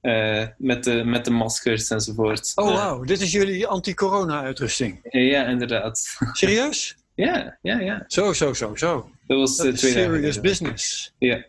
Uh, 0.03 0.47
met, 0.59 0.85
de, 0.85 1.05
met 1.05 1.25
de 1.25 1.31
maskers 1.31 1.91
enzovoort. 1.91 2.53
Oh, 2.55 2.75
wauw. 2.75 3.05
Dit 3.05 3.21
is 3.21 3.33
jullie 3.33 3.67
anti-corona-uitrusting? 3.67 4.99
ja, 5.11 5.45
inderdaad. 5.45 6.17
Serieus? 6.33 6.97
ja, 7.15 7.59
ja, 7.63 7.79
ja. 7.79 8.05
Zo, 8.07 8.33
zo, 8.33 8.53
zo, 8.53 8.75
zo. 8.77 9.11
Dat 9.27 9.39
was 9.39 9.57
Dat 9.57 9.67
is 9.67 9.81
serious 9.81 10.41
business. 10.41 11.15
Ja. 11.19 11.45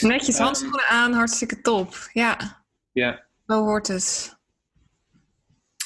Netjes 0.00 0.38
handschoenen 0.38 0.86
aan, 0.88 1.12
hartstikke 1.12 1.60
top. 1.60 2.08
Ja. 2.12 2.62
Ja. 2.92 3.24
Zo 3.46 3.64
wordt 3.64 3.88
het. 3.88 4.40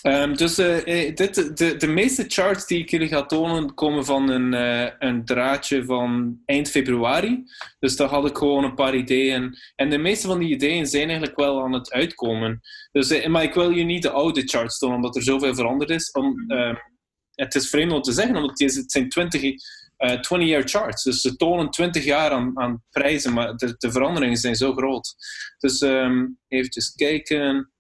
Um, 0.07 0.37
dus 0.37 0.59
uh, 0.59 1.14
dit, 1.14 1.57
de, 1.59 1.77
de 1.77 1.87
meeste 1.87 2.25
charts 2.29 2.66
die 2.66 2.79
ik 2.79 2.90
jullie 2.90 3.09
ga 3.09 3.27
tonen 3.27 3.75
komen 3.75 4.05
van 4.05 4.29
een, 4.29 4.53
uh, 4.53 4.90
een 4.99 5.25
draadje 5.25 5.85
van 5.85 6.40
eind 6.45 6.71
februari. 6.71 7.45
Dus 7.79 7.97
daar 7.97 8.09
had 8.09 8.29
ik 8.29 8.37
gewoon 8.37 8.64
een 8.64 8.75
paar 8.75 8.95
ideeën. 8.95 9.57
En 9.75 9.90
de 9.90 9.99
meeste 9.99 10.27
van 10.27 10.38
die 10.38 10.49
ideeën 10.49 10.87
zijn 10.87 11.09
eigenlijk 11.09 11.38
wel 11.38 11.62
aan 11.62 11.73
het 11.73 11.92
uitkomen. 11.92 12.61
Dus, 12.92 13.11
uh, 13.11 13.27
maar 13.27 13.42
ik 13.42 13.55
wil 13.55 13.71
je 13.71 13.85
niet 13.85 14.03
de 14.03 14.11
oude 14.11 14.42
charts 14.42 14.79
tonen, 14.79 14.97
omdat 14.97 15.16
er 15.16 15.23
zoveel 15.23 15.55
veranderd 15.55 15.90
is. 15.90 16.11
Om, 16.11 16.45
ehm, 16.51 16.75
het 17.35 17.55
is 17.55 17.69
vreemd 17.69 17.92
om 17.92 18.03
te 18.03 18.12
zeggen, 18.12 18.37
omdat 18.37 18.59
het 18.59 18.92
zijn 18.92 19.09
20, 19.09 19.42
20-year 20.21 20.69
charts. 20.69 21.02
Dus 21.02 21.21
ze 21.21 21.37
tonen 21.37 21.71
20 21.71 22.04
jaar 22.04 22.31
aan, 22.31 22.59
aan 22.59 22.83
prijzen, 22.90 23.33
maar 23.33 23.57
de, 23.57 23.75
de, 23.79 23.92
veranderingen 23.92 24.37
zijn 24.37 24.57
zo 24.57 24.73
groot. 24.73 25.15
Dus 25.59 25.81
um, 25.81 26.38
even 26.48 26.71
kijken. 26.96 27.71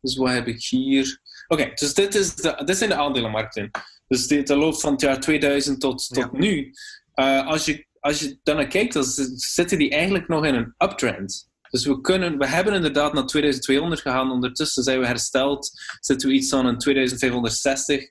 Dus 0.00 0.16
wat 0.16 0.30
heb 0.30 0.46
ik 0.46 0.64
hier? 0.64 1.22
Oké, 1.54 1.70
dus 1.74 1.94
dit, 1.94 2.14
is 2.14 2.34
de, 2.34 2.62
dit 2.64 2.76
zijn 2.76 2.90
de 2.90 2.96
aandelenmarkten. 2.96 3.70
Dus 4.08 4.26
dit 4.26 4.48
loopt 4.48 4.80
van 4.80 4.92
het 4.92 5.00
jaar 5.00 5.20
2000 5.20 5.80
tot, 5.80 6.08
tot 6.08 6.32
nu. 6.32 6.72
Uh, 7.14 7.46
als, 7.46 7.64
je, 7.64 7.86
als 8.00 8.20
je 8.20 8.38
dan 8.42 8.56
naar 8.56 8.66
kijkt, 8.66 8.92
dan 8.92 9.04
zitten 9.34 9.78
die 9.78 9.90
eigenlijk 9.90 10.28
nog 10.28 10.44
in 10.44 10.54
een 10.54 10.74
uptrend. 10.78 11.48
Dus 11.70 11.86
we, 11.86 12.00
kunnen, 12.00 12.38
we 12.38 12.46
hebben 12.46 12.74
inderdaad 12.74 13.12
naar 13.12 13.26
2200 13.26 14.00
gegaan. 14.00 14.30
Ondertussen 14.30 14.82
zijn 14.82 15.00
we 15.00 15.06
hersteld. 15.06 15.70
Zitten 16.00 16.28
we 16.28 16.34
iets 16.34 16.52
aan 16.52 16.66
een 16.66 16.78
2560. 16.78 18.04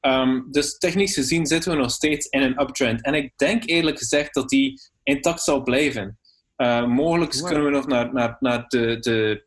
Um, 0.00 0.46
dus 0.50 0.78
technisch 0.78 1.14
gezien 1.14 1.46
zitten 1.46 1.70
we 1.70 1.78
nog 1.78 1.90
steeds 1.90 2.26
in 2.26 2.42
een 2.42 2.60
uptrend. 2.60 3.04
En 3.04 3.14
ik 3.14 3.32
denk 3.36 3.66
eerlijk 3.66 3.98
gezegd 3.98 4.34
dat 4.34 4.48
die 4.48 4.80
intact 5.02 5.42
zal 5.42 5.62
blijven. 5.62 6.18
Uh, 6.56 6.86
mogelijk 6.86 7.30
kunnen 7.30 7.64
we 7.64 7.70
nog 7.70 7.86
naar, 7.86 8.12
naar, 8.12 8.36
naar 8.40 8.64
de, 8.68 8.96
de 8.98 9.45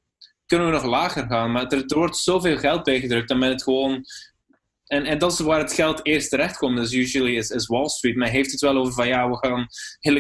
kunnen 0.50 0.68
we 0.68 0.74
nog 0.74 0.86
lager 0.86 1.26
gaan. 1.28 1.52
Maar 1.52 1.68
er, 1.68 1.84
er 1.86 1.98
wordt 1.98 2.18
zoveel 2.18 2.58
geld 2.58 2.84
bijgedrukt 2.84 3.28
dat 3.28 3.38
men 3.38 3.50
het 3.50 3.64
gewoon 3.64 4.06
en, 4.90 5.06
en 5.06 5.18
dat 5.18 5.32
is 5.32 5.40
waar 5.40 5.60
het 5.60 5.74
geld 5.74 6.06
eerst 6.06 6.30
terecht 6.30 6.58
komt. 6.58 6.78
Dat 6.78 6.86
is 6.86 6.94
usually 6.94 7.36
is, 7.36 7.50
is 7.50 7.68
Wall 7.68 7.88
Street. 7.88 8.16
Men 8.16 8.30
heeft 8.30 8.52
het 8.52 8.62
wel 8.62 8.78
over 8.78 8.94
van 8.94 9.08
ja, 9.08 9.30
we 9.30 9.38
gaan 9.38 9.68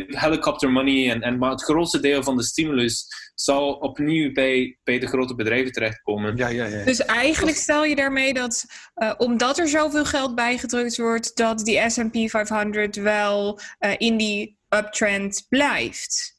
helicopter 0.07 0.71
money. 0.71 1.11
En, 1.11 1.21
en, 1.21 1.38
maar 1.38 1.51
het 1.51 1.63
grootste 1.63 1.99
deel 1.99 2.23
van 2.23 2.38
de 2.38 2.43
stimulus 2.43 3.07
zal 3.36 3.73
opnieuw 3.73 4.32
bij, 4.34 4.77
bij 4.84 4.99
de 4.99 5.07
grote 5.07 5.36
bedrijven 5.36 5.71
terechtkomen. 5.71 6.38
Ja, 6.38 6.47
ja, 6.47 6.65
ja. 6.65 6.84
Dus 6.84 6.99
eigenlijk 6.99 7.57
stel 7.57 7.86
je 7.86 7.95
daarmee 7.95 8.34
dat 8.34 8.65
uh, 8.95 9.13
omdat 9.17 9.57
er 9.57 9.67
zoveel 9.67 10.05
geld 10.05 10.36
bijgedrukt 10.36 10.97
wordt, 10.97 11.36
dat 11.36 11.59
die 11.59 11.89
SP 11.93 12.15
500 12.30 12.95
wel 12.95 13.59
uh, 13.80 13.93
in 13.97 14.17
die 14.17 14.57
uptrend 14.69 15.45
blijft. 15.49 16.38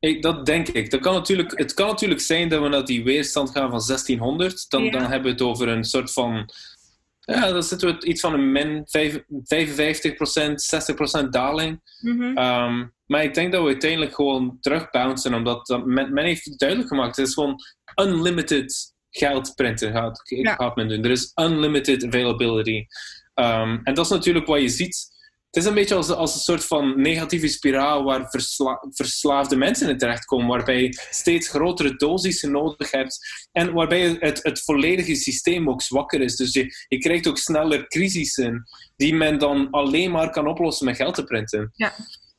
Ik, 0.00 0.22
dat 0.22 0.46
denk 0.46 0.68
ik. 0.68 0.90
Dat 0.90 1.00
kan 1.00 1.14
natuurlijk, 1.14 1.58
het 1.58 1.74
kan 1.74 1.86
natuurlijk 1.86 2.20
zijn 2.20 2.48
dat 2.48 2.62
we 2.62 2.68
naar 2.68 2.84
die 2.84 3.04
weerstand 3.04 3.50
gaan 3.50 3.70
van 3.70 3.82
1600. 3.86 4.70
Dan, 4.70 4.84
ja. 4.84 4.90
dan 4.90 5.00
hebben 5.00 5.22
we 5.22 5.28
het 5.28 5.42
over 5.42 5.68
een 5.68 5.84
soort 5.84 6.12
van 6.12 6.50
ja, 7.20 7.52
dan 7.52 7.62
zitten 7.62 7.88
we 7.88 8.06
iets 8.06 8.20
van 8.20 8.32
een 8.32 8.52
min 8.52 8.84
55%, 11.22 11.24
60% 11.24 11.28
daling. 11.28 11.80
Mhm. 12.00 12.22
um, 12.22 12.92
maar 13.06 13.22
ik 13.22 13.34
denk 13.34 13.52
dat 13.52 13.62
we 13.62 13.68
uiteindelijk 13.68 14.14
gewoon 14.14 14.58
terugbouncen, 14.60 15.34
omdat 15.34 15.66
dat, 15.66 15.86
men, 15.86 16.12
men, 16.12 16.24
heeft 16.24 16.44
het 16.44 16.58
duidelijk 16.58 16.88
gemaakt. 16.88 17.16
Het 17.16 17.26
is 17.26 17.34
gewoon 17.34 17.56
unlimited 18.02 18.94
geld 19.10 19.54
printen 19.54 19.92
gaat, 19.92 20.20
Ja. 20.24 20.54
gaat 20.54 20.76
men 20.76 20.88
doen. 20.88 21.04
Er 21.04 21.10
is 21.10 21.32
unlimited 21.34 22.04
availability. 22.04 22.86
Um, 23.34 23.80
en 23.82 23.94
dat 23.94 24.04
is 24.04 24.10
natuurlijk 24.10 24.46
wat 24.46 24.60
je 24.60 24.68
ziet. 24.68 25.08
Het 25.50 25.62
is 25.62 25.68
een 25.68 25.74
beetje 25.74 25.94
als, 25.94 26.10
als 26.10 26.34
een 26.34 26.40
soort 26.40 26.64
van 26.64 27.00
negatieve 27.00 27.48
spiraal 27.48 28.04
waar 28.04 28.28
versla, 28.28 28.84
verslaafde 28.90 29.56
mensen 29.56 29.88
in 29.88 29.98
terechtkomen, 29.98 30.46
waarbij 30.46 30.82
je 30.82 31.06
steeds 31.10 31.48
grotere 31.48 31.96
dosissen 31.96 32.50
nodig 32.50 32.90
hebt 32.90 33.18
en 33.52 33.72
waarbij 33.72 34.16
het, 34.20 34.42
het 34.42 34.62
volledige 34.62 35.14
systeem 35.14 35.68
ook 35.68 35.82
zwakker 35.82 36.20
is. 36.20 36.36
Dus 36.36 36.52
je, 36.52 36.74
je 36.88 36.98
krijgt 36.98 37.26
ook 37.26 37.38
sneller 37.38 37.86
crisissen 37.86 38.64
die 38.96 39.14
men 39.14 39.38
dan 39.38 39.70
alleen 39.70 40.10
maar 40.10 40.30
kan 40.30 40.46
oplossen 40.46 40.86
met 40.86 40.96
geld 40.96 41.14
te 41.14 41.24
printen. 41.24 41.70
Ja. 41.72 41.92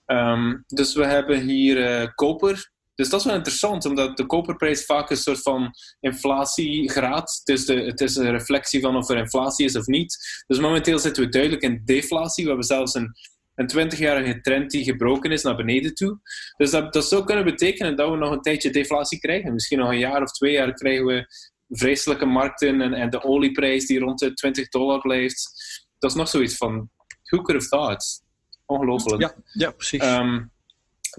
Um, 0.06 0.64
dus 0.68 0.96
we 0.96 1.06
hebben 1.06 1.42
hier 1.42 2.02
uh, 2.02 2.08
koper. 2.16 2.72
Dus 3.02 3.10
dat 3.10 3.20
is 3.20 3.26
wel 3.26 3.36
interessant, 3.36 3.86
omdat 3.86 4.18
de 4.18 4.26
koperprijs 4.26 4.86
vaak 4.86 5.10
een 5.10 5.18
soort 5.18 5.42
van 5.42 5.74
inflatiegraad. 6.00 7.42
Het 7.44 7.58
is, 7.58 7.66
de, 7.66 7.74
het 7.74 8.02
is 8.02 8.16
een 8.16 8.32
reflectie 8.32 8.82
van 8.82 8.96
of 8.96 9.10
er 9.10 9.18
inflatie 9.18 9.66
is 9.66 9.76
of 9.76 9.86
niet. 9.86 10.44
Dus 10.48 10.60
momenteel 10.60 11.00
zitten 11.00 11.24
we 11.24 11.30
duidelijk 11.30 11.62
in 11.62 11.82
deflatie. 11.86 12.44
We 12.44 12.50
hebben 12.50 12.68
zelfs 12.68 12.94
een, 12.94 13.16
een 13.56 13.92
20-jarige 13.92 14.42
trend 14.42 14.72
die 14.72 14.84
gebroken 14.84 15.32
is 15.32 15.44
naar 15.44 15.56
beneden 15.56 15.94
toe. 15.94 16.20
Dus 16.58 16.72
dat, 16.72 16.94
dat 16.94 17.06
zou 17.06 17.24
kunnen 17.24 17.46
betekenen 17.46 17.96
dat 17.96 18.10
we 18.10 18.18
nog 18.18 18.32
een 18.32 18.42
tijdje 18.42 18.70
deflatie 18.70 19.20
krijgen. 19.20 19.54
Misschien 19.54 19.80
nog 19.80 19.90
een 19.90 20.00
jaar 20.00 20.22
of 20.22 20.32
twee 20.32 20.52
jaar 20.52 20.74
krijgen 20.74 21.06
we 21.06 21.26
vreselijke 21.70 22.26
markten 22.26 22.82
en, 22.82 22.94
en 22.94 23.10
de 23.10 23.24
olieprijs 23.24 23.86
die 23.86 24.00
rond 24.00 24.20
de 24.20 24.34
20 24.34 24.70
dollar 24.70 25.02
blijft. 25.02 25.52
Dat 26.00 26.10
is 26.10 26.18
nog 26.18 26.28
zoiets 26.28 26.58
van, 26.58 26.90
who 27.24 27.42
could 27.42 27.62
have 27.62 27.68
thought? 27.68 28.24
Ongelooflijk. 28.66 29.22
Ja, 29.22 29.36
ja 29.52 29.72
precies. 29.72 30.04
Um, 30.04 30.52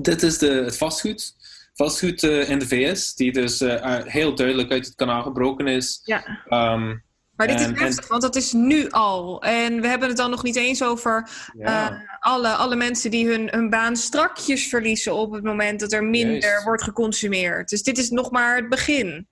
dit 0.00 0.22
is 0.22 0.38
de, 0.38 0.50
het 0.50 0.76
vastgoed 0.76 1.34
vastgoed 1.74 2.22
uh, 2.22 2.50
in 2.50 2.58
de 2.58 2.66
VS, 2.66 3.14
die 3.14 3.32
dus 3.32 3.60
uh, 3.60 3.96
heel 4.04 4.34
duidelijk 4.34 4.70
uit 4.70 4.86
het 4.86 4.94
kanaal 4.94 5.22
gebroken 5.22 5.66
is. 5.66 6.00
Ja. 6.04 6.24
Um, 6.48 7.04
maar 7.36 7.46
dit 7.46 7.60
en, 7.60 7.74
is 7.74 7.80
heftig, 7.80 8.08
want 8.08 8.22
dat 8.22 8.36
is 8.36 8.52
nu 8.52 8.90
al. 8.90 9.42
En 9.42 9.80
we 9.80 9.88
hebben 9.88 10.08
het 10.08 10.16
dan 10.16 10.30
nog 10.30 10.42
niet 10.42 10.56
eens 10.56 10.82
over 10.82 11.28
ja. 11.58 11.92
uh, 11.92 11.98
alle, 12.20 12.48
alle 12.48 12.76
mensen 12.76 13.10
die 13.10 13.28
hun, 13.28 13.48
hun 13.50 13.70
baan 13.70 13.96
strakjes 13.96 14.68
verliezen 14.68 15.14
op 15.14 15.32
het 15.32 15.44
moment 15.44 15.80
dat 15.80 15.92
er 15.92 16.04
minder 16.04 16.40
Juist. 16.40 16.64
wordt 16.64 16.82
geconsumeerd. 16.82 17.68
Dus 17.68 17.82
dit 17.82 17.98
is 17.98 18.10
nog 18.10 18.30
maar 18.30 18.56
het 18.56 18.68
begin. 18.68 19.28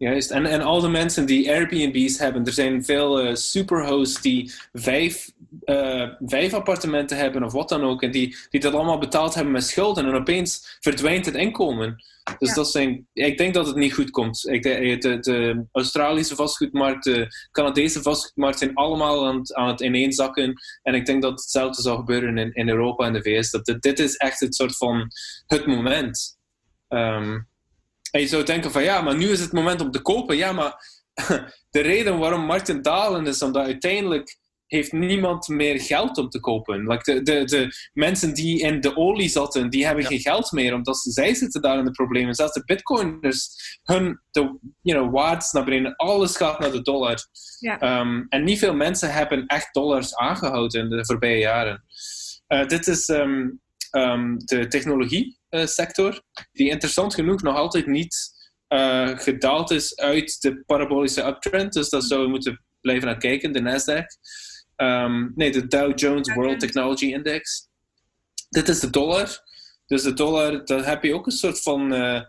Juist, 0.00 0.30
en, 0.30 0.46
en 0.46 0.60
al 0.62 0.80
de 0.80 0.88
mensen 0.88 1.26
die 1.26 1.50
Airbnb's 1.50 2.18
hebben, 2.18 2.44
er 2.44 2.52
zijn 2.52 2.84
veel 2.84 3.24
uh, 3.26 3.34
superhosts 3.34 4.20
die 4.20 4.52
vijf, 4.72 5.30
uh, 5.64 6.08
vijf 6.20 6.52
appartementen 6.52 7.16
hebben 7.16 7.42
of 7.44 7.52
wat 7.52 7.68
dan 7.68 7.82
ook, 7.82 8.02
en 8.02 8.10
die, 8.10 8.36
die 8.50 8.60
dat 8.60 8.74
allemaal 8.74 8.98
betaald 8.98 9.34
hebben 9.34 9.52
met 9.52 9.64
schulden, 9.64 10.06
en 10.06 10.14
opeens 10.14 10.76
verdwijnt 10.80 11.26
het 11.26 11.34
inkomen. 11.34 12.04
Dus 12.38 12.48
Ja. 12.48 12.54
dat 12.54 12.70
zijn, 12.70 13.06
ik 13.12 13.38
denk 13.38 13.54
dat 13.54 13.66
het 13.66 13.76
niet 13.76 13.94
goed 13.94 14.10
komt. 14.10 14.48
Ik, 14.48 14.62
de, 14.62 14.96
de, 14.98 15.18
de 15.18 15.64
Australische 15.72 16.34
vastgoedmarkt, 16.34 17.04
de 17.04 17.26
Canadese 17.50 18.02
vastgoedmarkt 18.02 18.58
zijn 18.58 18.74
allemaal 18.74 19.26
aan, 19.26 19.38
het- 19.38 19.54
aan 19.54 19.68
het 19.68 19.80
ineenzakken. 19.80 20.54
En 20.82 20.94
ik 20.94 21.06
denk 21.06 21.22
dat 21.22 21.40
hetzelfde 21.40 21.82
zal 21.82 21.96
gebeuren 21.96 22.38
in, 22.38 22.52
in 22.52 22.68
Europa 22.68 23.04
en 23.06 23.12
de 23.12 23.22
VS. 23.22 23.50
Dat 23.50 23.64
dit, 23.64 23.82
dit 23.82 23.98
is 23.98 24.16
echt 24.16 24.40
het 24.40 24.54
soort 24.54 24.76
van 24.76 25.10
het 25.46 25.66
moment. 25.66 26.38
Um, 26.88 27.48
en 28.10 28.20
je 28.20 28.26
zou 28.26 28.44
denken 28.44 28.70
van 28.70 28.82
ja, 28.82 29.00
maar 29.02 29.16
nu 29.16 29.28
is 29.28 29.40
het 29.40 29.52
moment 29.52 29.80
om 29.80 29.90
te 29.90 30.02
kopen. 30.02 30.36
Ja, 30.36 30.52
maar 30.52 30.74
de 31.70 31.80
reden 31.80 32.18
waarom 32.18 32.44
markten 32.44 32.82
dalen 32.82 33.26
is 33.26 33.42
omdat 33.42 33.64
uiteindelijk 33.64 34.38
heeft 34.66 34.92
niemand 34.92 35.48
meer 35.48 35.80
geld 35.80 36.18
om 36.18 36.28
te 36.28 36.40
kopen. 36.40 36.86
Like 36.86 37.12
de, 37.12 37.22
de, 37.22 37.44
de 37.44 37.68
mensen 37.92 38.34
die 38.34 38.60
in 38.60 38.80
de 38.80 38.96
olie 38.96 39.28
zaten, 39.28 39.70
die 39.70 39.84
hebben 39.86 40.02
Ja. 40.02 40.08
geen 40.08 40.20
geld 40.20 40.52
meer, 40.52 40.74
omdat 40.74 40.96
ze- 40.98 41.10
zij 41.10 41.34
zitten 41.34 41.62
daar 41.62 41.78
in 41.78 41.84
de 41.84 41.90
problemen. 41.90 42.34
Zelfs 42.34 42.52
de 42.52 42.64
bitcoiners, 42.64 43.48
hun 43.82 44.20
de, 44.30 44.58
you 44.80 44.98
know, 45.00 45.12
waardes 45.14 45.50
naar 45.52 45.64
beneden, 45.64 45.96
alles 45.96 46.36
gaat 46.36 46.58
naar 46.58 46.72
de 46.72 46.82
dollar. 46.82 47.18
Ja. 47.58 48.00
Um, 48.00 48.26
en 48.28 48.44
niet 48.44 48.58
veel 48.58 48.74
mensen 48.74 49.12
hebben 49.12 49.46
echt 49.46 49.74
dollars 49.74 50.14
aangehouden 50.16 50.80
in 50.80 50.88
de 50.88 51.04
voorbije 51.06 51.38
jaren. 51.38 51.84
Uh, 52.48 52.66
dit 52.66 52.86
is 52.86 53.08
um, 53.08 53.60
um, 53.96 54.36
de 54.38 54.66
technologie-sector, 55.50 56.22
die 56.52 56.70
interessant 56.70 57.14
genoeg 57.14 57.42
nog 57.42 57.56
altijd 57.56 57.86
niet 57.86 58.38
uh, 58.68 59.18
gedaald 59.18 59.70
is 59.70 59.96
uit 59.96 60.40
de 60.40 60.62
parabolische 60.66 61.26
uptrend. 61.26 61.72
Dus 61.72 61.88
daar 61.88 62.02
zouden 62.02 62.28
we 62.28 62.34
moeten 62.34 62.64
blijven 62.80 63.06
naar 63.06 63.18
kijken, 63.18 63.52
de 63.52 63.60
Nasdaq. 63.60 64.06
Um, 64.76 65.32
nee, 65.34 65.50
de 65.50 65.66
Dow 65.66 65.98
Jones 65.98 66.34
World. 66.34 66.60
Technology 66.60 67.06
Index. 67.06 67.68
Dit 68.48 68.68
is 68.68 68.80
de 68.80 68.90
dollar. 68.90 69.38
Dus 69.86 70.02
de 70.02 70.12
dollar, 70.12 70.64
daar 70.64 70.86
heb 70.86 71.02
je 71.02 71.14
ook 71.14 71.26
een 71.26 71.32
soort 71.32 71.62
van... 71.62 71.92
Uh, 71.92 72.20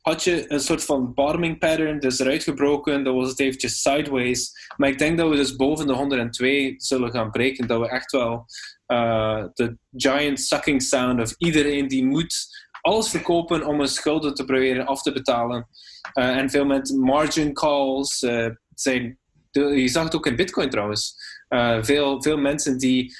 had 0.00 0.24
je 0.24 0.52
een 0.52 0.60
soort 0.60 0.84
van 0.84 1.14
bottoming 1.14 1.58
pattern, 1.58 2.00
dus 2.00 2.18
eruit 2.18 2.42
gebroken, 2.42 3.04
dan 3.04 3.14
was 3.14 3.28
het 3.28 3.40
eventjes 3.40 3.80
sideways. 3.80 4.52
Maar 4.76 4.88
ik 4.88 4.98
denk 4.98 5.18
dat 5.18 5.30
we 5.30 5.36
dus 5.36 5.56
boven 5.56 5.86
de 5.86 5.92
102 5.92 6.74
zullen 6.76 7.10
gaan 7.10 7.30
breken, 7.30 7.66
dat 7.66 7.80
we 7.80 7.88
echt 7.88 8.12
wel 8.12 8.46
uh, 8.86 9.44
de 9.54 9.78
giant 9.96 10.40
sucking 10.40 10.82
sound 10.82 11.20
of 11.20 11.34
iedereen 11.38 11.88
die 11.88 12.04
moet 12.04 12.63
alles 12.84 13.08
verkopen 13.08 13.66
om 13.66 13.78
hun 13.78 13.88
schulden 13.88 14.34
te 14.34 14.44
proberen 14.44 14.86
af 14.86 15.02
te 15.02 15.12
betalen. 15.12 15.68
Uh, 16.14 16.36
en 16.36 16.50
veel 16.50 16.64
met 16.64 16.90
margin 16.96 17.52
calls 17.52 18.22
uh, 18.22 18.46
zijn, 18.74 19.18
je 19.50 19.88
zag 19.88 20.04
het 20.04 20.14
ook 20.14 20.26
in 20.26 20.36
bitcoin 20.36 20.70
trouwens. 20.70 21.14
Uh, 21.48 21.78
veel, 21.82 22.22
veel 22.22 22.36
mensen 22.36 22.78
die 22.78 23.14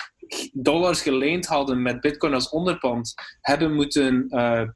dollars 0.53 1.01
geleend 1.01 1.47
hadden 1.47 1.83
met 1.83 2.01
bitcoin 2.01 2.35
als 2.35 2.49
onderpand, 2.49 3.15
hebben 3.41 3.75
moeten 3.75 4.27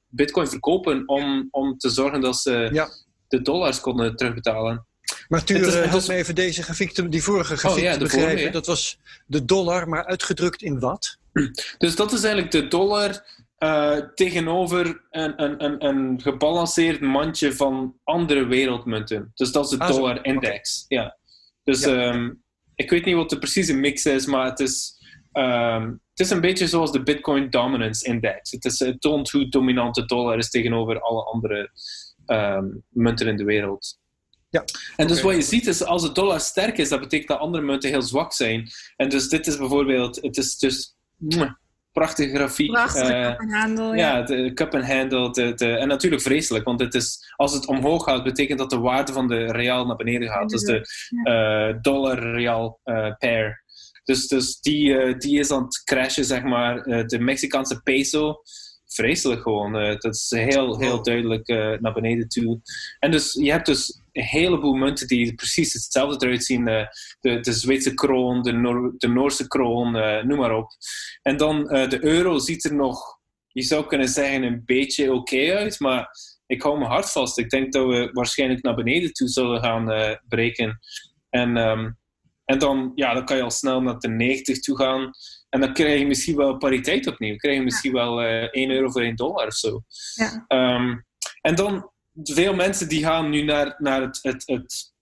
bitcoin 0.08 0.48
verkopen 0.48 1.02
om, 1.08 1.48
om 1.50 1.78
te 1.78 1.88
zorgen 1.88 2.20
dat 2.20 2.36
ze 2.40 2.68
Ja. 2.72 2.88
de 3.28 3.42
dollars 3.42 3.80
konden 3.80 4.16
terugbetalen. 4.16 4.86
Maar 5.28 5.44
Tuur, 5.44 5.66
is- 5.66 5.74
eh, 5.74 5.84
help 5.88 6.00
is- 6.00 6.08
me 6.08 6.14
even 6.14 6.34
deze 6.34 6.62
grafiek 6.62 6.92
te, 6.92 7.08
die 7.08 7.22
vorige 7.22 7.56
grafiek 7.56 7.82
ja, 7.82 7.92
te 7.92 7.98
begrijpen. 7.98 8.28
vorige, 8.30 8.46
ja. 8.46 8.52
Dat 8.52 8.66
was 8.66 8.98
de 9.26 9.44
dollar, 9.44 9.88
maar 9.88 10.06
uitgedrukt 10.06 10.62
in 10.62 10.80
wat? 10.80 11.18
Dus 11.78 11.96
dat 11.96 12.12
is 12.12 12.22
eigenlijk 12.22 12.52
de 12.52 12.68
dollar 12.68 13.24
uh, 13.58 13.96
tegenover 14.14 15.06
een, 15.10 15.42
een, 15.42 15.64
een, 15.64 15.84
een 15.84 16.20
gebalanceerd 16.20 17.00
mandje 17.00 17.52
van 17.52 17.94
andere 18.04 18.46
wereldmunten. 18.46 19.30
Dus 19.34 19.52
dat 19.52 19.64
is 19.64 19.70
de 19.70 19.78
Ah, 19.78 19.88
dollar-index. 19.88 20.84
Ja. 20.88 21.16
Dus 21.64 21.84
Ja. 21.84 22.14
um, 22.14 22.42
ik 22.74 22.90
weet 22.90 23.04
niet 23.04 23.14
wat 23.14 23.30
de 23.30 23.38
precieze 23.38 23.74
mix 23.74 24.04
is, 24.06 24.26
maar 24.26 24.44
het 24.44 24.60
is, 24.60 24.96
um, 25.32 26.00
het 26.10 26.26
is 26.26 26.30
een 26.30 26.40
beetje 26.40 26.66
zoals 26.66 26.92
de 26.92 27.02
Bitcoin 27.02 27.50
Dominance 27.50 28.06
Index. 28.06 28.50
Het, 28.50 28.64
is, 28.64 28.78
het 28.78 29.00
toont 29.00 29.30
hoe 29.30 29.48
dominant 29.48 29.94
de 29.94 30.04
dollar 30.04 30.38
is 30.38 30.50
tegenover 30.50 31.00
alle 31.00 31.24
andere 31.24 31.70
um, 32.26 32.84
munten 32.88 33.26
in 33.26 33.36
de 33.36 33.44
wereld. 33.44 33.98
Ja. 34.50 34.64
En 34.96 35.06
dus 35.06 35.20
wat 35.20 35.34
je 35.34 35.42
ziet 35.42 35.66
is, 35.66 35.84
als 35.84 36.02
de 36.02 36.12
dollar 36.12 36.40
sterk 36.40 36.78
is, 36.78 36.88
dat 36.88 37.00
betekent 37.00 37.28
dat 37.28 37.38
andere 37.38 37.64
munten 37.64 37.90
heel 37.90 38.02
zwak 38.02 38.32
zijn. 38.32 38.68
En 38.96 39.08
dus 39.08 39.28
dit 39.28 39.46
is 39.46 39.56
bijvoorbeeld, 39.56 40.16
het 40.22 40.36
is 40.36 40.58
dus 40.58 40.96
mwah, 41.16 41.52
prachtige 41.92 42.34
grafiek. 42.34 42.70
Prachtige 42.72 43.12
Eh, 43.12 43.60
handel. 43.60 43.94
Ja. 43.94 44.16
ja, 44.16 44.22
de 44.22 44.52
cup 44.52 44.74
and 44.74 44.84
handle. 44.84 45.30
De, 45.30 45.54
de, 45.54 45.76
en 45.76 45.88
natuurlijk 45.88 46.22
vreselijk, 46.22 46.64
want 46.64 46.80
het 46.80 46.94
is, 46.94 47.32
als 47.36 47.52
het 47.52 47.66
omhoog 47.66 48.04
gaat, 48.04 48.24
betekent 48.24 48.58
dat 48.58 48.70
de 48.70 48.78
waarde 48.78 49.12
van 49.12 49.28
de 49.28 49.44
real 49.52 49.86
naar 49.86 49.96
beneden 49.96 50.28
gaat. 50.28 50.48
Dus 50.48 50.62
de 50.62 50.86
eh, 51.22 51.82
dollar-real 51.82 52.80
eh, 52.84 53.12
pair. 53.18 53.62
Dus, 54.04 54.26
dus 54.26 54.60
die, 54.60 55.16
die 55.16 55.38
is 55.38 55.50
aan 55.50 55.62
het 55.62 55.82
crashen, 55.84 56.24
zeg 56.24 56.42
maar. 56.42 56.82
De 56.82 57.18
Mexicaanse 57.18 57.80
peso, 57.82 58.40
vreselijk 58.86 59.42
gewoon. 59.42 59.72
Dat 59.72 60.14
is 60.14 60.30
heel, 60.30 60.78
heel 60.78 61.02
duidelijk 61.02 61.46
naar 61.80 61.92
beneden 61.92 62.28
toe. 62.28 62.60
En 62.98 63.10
dus 63.10 63.32
je 63.32 63.50
hebt 63.50 63.66
dus 63.66 64.00
een 64.18 64.24
heleboel 64.24 64.74
munten 64.74 65.06
die 65.06 65.34
precies 65.34 65.72
hetzelfde 65.72 66.26
eruit 66.26 66.44
zien. 66.44 66.68
Eh, 66.68 66.86
de, 67.20 67.40
de 67.40 67.52
Zweedse 67.52 67.94
kroon, 67.94 68.42
de, 68.42 68.52
Noor, 68.52 68.94
de 68.96 69.08
Noorse 69.08 69.46
kroon, 69.46 69.96
eh, 69.96 70.24
noem 70.24 70.38
maar 70.38 70.56
op. 70.56 70.70
En 71.22 71.36
dan 71.36 71.70
eh, 71.70 71.88
de 71.88 72.04
euro 72.04 72.38
ziet 72.38 72.64
er 72.64 72.74
nog, 72.74 73.18
je 73.46 73.62
zou 73.62 73.86
kunnen 73.86 74.08
zeggen, 74.08 74.42
een 74.42 74.62
beetje 74.64 75.12
oké 75.12 75.56
uit. 75.56 75.80
Maar 75.80 76.08
ik 76.46 76.62
hou 76.62 76.78
mijn 76.78 76.90
hart 76.90 77.10
vast. 77.10 77.38
Ik 77.38 77.50
denk 77.50 77.72
dat 77.72 77.86
we 77.86 78.10
waarschijnlijk 78.12 78.62
naar 78.62 78.74
beneden 78.74 79.12
toe 79.12 79.28
zullen 79.28 79.62
gaan 79.62 79.90
uh, 79.90 80.14
breken. 80.28 80.78
En, 81.30 81.56
um, 81.56 81.98
en 82.44 82.58
dan, 82.58 82.92
ja, 82.94 83.14
dan 83.14 83.24
kan 83.24 83.36
je 83.36 83.42
al 83.42 83.50
snel 83.50 83.82
naar 83.82 83.98
de 83.98 84.08
90 84.08 84.58
toe 84.58 84.76
gaan. 84.76 85.10
En 85.48 85.60
dan 85.60 85.72
krijg 85.72 85.98
je 85.98 86.06
misschien 86.06 86.36
wel 86.36 86.56
pariteit 86.56 87.06
opnieuw. 87.06 87.28
Dan 87.28 87.38
krijg 87.38 87.56
je 87.56 87.62
misschien 87.62 87.92
wel 87.92 88.22
uh, 88.22 88.42
1 88.42 88.70
euro 88.70 88.90
voor 88.90 89.02
1 89.02 89.16
dollar 89.16 89.46
of 89.46 89.54
zo. 89.54 89.82
Ja. 90.14 90.44
Um, 90.76 91.06
en 91.40 91.54
dan, 91.54 91.90
veel 92.22 92.54
mensen 92.54 92.88
die 92.88 93.04
gaan 93.04 93.30
nu 93.30 93.42
naar, 93.42 93.74
naar 93.78 94.00
het, 94.00 94.18
het, 94.22 94.42
het 94.46 94.92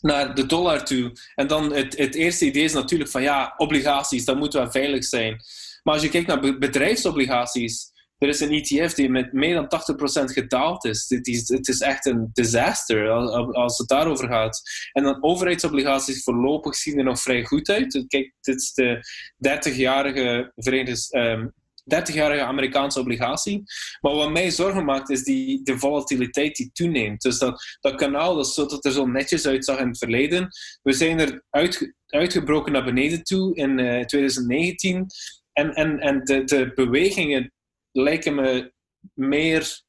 naar 0.00 0.34
de 0.34 0.46
dollar 0.46 0.84
toe. 0.84 1.12
En 1.34 1.46
dan 1.46 1.72
het, 1.72 1.98
het 1.98 2.14
eerste 2.14 2.46
idee 2.46 2.64
is 2.64 2.72
natuurlijk 2.72 3.10
van 3.10 3.22
ja, 3.22 3.54
obligaties, 3.56 4.24
dat 4.24 4.36
moet 4.36 4.52
wel 4.52 4.70
veilig 4.70 5.04
zijn. 5.04 5.36
Maar 5.82 5.94
als 5.94 6.02
je 6.02 6.08
kijkt 6.08 6.26
naar 6.26 6.58
bedrijfsobligaties, 6.58 7.90
er 8.18 8.28
is 8.28 8.40
een 8.40 8.50
ETF 8.52 8.94
die 8.94 9.10
met 9.10 9.32
meer 9.32 9.54
dan 9.54 9.80
80% 10.22 10.24
gedaald 10.24 10.84
is. 10.84 11.04
Het 11.08 11.26
is, 11.26 11.48
het 11.48 11.68
is 11.68 11.80
echt 11.80 12.06
een 12.06 12.30
disaster 12.32 13.08
als 13.52 13.78
het 13.78 13.88
daarover 13.88 14.28
gaat. 14.28 14.60
En 14.92 15.02
dan 15.02 15.22
overheidsobligaties 15.22 16.22
voorlopig 16.22 16.74
zien 16.74 16.98
er 16.98 17.04
nog 17.04 17.20
vrij 17.20 17.44
goed 17.44 17.68
uit. 17.68 18.04
Kijk, 18.08 18.34
dit 18.40 18.60
is 18.60 18.72
de 18.72 19.00
30-jarige 19.48 20.52
Verenigde, 20.54 21.18
um, 21.18 21.52
30-jarige 21.94 22.42
Amerikaanse 22.42 23.00
obligatie. 23.00 23.62
Maar 24.00 24.14
wat 24.14 24.30
mij 24.30 24.50
zorgen 24.50 24.84
maakt, 24.84 25.10
is 25.10 25.22
die, 25.22 25.62
de 25.62 25.78
volatiliteit 25.78 26.56
die 26.56 26.70
toeneemt. 26.72 27.20
Dus 27.20 27.38
dat, 27.38 27.76
dat 27.80 27.94
kanaal, 27.94 28.34
dat, 28.34 28.48
zo, 28.48 28.66
dat 28.66 28.84
er 28.84 28.92
zo 28.92 29.06
netjes 29.06 29.46
uitzag 29.46 29.78
in 29.78 29.88
het 29.88 29.98
verleden, 29.98 30.48
we 30.82 30.92
zijn 30.92 31.18
er 31.18 31.44
uit, 31.50 31.94
uitgebroken 32.06 32.72
naar 32.72 32.84
beneden 32.84 33.22
toe 33.22 33.54
in 33.54 33.78
uh, 33.78 34.00
eh, 34.00 34.06
2019. 34.06 35.06
En, 35.52 35.74
en, 35.74 35.98
en 35.98 36.24
de, 36.24 36.44
de 36.44 36.72
bewegingen 36.74 37.52
lijken 37.92 38.34
me 38.34 38.72
meer 39.14 39.82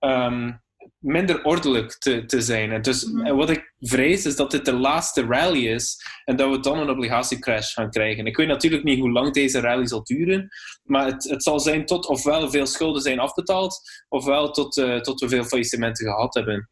um, 0.00 0.61
minder 1.02 1.44
ordelijk 1.44 1.98
te, 1.98 2.24
te 2.24 2.40
zijn. 2.40 2.72
En 2.72 2.82
dus 2.82 3.04
mhm. 3.04 3.34
wat 3.34 3.50
ik 3.50 3.74
vrees 3.78 4.26
is 4.26 4.36
dat 4.36 4.50
dit 4.50 4.64
de 4.64 4.72
laatste 4.72 5.24
rally 5.26 5.66
is 5.66 5.96
en 6.24 6.36
dat 6.36 6.50
we 6.50 6.60
dan 6.60 6.78
een 6.78 6.90
obligatiecrash 6.90 7.74
gaan 7.74 7.90
krijgen. 7.90 8.26
Ik 8.26 8.36
weet 8.36 8.46
natuurlijk 8.46 8.84
niet 8.84 8.98
hoe 8.98 9.10
lang 9.10 9.32
deze 9.32 9.60
rally 9.60 9.86
zal 9.86 10.04
duren, 10.04 10.48
maar 10.82 11.06
het, 11.06 11.24
het 11.24 11.42
zal 11.42 11.60
zijn 11.60 11.86
tot 11.86 12.06
ofwel 12.06 12.50
veel 12.50 12.66
schulden 12.66 13.02
zijn 13.02 13.18
afbetaald, 13.18 13.80
ofwel 14.08 14.50
tot, 14.50 14.76
uh, 14.76 15.00
tot 15.00 15.20
we 15.20 15.28
veel 15.28 15.44
faillissementen 15.44 16.06
gehad 16.06 16.34
hebben. 16.34 16.70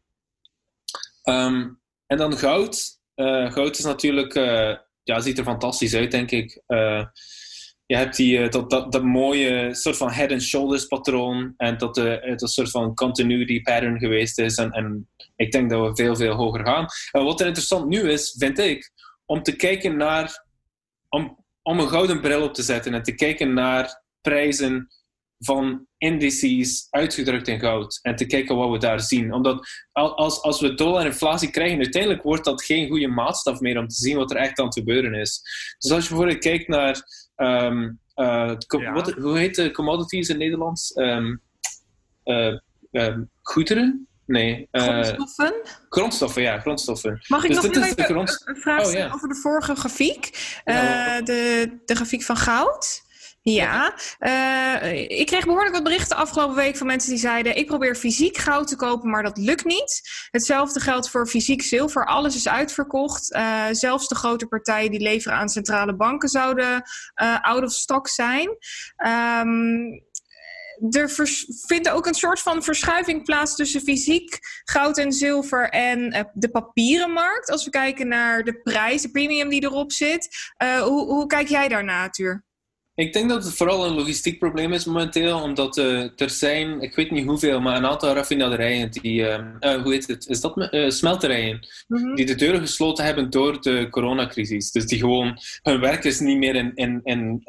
Um, 1.23 1.81
en 2.05 2.17
dan 2.17 2.37
goud. 2.37 2.99
Uh, 3.15 3.51
goud 3.51 3.77
is 3.77 3.85
natuurlijk, 3.85 4.35
uh, 4.35 4.75
ja, 5.03 5.19
ziet 5.19 5.37
er 5.37 5.43
fantastisch 5.43 5.95
uit, 5.95 6.11
denk 6.11 6.31
ik 6.31 6.61
je 7.91 7.97
hebt 7.97 8.15
die, 8.15 8.39
eh, 8.39 8.49
dat, 8.49 8.69
dat, 8.69 8.91
dat 8.91 9.03
mooie 9.03 9.75
soort 9.75 9.97
van 9.97 10.11
head 10.11 10.31
and 10.31 10.41
shoulders 10.41 10.85
patroon. 10.85 11.53
En 11.57 11.77
dat 11.77 11.95
het 11.95 12.41
een 12.41 12.47
soort 12.47 12.69
van 12.69 12.95
continuity 12.95 13.61
pattern 13.61 13.99
geweest 13.99 14.39
is. 14.39 14.55
En, 14.55 14.71
en 14.71 15.09
ik 15.35 15.51
denk 15.51 15.69
dat 15.69 15.87
we 15.87 15.95
veel, 16.03 16.15
veel 16.15 16.35
hoger 16.35 16.65
gaan. 16.65 16.85
En 17.11 17.23
wat 17.23 17.39
er 17.39 17.45
interessant 17.45 17.87
nu 17.87 18.11
is, 18.11 18.35
vind 18.37 18.59
ik, 18.59 18.91
om 19.25 19.43
te 19.43 19.55
kijken 19.55 19.97
naar. 19.97 20.45
Om, 21.09 21.37
om 21.61 21.79
een 21.79 21.89
gouden 21.89 22.21
bril 22.21 22.43
op 22.43 22.53
te 22.53 22.63
zetten 22.63 22.93
en 22.93 23.03
te 23.03 23.15
kijken 23.15 23.53
naar 23.53 24.01
prijzen 24.21 24.87
van 25.37 25.85
indices 25.97 26.87
uitgedrukt 26.89 27.47
in 27.47 27.59
goud. 27.59 27.99
En 28.01 28.15
te 28.15 28.25
kijken 28.25 28.55
wat 28.55 28.71
we 28.71 28.77
daar 28.77 28.99
zien. 28.99 29.33
Omdat 29.33 29.67
als, 29.91 30.41
als 30.41 30.61
we 30.61 30.73
dollar-inflatie 30.73 31.49
krijgen, 31.49 31.77
uiteindelijk 31.77 32.23
wordt 32.23 32.45
dat 32.45 32.63
geen 32.63 32.87
goede 32.87 33.07
maatstaf 33.07 33.59
meer 33.59 33.77
om 33.77 33.87
te 33.87 33.95
zien 33.95 34.17
wat 34.17 34.31
er 34.31 34.37
echt 34.37 34.59
aan 34.59 34.65
het 34.65 34.73
gebeuren 34.73 35.13
is. 35.13 35.41
Dus 35.77 35.91
als 35.91 36.03
je 36.03 36.09
bijvoorbeeld 36.09 36.43
kijkt 36.43 36.67
naar 36.67 37.03
Um, 37.41 37.99
uh, 38.15 38.53
wat, 38.93 39.11
hoe 39.11 39.37
heet 39.37 39.55
de 39.55 39.71
commodities 39.71 40.29
in 40.29 40.37
Nederlands? 40.37 40.97
Um, 40.97 41.41
uh, 42.25 42.57
um, 42.91 43.29
goederen? 43.41 44.07
Nee. 44.25 44.67
Uh, 44.71 44.83
grondstoffen? 44.83 45.53
Grondstoffen, 45.89 46.41
ja, 46.41 46.59
grondstoffen. 46.59 47.21
Mag 47.27 47.43
ik 47.43 47.49
dus 47.49 47.61
nog 47.61 47.85
even 47.85 48.19
een 48.19 48.55
vraag 48.55 48.85
stellen 48.85 49.07
oh, 49.07 49.13
over 49.13 49.27
de 49.27 49.35
vorige 49.35 49.75
grafiek? 49.75 50.59
Ja, 50.65 51.21
de, 51.21 51.71
de 51.85 51.95
grafiek 51.95 52.23
van 52.23 52.37
goud? 52.37 53.01
Ja, 53.43 53.93
uh, 54.19 55.19
ik 55.19 55.25
kreeg 55.25 55.45
behoorlijk 55.45 55.73
wat 55.73 55.83
berichten 55.83 56.17
afgelopen 56.17 56.55
week 56.55 56.77
van 56.77 56.87
mensen 56.87 57.09
die 57.09 57.19
zeiden: 57.19 57.55
Ik 57.55 57.65
probeer 57.65 57.95
fysiek 57.95 58.37
goud 58.37 58.67
te 58.67 58.75
kopen, 58.75 59.09
maar 59.09 59.23
dat 59.23 59.37
lukt 59.37 59.65
niet. 59.65 60.01
Hetzelfde 60.31 60.79
geldt 60.79 61.09
voor 61.09 61.27
fysiek 61.27 61.61
zilver. 61.61 62.05
Alles 62.05 62.35
is 62.35 62.47
uitverkocht. 62.47 63.33
Uh, 63.33 63.65
zelfs 63.71 64.07
de 64.07 64.15
grote 64.15 64.47
partijen 64.47 64.91
die 64.91 64.99
leveren 64.99 65.37
aan 65.37 65.49
centrale 65.49 65.95
banken 65.95 66.29
zouden 66.29 66.83
uh, 67.21 67.41
out 67.41 67.63
of 67.63 67.71
stock 67.71 68.07
zijn. 68.07 68.49
Um, 68.97 70.09
er 70.89 71.09
vindt 71.67 71.89
ook 71.89 72.05
een 72.05 72.13
soort 72.13 72.39
van 72.39 72.63
verschuiving 72.63 73.23
plaats 73.23 73.55
tussen 73.55 73.81
fysiek 73.81 74.39
goud 74.63 74.97
en 74.97 75.11
zilver 75.11 75.69
en 75.69 76.29
de 76.33 76.49
papieren 76.49 77.11
markt. 77.11 77.49
Als 77.49 77.63
we 77.65 77.69
kijken 77.69 78.07
naar 78.07 78.43
de 78.43 78.61
prijs, 78.61 79.01
de 79.01 79.11
premium 79.11 79.49
die 79.49 79.63
erop 79.63 79.91
zit. 79.91 80.51
hoe, 80.57 81.05
hoe 81.05 81.27
kijk 81.27 81.47
jij 81.47 81.67
daarna, 81.67 82.09
Tuur? 82.09 82.49
Ik 83.01 83.13
denk 83.13 83.29
dat 83.29 83.43
het 83.43 83.53
vooral 83.53 83.85
een 83.85 83.95
logistiek 83.95 84.39
probleem 84.39 84.73
is 84.73 84.85
momenteel, 84.85 85.41
omdat 85.41 85.77
uh, 85.77 86.19
er 86.19 86.29
zijn, 86.29 86.81
ik 86.81 86.95
weet 86.95 87.11
niet 87.11 87.25
hoeveel, 87.25 87.61
maar 87.61 87.75
een 87.75 87.85
aantal 87.85 88.13
raffinaderijen 88.13 88.91
die, 88.91 89.19
uh, 89.21 89.83
hoe 89.83 89.91
heet 89.91 90.07
het, 90.07 90.27
is 90.27 90.41
dat 90.41 90.57
uh, 90.57 90.89
smelterijen, 90.89 91.67
mm 91.87 92.15
die 92.15 92.25
de 92.25 92.35
deuren 92.35 92.59
gesloten 92.59 93.05
hebben 93.05 93.29
door 93.29 93.61
de 93.61 93.87
coronacrisis. 93.89 94.71
Dus 94.71 94.85
die 94.85 94.99
gewoon 94.99 95.39
hun 95.61 95.79
werkers 95.79 96.19
niet 96.19 96.37
meer 96.37 96.55
in, 96.55 96.71
in, 96.75 97.01
in 97.03 97.43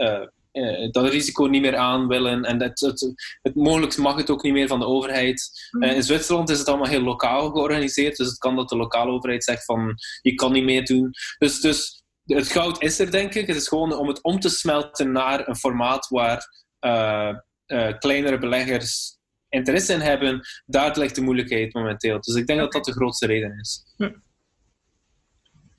dat 0.90 1.08
risico 1.08 1.44
niet 1.44 1.62
meer 1.62 1.76
aan 1.76 2.08
willen 2.08 2.44
en 2.44 2.62
het, 2.62 2.80
het, 2.80 3.12
het, 3.42 3.54
mogelijk 3.54 3.96
mag 3.96 4.16
het 4.16 4.30
ook 4.30 4.42
niet 4.42 4.52
meer 4.52 4.68
van 4.68 4.78
de 4.78 4.86
overheid. 4.86 5.68
Mhm. 5.70 5.84
in 5.84 6.02
Zwitserland 6.02 6.50
is 6.50 6.58
het 6.58 6.68
allemaal 6.68 6.88
heel 6.88 7.02
lokaal 7.02 7.50
georganiseerd, 7.50 8.16
dus 8.16 8.26
het 8.26 8.38
kan 8.38 8.56
dat 8.56 8.68
de 8.68 8.76
lokale 8.76 9.10
overheid 9.10 9.44
zegt 9.44 9.64
van 9.64 9.94
je 10.20 10.34
kan 10.34 10.52
niet 10.52 10.64
meer 10.64 10.84
doen. 10.84 11.10
Dus, 11.38 11.60
dus 11.60 12.01
het 12.24 12.48
goud 12.48 12.82
is 12.82 12.98
er, 12.98 13.10
denk 13.10 13.34
ik. 13.34 13.46
Het 13.46 13.56
is 13.56 13.68
gewoon 13.68 13.96
om 13.96 14.08
het 14.08 14.22
om 14.22 14.40
te 14.40 14.48
smelten 14.48 15.12
naar 15.12 15.48
een 15.48 15.56
formaat 15.56 16.08
waar 16.08 16.64
uh, 16.80 17.34
uh, 17.66 17.98
kleinere 17.98 18.38
beleggers 18.38 19.18
interesse 19.48 19.92
in 19.92 20.00
hebben. 20.00 20.40
Daar 20.66 20.98
ligt 20.98 21.14
de 21.14 21.20
moeilijkheid 21.20 21.74
momenteel. 21.74 22.20
Dus 22.20 22.34
ik 22.34 22.46
denk 22.46 22.58
dat 22.60 22.72
dat 22.72 22.84
de 22.84 22.92
grootste 22.92 23.26
reden 23.26 23.58
is. 23.60 23.94
Hm. 23.96 24.10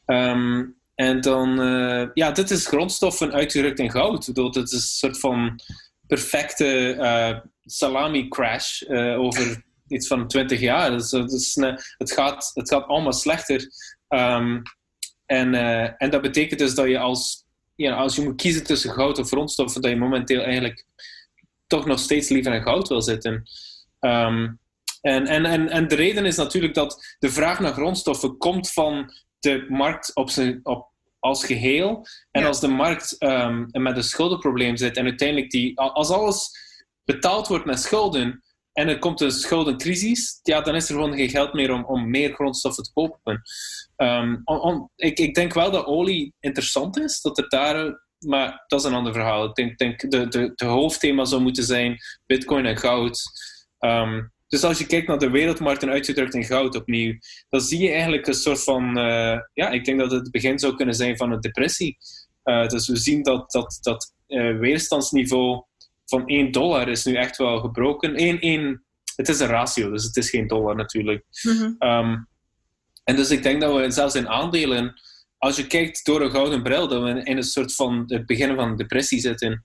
Um, 0.05 0.81
en 0.95 1.21
dan, 1.21 1.61
uh, 1.61 2.07
ja, 2.13 2.31
dit 2.31 2.51
is 2.51 2.67
grondstoffen 2.67 3.33
uitgedrukt 3.33 3.79
in 3.79 3.91
goud. 3.91 4.35
Dat 4.35 4.55
is 4.55 4.71
een 4.71 4.79
soort 4.79 5.19
van 5.19 5.59
perfecte 6.07 7.41
salami 7.65 8.27
crash 8.27 8.81
over 9.17 9.63
iets 9.87 10.07
van 10.07 10.27
20 10.27 10.59
jaar. 10.59 10.91
Dus, 10.91 11.09
dus, 11.09 11.55
het, 11.97 12.11
gaat, 12.11 12.51
het 12.53 12.69
gaat 12.69 12.87
allemaal 12.87 13.13
slechter. 13.13 13.67
Um, 14.07 14.61
en, 15.33 15.53
uh, 15.53 15.91
en 15.97 16.09
dat 16.09 16.21
betekent 16.21 16.59
dus 16.59 16.75
dat 16.75 16.87
je 16.87 16.99
als, 16.99 17.45
ja, 17.75 17.95
als 17.95 18.15
je 18.15 18.21
moet 18.21 18.35
kiezen 18.35 18.63
tussen 18.63 18.91
goud 18.91 19.19
of 19.19 19.27
grondstoffen, 19.27 19.81
dat 19.81 19.91
je 19.91 19.97
momenteel 19.97 20.41
eigenlijk 20.41 20.85
toch 21.67 21.85
nog 21.85 21.99
steeds 21.99 22.29
liever 22.29 22.53
in 22.53 22.61
goud 22.61 22.87
wil 22.87 23.01
zitten. 23.01 23.43
Um, 23.99 24.59
en, 25.01 25.27
en, 25.27 25.45
en, 25.45 25.69
en 25.69 25.87
de 25.87 25.95
reden 25.95 26.25
is 26.25 26.35
natuurlijk 26.35 26.73
dat 26.73 27.15
de 27.19 27.29
vraag 27.29 27.59
naar 27.59 27.73
grondstoffen 27.73 28.37
komt 28.37 28.71
van 28.71 29.11
de 29.39 29.65
markt 29.69 30.15
op 30.15 30.29
zijn, 30.29 30.59
op, 30.63 30.87
als 31.19 31.45
geheel. 31.45 32.07
En 32.31 32.45
als 32.45 32.59
de 32.59 32.67
markt 32.67 33.15
um, 33.19 33.67
met 33.71 33.97
een 33.97 34.03
schuldenprobleem 34.03 34.77
zit 34.77 34.97
en 34.97 35.05
uiteindelijk 35.05 35.51
die, 35.51 35.79
als 35.79 36.09
alles 36.09 36.51
betaald 37.03 37.47
wordt 37.47 37.65
met 37.65 37.79
schulden, 37.79 38.43
en 38.73 38.87
er 38.87 38.99
komt 38.99 39.21
een 39.21 39.31
schuldencrisis, 39.31 40.39
ja, 40.41 40.61
dan 40.61 40.75
is 40.75 40.89
er 40.89 40.95
gewoon 40.95 41.15
geen 41.15 41.29
geld 41.29 41.53
meer 41.53 41.71
om, 41.71 41.85
om 41.85 42.09
meer 42.09 42.33
grondstoffen 42.33 42.83
te 42.83 42.91
kopen. 42.93 43.41
Um, 43.97 44.43
ik, 44.95 45.19
ik, 45.19 45.35
denk 45.35 45.53
wel 45.53 45.71
dat 45.71 45.85
olie 45.85 46.33
interessant 46.39 46.99
is, 46.99 47.21
dat 47.21 47.37
er 47.37 47.49
daar, 47.49 48.03
maar 48.19 48.63
dat 48.67 48.79
is 48.79 48.85
een 48.85 48.93
ander 48.93 49.13
verhaal. 49.13 49.45
Ik 49.45 49.53
denk, 49.53 49.77
denk 49.77 50.11
de, 50.11 50.27
de, 50.27 50.51
de 50.55 50.65
hoofdthema 50.65 51.25
zou 51.25 51.41
moeten 51.41 51.63
zijn 51.63 51.97
bitcoin 52.25 52.65
en 52.65 52.77
goud. 52.77 53.21
Um, 53.79 54.31
dus 54.47 54.63
als 54.63 54.77
je 54.77 54.85
kijkt 54.85 55.07
naar 55.07 55.19
de 55.19 55.29
wereldmarkt 55.29 55.83
en 55.83 55.89
uitgedrukt 55.89 56.33
in 56.33 56.43
goud 56.43 56.75
opnieuw, 56.75 57.17
dan 57.49 57.61
zie 57.61 57.81
je 57.81 57.89
eigenlijk 57.89 58.27
een 58.27 58.33
soort 58.33 58.63
van, 58.63 58.97
uh, 58.97 59.37
ja, 59.53 59.69
ik 59.69 59.85
denk 59.85 59.99
dat 59.99 60.11
het 60.11 60.21
het 60.21 60.31
begin 60.31 60.59
zou 60.59 60.75
kunnen 60.75 60.95
zijn 60.95 61.17
van 61.17 61.31
een 61.31 61.39
depressie. 61.39 61.97
Uh, 62.43 62.67
dus 62.67 62.87
we 62.87 62.97
zien 62.97 63.23
dat 63.23 63.51
dat, 63.51 63.77
dat 63.81 64.13
uh, 64.27 64.59
weerstandsniveau 64.59 65.63
van 66.19 66.27
1 66.27 66.51
dollar 66.51 66.89
is 66.89 67.05
nu 67.05 67.15
echt 67.15 67.37
wel 67.37 67.59
gebroken. 67.59 68.15
1, 68.15 68.39
1, 68.39 68.83
het 69.15 69.29
is 69.29 69.39
een 69.39 69.47
ratio, 69.47 69.91
dus 69.91 70.03
het 70.03 70.17
is 70.17 70.29
geen 70.29 70.47
dollar 70.47 70.75
natuurlijk. 70.75 71.25
Mm 71.43 71.75
um, 71.79 72.27
en 73.03 73.15
dus 73.15 73.31
ik 73.31 73.43
denk 73.43 73.61
dat 73.61 73.75
we 73.75 73.91
zelfs 73.91 74.15
in 74.15 74.27
aandelen, 74.27 75.01
als 75.37 75.55
je 75.55 75.67
kijkt 75.67 76.05
door 76.05 76.21
een 76.21 76.31
gouden 76.31 76.63
bril, 76.63 76.87
dat 76.87 77.03
we 77.03 77.23
in 77.23 77.37
een 77.37 77.43
soort 77.43 77.75
van 77.75 78.03
het 78.07 78.25
begin 78.25 78.55
van 78.55 78.69
een 78.69 78.75
depressie 78.75 79.19
zitten. 79.19 79.61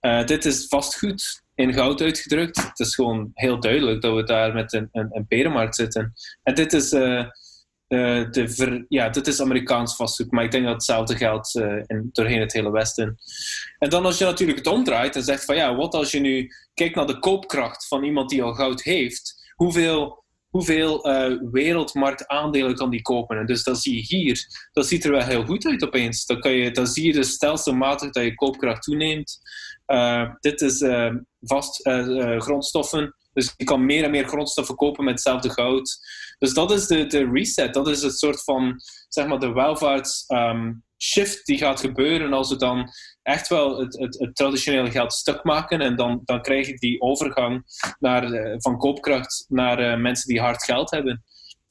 Uh, 0.00 0.24
dit 0.24 0.44
is 0.44 0.66
vastgoed 0.68 1.42
in 1.54 1.72
goud 1.72 2.00
uitgedrukt. 2.00 2.56
Het 2.56 2.78
is 2.78 2.94
gewoon 2.94 3.30
heel 3.34 3.60
duidelijk 3.60 4.02
dat 4.02 4.14
we 4.14 4.22
daar 4.22 4.54
met 4.54 4.72
een, 4.72 4.88
een, 4.92 5.08
een 5.10 5.26
perenmarkt 5.26 5.74
zitten. 5.74 6.12
En 6.42 6.54
dit 6.54 6.72
is, 6.72 6.92
uh, 6.92 7.24
ver, 7.88 8.84
ja, 8.88 9.08
dit 9.08 9.26
is 9.26 9.40
Amerikaans 9.40 9.96
vastgoed, 9.96 10.30
maar 10.30 10.44
ik 10.44 10.50
denk 10.50 10.64
dat 10.64 10.74
hetzelfde 10.74 11.16
geldt 11.16 11.54
uh, 11.54 11.82
in, 11.86 12.08
doorheen 12.12 12.40
het 12.40 12.52
hele 12.52 12.70
Westen. 12.70 13.18
En 13.78 13.90
dan 13.90 14.04
als 14.04 14.18
je 14.18 14.24
natuurlijk 14.24 14.58
het 14.58 14.66
omdraait 14.66 15.16
en 15.16 15.22
zegt 15.22 15.44
van 15.44 15.56
ja, 15.56 15.74
wat 15.76 15.94
als 15.94 16.10
je 16.10 16.20
nu 16.20 16.48
kijkt 16.74 16.94
naar 16.94 17.06
de 17.06 17.18
koopkracht 17.18 17.86
van 17.86 18.04
iemand 18.04 18.30
die 18.30 18.42
al 18.42 18.54
goud 18.54 18.82
heeft, 18.82 19.52
hoeveel, 19.54 20.24
hoeveel 20.48 21.08
uh, 21.08 21.38
wereldmarktaandelen 21.50 22.74
kan 22.74 22.90
die 22.90 23.02
kopen? 23.02 23.38
En 23.38 23.46
dus 23.46 23.64
dat 23.64 23.78
zie 23.78 23.94
je 23.94 24.16
hier, 24.16 24.68
dat 24.72 24.86
ziet 24.86 25.04
er 25.04 25.10
wel 25.10 25.26
heel 25.26 25.44
goed 25.44 25.66
uit 25.66 25.84
opeens. 25.84 26.26
Dan, 26.26 26.52
je, 26.52 26.70
dan 26.70 26.86
zie 26.86 27.06
je 27.06 27.12
dus 27.12 27.30
stelselmatig 27.30 28.10
dat 28.10 28.24
je 28.24 28.34
koopkracht 28.34 28.82
toeneemt. 28.82 29.38
dit 30.40 30.60
is 30.60 30.84
vast 31.40 31.80
grondstoffen, 32.38 33.14
dus 33.36 33.54
je 33.56 33.64
kan 33.64 33.84
meer 33.84 34.04
en 34.04 34.10
meer 34.10 34.28
grondstoffen 34.28 34.74
kopen 34.74 35.04
met 35.04 35.12
hetzelfde 35.12 35.50
goud. 35.50 35.98
Dus 36.38 36.54
dat 36.54 36.70
is 36.70 36.86
de, 36.86 37.06
de 37.06 37.30
reset. 37.32 37.74
Dat 37.74 37.88
is 37.88 38.02
het 38.02 38.18
soort 38.18 38.44
van, 38.44 38.80
zeg 39.08 39.26
maar, 39.26 39.38
de 39.38 39.52
welvaarts 39.52 40.24
um, 40.28 40.84
shift 41.02 41.46
die 41.46 41.58
gaat 41.58 41.80
gebeuren 41.80 42.32
als 42.32 42.48
we 42.48 42.56
dan 42.56 42.88
echt 43.22 43.48
wel 43.48 43.78
het, 43.78 43.98
het, 43.98 44.30
traditionele 44.36 44.90
geld 44.90 45.12
stuk 45.12 45.44
maken. 45.44 45.80
En 45.80 45.96
dan, 45.96 46.20
dan 46.24 46.42
krijg 46.42 46.66
je 46.66 46.74
die 46.74 47.00
overgang 47.00 47.62
naar, 47.98 48.32
uh, 48.32 48.54
van 48.58 48.78
koopkracht 48.78 49.44
naar 49.48 49.80
uh, 49.80 50.00
mensen 50.00 50.28
die 50.28 50.40
hard 50.40 50.64
geld 50.64 50.90
hebben. 50.90 51.24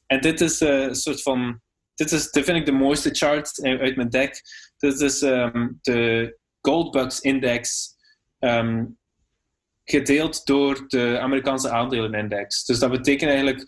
En 0.05 0.21
dit 0.21 0.41
is 0.41 0.61
uh, 0.61 0.81
een 0.81 0.95
soort 0.95 1.21
van. 1.21 1.63
Dit, 1.95 2.11
is, 2.11 2.31
dit 2.31 2.45
vind 2.45 2.57
ik 2.57 2.65
de 2.65 2.71
mooiste 2.71 3.09
chart 3.09 3.61
uit 3.61 3.95
mijn 3.95 4.09
deck. 4.09 4.41
Dit 4.77 4.99
is 4.99 5.21
um, 5.21 5.79
de 5.81 6.37
Goldbucks 6.61 7.19
Index. 7.19 7.93
Um, 8.39 8.97
gedeeld 9.85 10.45
door 10.45 10.83
de 10.87 11.19
Amerikaanse 11.19 11.69
aandelenindex. 11.69 12.65
Dus 12.65 12.79
dat 12.79 12.91
betekent 12.91 13.29
eigenlijk 13.29 13.65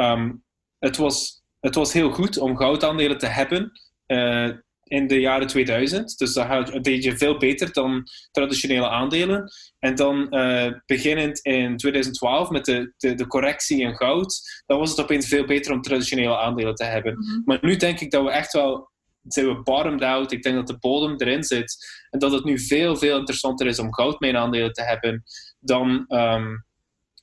Um, 0.00 0.44
het, 0.78 0.96
was, 0.96 1.42
het 1.60 1.74
was 1.74 1.92
heel 1.92 2.10
goed 2.10 2.38
om 2.38 2.56
goudaandelen 2.56 3.18
te 3.18 3.26
hebben 3.26 3.72
uh, 4.06 4.50
in 4.82 5.06
de 5.06 5.20
jaren 5.20 5.46
2000. 5.46 6.18
Dus 6.18 6.32
dat 6.32 6.84
deed 6.84 7.04
je 7.04 7.16
veel 7.16 7.38
beter 7.38 7.72
dan 7.72 8.02
traditionele 8.30 8.88
aandelen. 8.88 9.50
En 9.78 9.94
dan 9.94 10.26
uh, 10.30 10.72
beginnend 10.86 11.38
in 11.38 11.76
2012 11.76 12.50
met 12.50 12.64
de, 12.64 12.92
de, 12.96 13.14
de, 13.14 13.26
correctie 13.26 13.80
in 13.80 13.96
goud, 13.96 14.62
dan 14.66 14.78
was 14.78 14.90
het 14.90 15.00
opeens 15.00 15.28
veel 15.28 15.44
beter 15.44 15.72
om 15.72 15.82
traditionele 15.82 16.38
aandelen 16.38 16.74
te 16.74 16.84
hebben. 16.84 17.12
Mm 17.12 17.24
-hmm. 17.24 17.42
Maar 17.44 17.58
nu 17.60 17.76
denk 17.76 18.00
ik 18.00 18.10
dat 18.10 18.24
we 18.24 18.30
echt 18.30 18.52
wel 18.52 18.90
zijn 19.22 19.46
we 19.46 19.62
bottomed 19.62 20.02
out. 20.02 20.32
Ik 20.32 20.42
denk 20.42 20.56
dat 20.56 20.66
de 20.66 20.78
bodem 20.78 21.14
erin 21.16 21.44
zit. 21.44 21.76
En 22.10 22.18
dat 22.18 22.32
het 22.32 22.44
nu 22.44 22.58
veel, 22.58 22.96
veel 22.96 23.18
interessanter 23.18 23.66
is 23.66 23.78
om 23.78 23.94
goudmijnaandelen 23.94 24.72
te 24.72 24.82
hebben 24.82 25.22
dan, 25.60 26.04
um, 26.08 26.64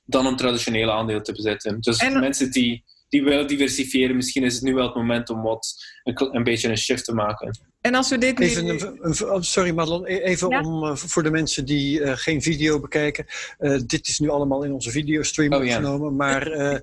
dan 0.04 0.26
om 0.26 0.36
traditionele 0.36 0.92
aandelen 0.92 1.22
te 1.22 1.32
bezitten. 1.32 1.80
Dus 1.80 1.98
en, 1.98 2.20
mensen 2.20 2.50
die, 2.50 2.84
die 3.08 3.24
willen 3.24 3.46
diversifiëren, 3.46 4.16
misschien 4.16 4.44
is 4.44 4.54
het 4.54 4.62
nu 4.62 4.74
wel 4.74 4.86
het 4.86 4.94
moment 4.94 5.30
om 5.30 5.42
wat 5.42 5.74
een, 6.02 6.34
een 6.36 6.44
beetje 6.44 6.68
een 6.68 6.78
shift 6.78 7.04
te 7.04 7.14
maken. 7.14 7.67
En 7.80 7.94
als 7.94 8.10
we 8.10 8.18
dit 8.18 8.40
even 8.40 8.68
een, 8.68 8.98
een, 9.00 9.30
oh, 9.30 9.40
sorry 9.40 9.70
Madelon, 9.70 10.06
e- 10.06 10.18
even 10.18 10.48
ja. 10.48 10.60
om, 10.60 10.84
uh, 10.84 10.96
voor 10.96 11.22
de 11.22 11.30
mensen 11.30 11.64
die 11.64 12.00
uh, 12.00 12.12
geen 12.14 12.42
video 12.42 12.80
bekijken. 12.80 13.26
Uh, 13.58 13.80
dit 13.86 14.08
is 14.08 14.18
nu 14.18 14.28
allemaal 14.28 14.62
in 14.62 14.72
onze 14.72 14.90
videostream 14.90 15.52
oh, 15.52 15.60
opgenomen. 15.60 16.10
Ja. 16.10 16.14
Maar 16.14 16.82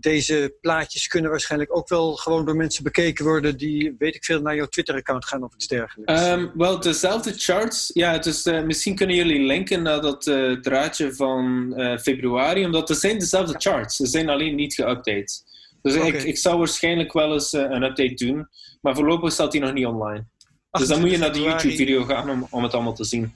deze 0.00 0.56
plaatjes 0.60 1.06
kunnen 1.06 1.30
waarschijnlijk 1.30 1.76
ook 1.76 1.88
wel 1.88 2.14
gewoon 2.14 2.44
door 2.44 2.56
mensen 2.56 2.84
bekeken 2.84 3.24
worden 3.24 3.56
die, 3.56 3.94
weet 3.98 4.14
ik 4.14 4.24
veel, 4.24 4.40
naar 4.40 4.54
jouw 4.54 4.66
Twitter-account 4.66 5.24
gaan 5.24 5.42
of 5.42 5.54
iets 5.54 5.66
dergelijks. 5.66 6.26
Um, 6.26 6.50
wel, 6.54 6.80
dezelfde 6.80 7.32
charts. 7.36 7.90
Ja, 7.92 8.18
dus 8.18 8.44
misschien 8.44 8.94
kunnen 8.94 9.16
jullie 9.16 9.46
linken 9.46 9.82
naar 9.82 10.00
dat 10.00 10.22
draadje 10.62 11.14
van 11.14 11.72
februari, 12.00 12.64
omdat 12.64 12.90
er 12.90 12.96
zijn 12.96 13.18
dezelfde 13.18 13.54
charts. 13.58 13.96
Ze 13.96 14.06
zijn 14.06 14.28
alleen 14.28 14.54
niet 14.54 14.82
geüpdate. 14.82 15.52
Dus 15.82 15.94
okay. 15.94 16.08
ik, 16.08 16.22
ik 16.22 16.38
zou 16.38 16.58
waarschijnlijk 16.58 17.12
wel 17.12 17.32
eens 17.32 17.52
een 17.52 17.82
update 17.82 18.26
doen. 18.26 18.48
Maar 18.84 18.94
voorlopig 18.94 19.32
staat 19.32 19.52
hij 19.52 19.60
nog 19.60 19.72
niet 19.72 19.86
online. 19.86 20.24
Dus 20.70 20.88
dan 20.88 21.00
moet 21.00 21.10
je 21.10 21.18
naar 21.18 21.32
de 21.32 21.40
YouTube-video 21.40 22.04
gaan 22.04 22.30
om, 22.30 22.46
om 22.50 22.62
het 22.62 22.74
allemaal 22.74 22.94
te 22.94 23.04
zien. 23.04 23.32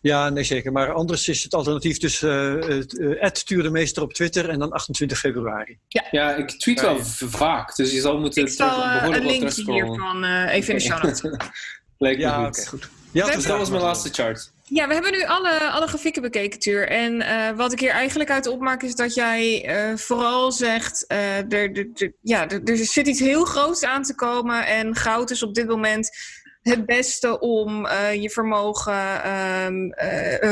Ja, 0.00 0.28
nee 0.28 0.44
zeker. 0.44 0.72
Maar 0.72 0.92
anders 0.92 1.28
is 1.28 1.42
het 1.42 1.54
alternatief 1.54 1.98
dus 1.98 2.22
uh, 2.22 2.54
uh, 3.48 3.70
meester 3.70 4.02
op 4.02 4.12
Twitter 4.12 4.48
en 4.48 4.58
dan 4.58 4.72
28 4.72 5.18
februari. 5.18 5.78
Ja, 5.88 6.04
ja 6.10 6.34
ik 6.34 6.50
tweet 6.50 6.80
wel 6.80 6.96
ja, 6.96 7.02
vaak, 7.28 7.76
dus 7.76 7.92
je 7.92 8.00
zal 8.00 8.18
moeten 8.20 8.42
ik 8.42 8.48
zal, 8.48 8.68
terug, 8.68 8.92
behoorlijk 8.92 9.24
een 9.24 9.30
linkje 9.30 9.72
hiervan 9.72 10.24
uh, 10.24 10.54
even 10.54 10.72
in 10.72 10.78
de 10.78 10.84
show 10.84 11.02
notes. 11.04 11.22
Lijkt 11.98 12.18
me 12.18 12.24
ja, 12.24 12.44
goed. 12.44 12.56
Okay, 12.56 12.64
goed. 12.64 12.88
Ja, 13.12 13.26
dus 13.26 13.46
dat 13.46 13.58
was 13.58 13.70
mijn 13.70 13.82
laatste 13.82 14.08
chart. 14.08 14.52
Ja, 14.68 14.88
we 14.88 14.92
hebben 14.92 15.12
nu 15.12 15.24
alle, 15.24 15.70
alle 15.70 15.86
grafieken 15.86 16.22
bekeken, 16.22 16.58
Tuur. 16.58 16.88
En 16.88 17.20
uh, 17.20 17.50
wat 17.50 17.72
ik 17.72 17.80
hier 17.80 17.90
eigenlijk 17.90 18.30
uit 18.30 18.46
opmaak 18.46 18.82
is 18.82 18.94
dat 18.94 19.14
jij 19.14 19.68
uh, 19.90 19.96
vooral 19.96 20.52
zegt... 20.52 21.04
Uh, 21.12 21.52
er, 21.52 21.88
ja, 22.20 22.48
er, 22.48 22.76
zit 22.76 23.06
iets 23.06 23.20
heel 23.20 23.44
groots 23.44 23.84
aan 23.84 24.02
te 24.02 24.14
komen... 24.14 24.66
en 24.66 24.94
goud 24.96 25.30
is 25.30 25.42
op 25.42 25.54
dit 25.54 25.68
moment 25.68 26.10
het 26.60 26.86
beste 26.86 27.38
om 27.40 27.88
je 28.12 28.30
vermogen 28.30 29.30
um, 29.32 29.94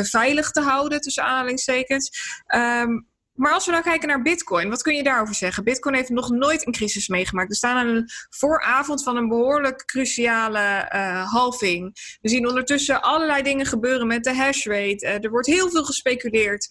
veilig 0.04 0.50
te 0.50 0.60
houden, 0.60 1.00
tussen 1.00 1.24
aanhalingstekens. 1.24 2.10
Um, 2.54 3.06
maar 3.34 3.52
als 3.52 3.66
we 3.66 3.72
dan 3.72 3.82
kijken 3.82 4.08
naar 4.08 4.22
Bitcoin, 4.22 4.68
wat 4.68 4.82
kun 4.82 4.94
je 4.94 5.02
daarover 5.02 5.34
zeggen? 5.34 5.64
Bitcoin 5.64 5.94
heeft 5.94 6.08
nog 6.08 6.30
nooit 6.30 6.66
een 6.66 6.72
crisis 6.72 7.08
meegemaakt. 7.08 7.48
We 7.48 7.54
staan 7.54 7.76
aan 7.76 7.86
een 7.86 8.08
vooravond 8.30 9.02
van 9.02 9.16
een 9.16 9.28
behoorlijk 9.28 9.84
cruciale 9.86 10.90
uh, 10.94 11.32
halving. 11.32 12.16
We 12.20 12.28
zien 12.28 12.48
ondertussen 12.48 13.02
allerlei 13.02 13.42
dingen 13.42 13.66
gebeuren 13.66 14.06
met 14.06 14.24
de 14.24 14.34
hash 14.34 14.66
rate. 14.66 15.06
Uh, 15.06 15.24
er 15.24 15.30
wordt 15.30 15.46
heel 15.46 15.70
veel 15.70 15.84
gespeculeerd. 15.84 16.68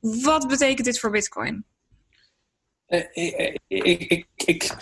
Wat 0.00 0.48
betekent 0.48 0.86
dit 0.86 1.00
voor 1.00 1.10
Bitcoin? 1.10 1.64
Uh, 2.88 3.04
ik, 3.12 3.58
ik, 3.66 4.26
ik, 4.34 4.76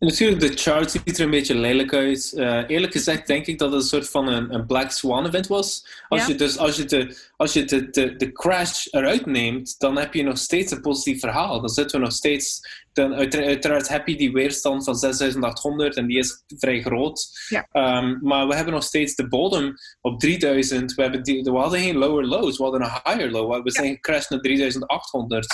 Natuurlijk, 0.00 0.40
de 0.40 0.52
chart 0.56 0.90
ziet 0.90 1.18
er 1.18 1.24
een 1.24 1.30
beetje 1.30 1.54
lelijk 1.54 1.94
uit. 1.94 2.32
Uh, 2.36 2.62
eerlijk 2.66 2.92
gezegd 2.92 3.26
denk 3.26 3.46
ik 3.46 3.58
dat 3.58 3.72
het 3.72 3.82
een 3.82 3.88
soort 3.88 4.08
van 4.08 4.28
een, 4.28 4.54
een 4.54 4.66
Black 4.66 4.90
Swan 4.90 5.26
event 5.26 5.46
was. 5.46 5.86
Als 6.08 6.20
ja. 6.20 6.26
je 6.28 6.34
dus 6.34 6.58
als 6.58 6.76
je, 6.76 6.84
de, 6.84 7.16
als 7.36 7.52
je 7.52 7.64
de, 7.64 7.90
de, 7.90 8.16
de 8.16 8.32
crash 8.32 8.86
eruit 8.90 9.26
neemt, 9.26 9.78
dan 9.78 9.96
heb 9.96 10.14
je 10.14 10.22
nog 10.22 10.38
steeds 10.38 10.72
een 10.72 10.80
positief 10.80 11.20
verhaal. 11.20 11.60
Dan 11.60 11.68
zitten 11.68 11.98
we 11.98 12.04
nog 12.04 12.14
steeds... 12.14 12.60
Dan, 12.92 13.14
uiteraard 13.14 13.88
heb 13.88 14.06
je 14.06 14.16
die 14.16 14.32
weerstand 14.32 14.84
van 14.84 14.94
6800 14.94 15.96
en 15.96 16.06
die 16.06 16.18
is 16.18 16.44
vrij 16.46 16.82
groot. 16.82 17.28
Ja. 17.48 17.68
Um, 17.98 18.18
maar 18.22 18.48
we 18.48 18.54
hebben 18.54 18.74
nog 18.74 18.84
steeds 18.84 19.14
de 19.14 19.28
bodem 19.28 19.74
op 20.00 20.20
3000. 20.20 20.94
We, 20.94 21.02
hebben 21.02 21.22
die, 21.22 21.42
we 21.42 21.50
hadden 21.50 21.80
geen 21.80 21.96
lower 21.96 22.24
lows, 22.24 22.56
we 22.56 22.62
hadden 22.62 22.82
een 22.82 23.00
higher 23.04 23.30
low. 23.30 23.62
We 23.62 23.70
zijn 23.70 23.86
ja. 23.86 23.92
gecrashed 23.92 24.30
naar 24.30 24.40
3800. 24.40 25.46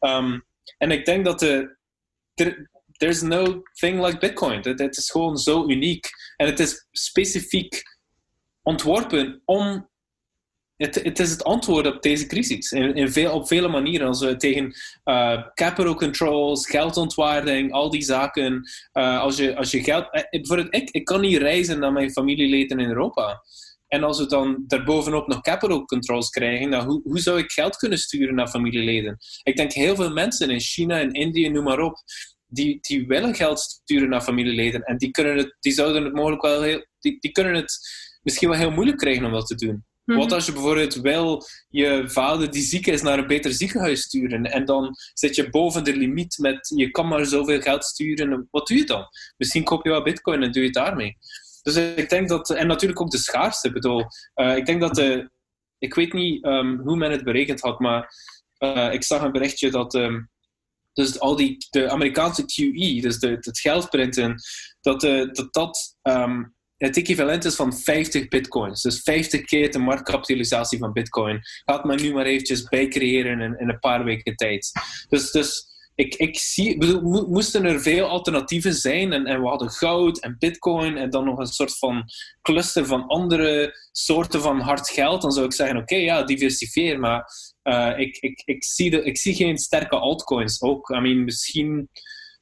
Um, 0.00 0.44
en 0.78 0.90
ik 0.90 1.04
denk 1.04 1.24
dat 1.24 1.38
de... 1.38 1.76
de 2.34 2.76
there's 2.98 3.22
no 3.22 3.62
thing 3.80 4.04
like 4.04 4.18
Bitcoin. 4.18 4.60
Het, 4.62 4.78
het, 4.78 4.96
is 4.96 5.10
gewoon 5.10 5.36
zo 5.36 5.68
uniek. 5.68 6.08
En 6.36 6.46
het 6.46 6.60
is 6.60 6.86
specifiek 6.90 7.82
ontworpen 8.62 9.42
om. 9.44 9.88
Het, 10.76 10.94
het 10.94 11.18
is 11.18 11.30
het 11.30 11.44
antwoord 11.44 11.86
op 11.86 12.02
deze 12.02 12.26
crisis. 12.26 12.72
In, 12.72 12.94
in 12.94 13.12
veel, 13.12 13.32
op 13.32 13.46
vele 13.46 13.68
manieren. 13.68 14.06
Als 14.06 14.20
we 14.20 14.36
tegen 14.36 14.74
uh, 15.04 15.42
capital 15.54 15.94
controls, 15.94 16.66
geldontwaarding, 16.66 17.72
al 17.72 17.90
die 17.90 18.02
zaken. 18.02 18.62
Uh, 18.92 19.20
als, 19.20 19.36
je, 19.36 19.56
als 19.56 19.70
je 19.70 19.82
geld. 19.82 20.06
Uh, 20.12 20.22
bijvoorbeeld, 20.30 20.74
ik, 20.74 20.90
ik 20.90 21.04
kan 21.04 21.20
niet 21.20 21.36
reizen 21.36 21.78
naar 21.78 21.92
mijn 21.92 22.10
familieleden 22.10 22.78
in 22.78 22.88
Europa. 22.88 23.42
En 23.88 24.04
als 24.04 24.18
we 24.18 24.26
dan 24.26 24.64
daarbovenop 24.66 25.26
nog 25.26 25.40
capital 25.40 25.84
controls 25.84 26.30
krijgen, 26.30 26.70
dan 26.70 26.86
hoe, 26.86 27.00
hoe 27.02 27.18
zou 27.18 27.38
ik 27.38 27.50
geld 27.50 27.76
kunnen 27.76 27.98
sturen 27.98 28.34
naar 28.34 28.48
familieleden? 28.48 29.18
Ik 29.42 29.56
denk 29.56 29.72
heel 29.72 29.94
veel 29.94 30.10
mensen 30.10 30.50
in 30.50 30.60
China 30.60 31.00
en 31.00 31.12
Indië, 31.12 31.48
noem 31.48 31.64
maar 31.64 31.80
op, 31.80 31.96
die, 32.48 32.78
die 32.80 33.06
willen 33.06 33.34
geld 33.34 33.60
sturen 33.60 34.08
naar 34.08 34.20
familieleden. 34.20 34.82
En 34.82 34.96
die, 34.96 35.10
kunnen 35.10 35.36
het, 35.36 35.56
die 35.60 35.72
zouden 35.72 36.04
het 36.04 36.14
mogelijk 36.14 36.42
wel 36.42 36.62
heel, 36.62 36.86
die, 36.98 37.16
die 37.20 37.32
kunnen 37.32 37.54
het 37.54 37.78
misschien 38.22 38.48
wel 38.48 38.58
heel 38.58 38.70
moeilijk 38.70 38.98
krijgen 38.98 39.24
om 39.24 39.32
dat 39.32 39.46
te 39.46 39.54
doen. 39.54 39.86
Mhm. 40.04 40.18
Wat 40.18 40.32
als 40.32 40.46
je 40.46 40.52
bijvoorbeeld 40.52 40.94
wel 40.94 41.42
je 41.68 42.02
vader 42.06 42.50
die 42.50 42.62
ziek 42.62 42.86
is 42.86 43.02
naar 43.02 43.18
een 43.18 43.26
beter 43.26 43.52
ziekenhuis 43.52 44.02
sturen 44.02 44.44
en 44.44 44.64
dan 44.64 44.94
zit 45.14 45.34
je 45.34 45.50
boven 45.50 45.84
de 45.84 45.96
limiet 45.96 46.38
met 46.38 46.72
je 46.76 46.90
kan 46.90 47.08
maar 47.08 47.26
zoveel 47.26 47.60
geld 47.60 47.84
sturen. 47.84 48.48
Wat 48.50 48.66
doe 48.66 48.76
je 48.76 48.84
dan? 48.84 49.06
Misschien 49.36 49.64
koop 49.64 49.84
je 49.84 49.90
wel 49.90 50.02
bitcoin 50.02 50.42
en 50.42 50.52
doe 50.52 50.62
je 50.62 50.68
het 50.68 50.76
daarmee. 50.76 51.16
Dus 51.62 51.76
ik 51.76 52.08
denk 52.08 52.28
dat, 52.28 52.50
en 52.50 52.66
natuurlijk 52.66 53.00
ook 53.00 53.10
de 53.10 53.18
schaarste. 53.18 53.72
bedoel, 53.72 54.04
uh, 54.34 54.56
ik 54.56 54.66
denk 54.66 54.80
dat 54.80 54.94
de, 54.94 55.30
ik 55.78 55.94
weet 55.94 56.12
niet 56.12 56.44
um, 56.44 56.80
hoe 56.80 56.96
men 56.96 57.10
het 57.10 57.24
berekend 57.24 57.60
had, 57.60 57.78
maar 57.78 58.14
uh, 58.58 58.92
ik 58.92 59.04
zag 59.04 59.22
een 59.22 59.32
berichtje 59.32 59.70
dat 59.70 59.94
um, 59.94 60.30
dus 60.98 61.20
al 61.20 61.36
die, 61.36 61.56
de 61.70 61.90
Amerikaanse 61.90 62.44
QE, 62.44 63.00
dus 63.00 63.18
de, 63.18 63.36
het 63.40 63.58
geldprinten, 63.58 64.34
dat 64.80 65.04
uh, 65.04 65.32
dat, 65.32 65.52
dat 65.52 65.96
um, 66.02 66.54
het 66.76 66.96
equivalent 66.96 67.44
is 67.44 67.54
van 67.54 67.76
50 67.76 68.28
bitcoins. 68.28 68.82
Dus 68.82 69.00
50 69.00 69.40
keer 69.40 69.70
de 69.70 69.78
marktkapitalisatie 69.78 70.78
van 70.78 70.92
bitcoin. 70.92 71.40
Gaat 71.64 71.84
men 71.84 72.02
nu 72.02 72.12
maar 72.12 72.26
eventjes 72.26 72.62
bijcreëren 72.62 73.40
in, 73.40 73.58
in 73.58 73.68
een 73.68 73.78
paar 73.78 74.04
weken 74.04 74.36
tijd. 74.36 74.70
Dus, 75.08 75.30
dus 75.30 75.66
ik, 75.98 76.14
ik 76.14 76.38
zie, 76.38 76.78
bedoel, 76.78 77.26
moesten 77.28 77.64
er 77.64 77.80
veel 77.80 78.06
alternatieven 78.06 78.74
zijn 78.74 79.12
en, 79.12 79.26
en 79.26 79.40
we 79.40 79.48
hadden 79.48 79.70
goud 79.70 80.18
en 80.18 80.36
bitcoin 80.38 80.96
en 80.96 81.10
dan 81.10 81.24
nog 81.24 81.38
een 81.38 81.46
soort 81.46 81.78
van 81.78 82.04
cluster 82.42 82.86
van 82.86 83.06
andere 83.06 83.74
soorten 83.92 84.40
van 84.40 84.60
hard 84.60 84.88
geld, 84.88 85.22
dan 85.22 85.32
zou 85.32 85.46
ik 85.46 85.52
zeggen, 85.52 85.76
oké, 85.76 85.96
ja, 85.96 86.22
diversifieer, 86.22 86.98
maar 86.98 87.24
uh, 87.62 87.92
ik, 87.96 88.16
ik, 88.16 88.42
ik, 88.44 88.64
zie 88.64 88.90
de, 88.90 89.02
ik 89.02 89.18
zie 89.18 89.34
geen 89.34 89.58
sterke 89.58 89.96
altcoins 89.96 90.62
ook. 90.62 90.88
I 90.88 91.00
mean, 91.00 91.24
misschien 91.24 91.88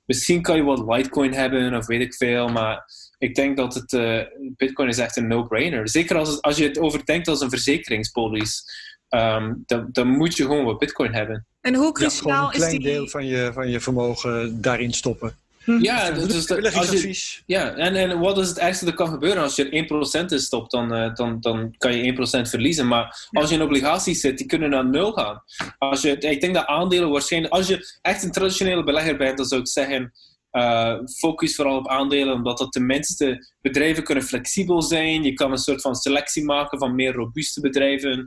misschien 0.05 0.43
kan 0.43 0.57
je 0.57 0.63
wat 0.63 0.97
Litecoin 0.97 1.33
hebben 1.33 1.75
of 1.75 1.87
weet 1.87 2.01
ik 2.01 2.15
veel, 2.15 2.49
maar 2.49 2.85
ik 3.19 3.35
denk 3.35 3.57
dat 3.57 3.75
het, 3.75 3.93
uh, 3.93 4.23
Bitcoin 4.57 4.89
is 4.89 4.99
echt 4.99 5.17
een 5.17 5.27
no-brainer. 5.27 5.89
Zeker 5.89 6.17
als, 6.17 6.43
als 6.43 6.57
je 6.57 6.65
het 6.65 6.79
overdenkt 6.79 7.29
als 7.29 7.41
een 7.41 7.51
verzekeringspolis. 7.51 8.65
Um, 9.09 9.63
dan, 9.67 9.89
dan 9.93 10.09
moet 10.09 10.37
je 10.37 10.43
gewoon 10.43 10.65
wat 10.65 10.79
Bitcoin 10.79 11.15
hebben. 11.15 11.47
En 11.67 11.75
hoe 11.75 11.93
cruciaal 11.93 12.53
is 12.53 12.57
die... 12.57 12.65
een 12.65 12.81
klein 12.81 12.95
deel 12.95 13.09
van 13.09 13.27
je, 13.27 13.51
van 13.53 13.69
je 13.69 13.81
vermogen 13.81 14.61
daarin 14.61 14.93
stoppen. 14.93 15.37
Hm. 15.65 15.83
Ja, 15.83 16.11
dus 16.11 16.47
dat, 16.47 16.75
als 16.75 16.91
je, 16.91 17.43
ja 17.47 17.75
en, 17.75 17.95
en 17.95 18.19
wat 18.19 18.39
is 18.39 18.49
het 18.49 18.59
ergste 18.59 18.85
dat 18.85 18.95
kan 18.95 19.09
gebeuren? 19.09 19.43
Als 19.43 19.57
je 19.57 19.87
1% 20.25 20.25
in 20.31 20.41
stopt, 20.41 20.71
dan, 20.71 20.95
uh, 20.95 21.15
dan, 21.15 21.41
dan 21.41 21.75
kan 21.79 21.97
je 21.97 22.15
1% 22.15 22.49
verliezen. 22.49 22.89
Maar 22.89 23.29
als 23.31 23.49
je 23.49 23.55
in 23.55 23.63
obligaties 23.63 24.21
zit, 24.21 24.39
die 24.39 24.47
kunnen 24.47 24.71
naar 24.71 24.89
nul 24.89 25.13
gaan. 25.13 25.43
Als 25.79 26.03
je, 26.03 26.19
ik 26.19 26.41
denk 26.41 26.55
dat 26.55 26.67
aandelen 26.67 27.11
waarschijnlijk... 27.11 27.53
Als 27.53 27.67
je 27.67 27.99
echt 28.03 28.23
een 28.23 28.33
traditionele 28.33 28.85
belegger 28.85 29.17
bent, 29.17 29.37
dan 29.37 29.47
zou 29.47 29.61
ik 29.61 29.69
zeggen... 29.69 30.13
Uh, 30.53 30.99
focus 31.19 31.55
vooral 31.55 31.77
op 31.77 31.89
aandelen, 31.89 32.35
omdat 32.35 32.59
dat 32.59 32.73
tenminste 32.73 33.47
bedrijven 33.61 34.05
kunnen 34.05 34.25
flexibel 34.25 34.83
zijn. 34.83 35.23
Je 35.23 35.33
kan 35.33 35.53
een 35.53 35.59
soort 35.59 35.81
van 35.81 35.95
selectie 35.95 36.45
maken 36.45 36.79
van 36.79 36.95
meer 36.95 37.13
robuuste 37.13 37.61
bedrijven. 37.61 38.19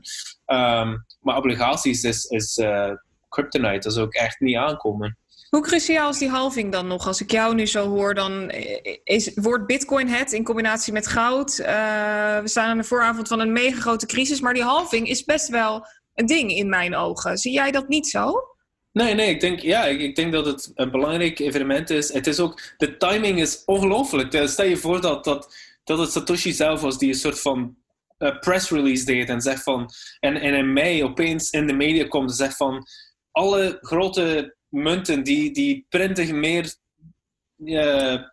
Um, 0.46 1.06
maar 1.22 1.38
obligaties 1.38 2.04
is, 2.04 2.26
is 2.26 2.58
uh, 2.58 2.92
kryptonite, 3.30 3.80
dat 3.80 3.94
zou 3.94 4.06
ook 4.06 4.14
echt 4.14 4.40
niet 4.40 4.56
aankomen. 4.56 5.18
Hoe 5.50 5.62
cruciaal 5.62 6.10
is 6.10 6.18
die 6.18 6.30
halving 6.30 6.72
dan 6.72 6.88
nog? 6.88 7.08
Als 7.08 7.22
ik 7.22 7.32
jou 7.32 7.56
nu 7.56 7.66
zo 7.66 7.88
hoor, 7.88 8.14
dan 8.14 8.52
is, 9.04 9.32
wordt 9.36 9.66
Bitcoin 9.66 10.08
het 10.08 10.32
in 10.32 10.44
combinatie 10.44 10.94
met 10.94 11.08
goud. 11.08 11.60
Uh, 11.60 11.66
we 12.40 12.48
staan 12.48 12.70
aan 12.70 12.78
de 12.78 12.84
vooravond 12.84 13.28
van 13.28 13.40
een 13.40 13.52
mega 13.52 13.80
grote 13.80 14.06
crisis, 14.06 14.42
maar 14.42 14.54
die 14.54 14.64
halving 14.64 15.08
is 15.08 15.24
best 15.24 15.48
wel 15.48 15.88
een 16.14 16.26
ding 16.26 16.52
in 16.52 16.70
mijn 16.70 16.96
ogen. 16.96 17.38
Zie 17.38 17.52
jij 17.52 17.72
dat 17.72 17.88
niet 17.88 18.08
zo? 18.08 18.34
Nee, 18.92 19.14
nee, 19.14 19.30
ik 19.30 19.40
denk, 19.40 19.60
ja, 19.60 19.86
ik, 19.86 20.00
ik 20.00 20.16
denk 20.16 20.34
dat 20.34 20.46
het 20.46 20.72
een 20.76 20.92
belangrijk 20.92 21.40
evenement 21.40 21.90
is. 21.90 22.14
Het 22.14 22.28
is 22.28 22.40
ook, 22.40 22.62
de 22.78 22.98
timing 22.98 23.40
is 23.40 23.64
ongelooflijk. 23.66 24.34
Eh, 24.34 24.48
stel 24.48 24.66
je 24.66 24.78
voor 24.78 25.02
dat, 25.02 25.24
dat, 25.24 25.56
dat 25.84 26.00
het 26.00 26.12
Satoshi 26.12 26.52
zelf 26.52 26.82
was 26.82 26.98
die 26.98 27.10
een 27.10 27.16
soort 27.16 27.42
van 27.42 27.76
uh, 28.18 28.40
press 28.40 28.70
release 28.70 29.06
deed 29.06 29.30
en 29.30 29.42
zegt 29.42 29.64
van, 29.64 29.90
en, 30.20 30.36
en 30.36 30.54
in 30.54 30.74
mei 30.74 31.04
opeens 31.04 31.50
in 31.50 31.68
de 31.68 31.74
media 31.74 32.08
komt 32.08 32.30
en 32.30 32.36
zegt 32.36 32.56
van, 32.56 32.88
alle 33.32 33.78
grote 33.82 34.56
munten 34.68 35.24
die, 35.24 35.52
die 35.52 35.86
printen 35.90 36.40
meer 36.40 36.78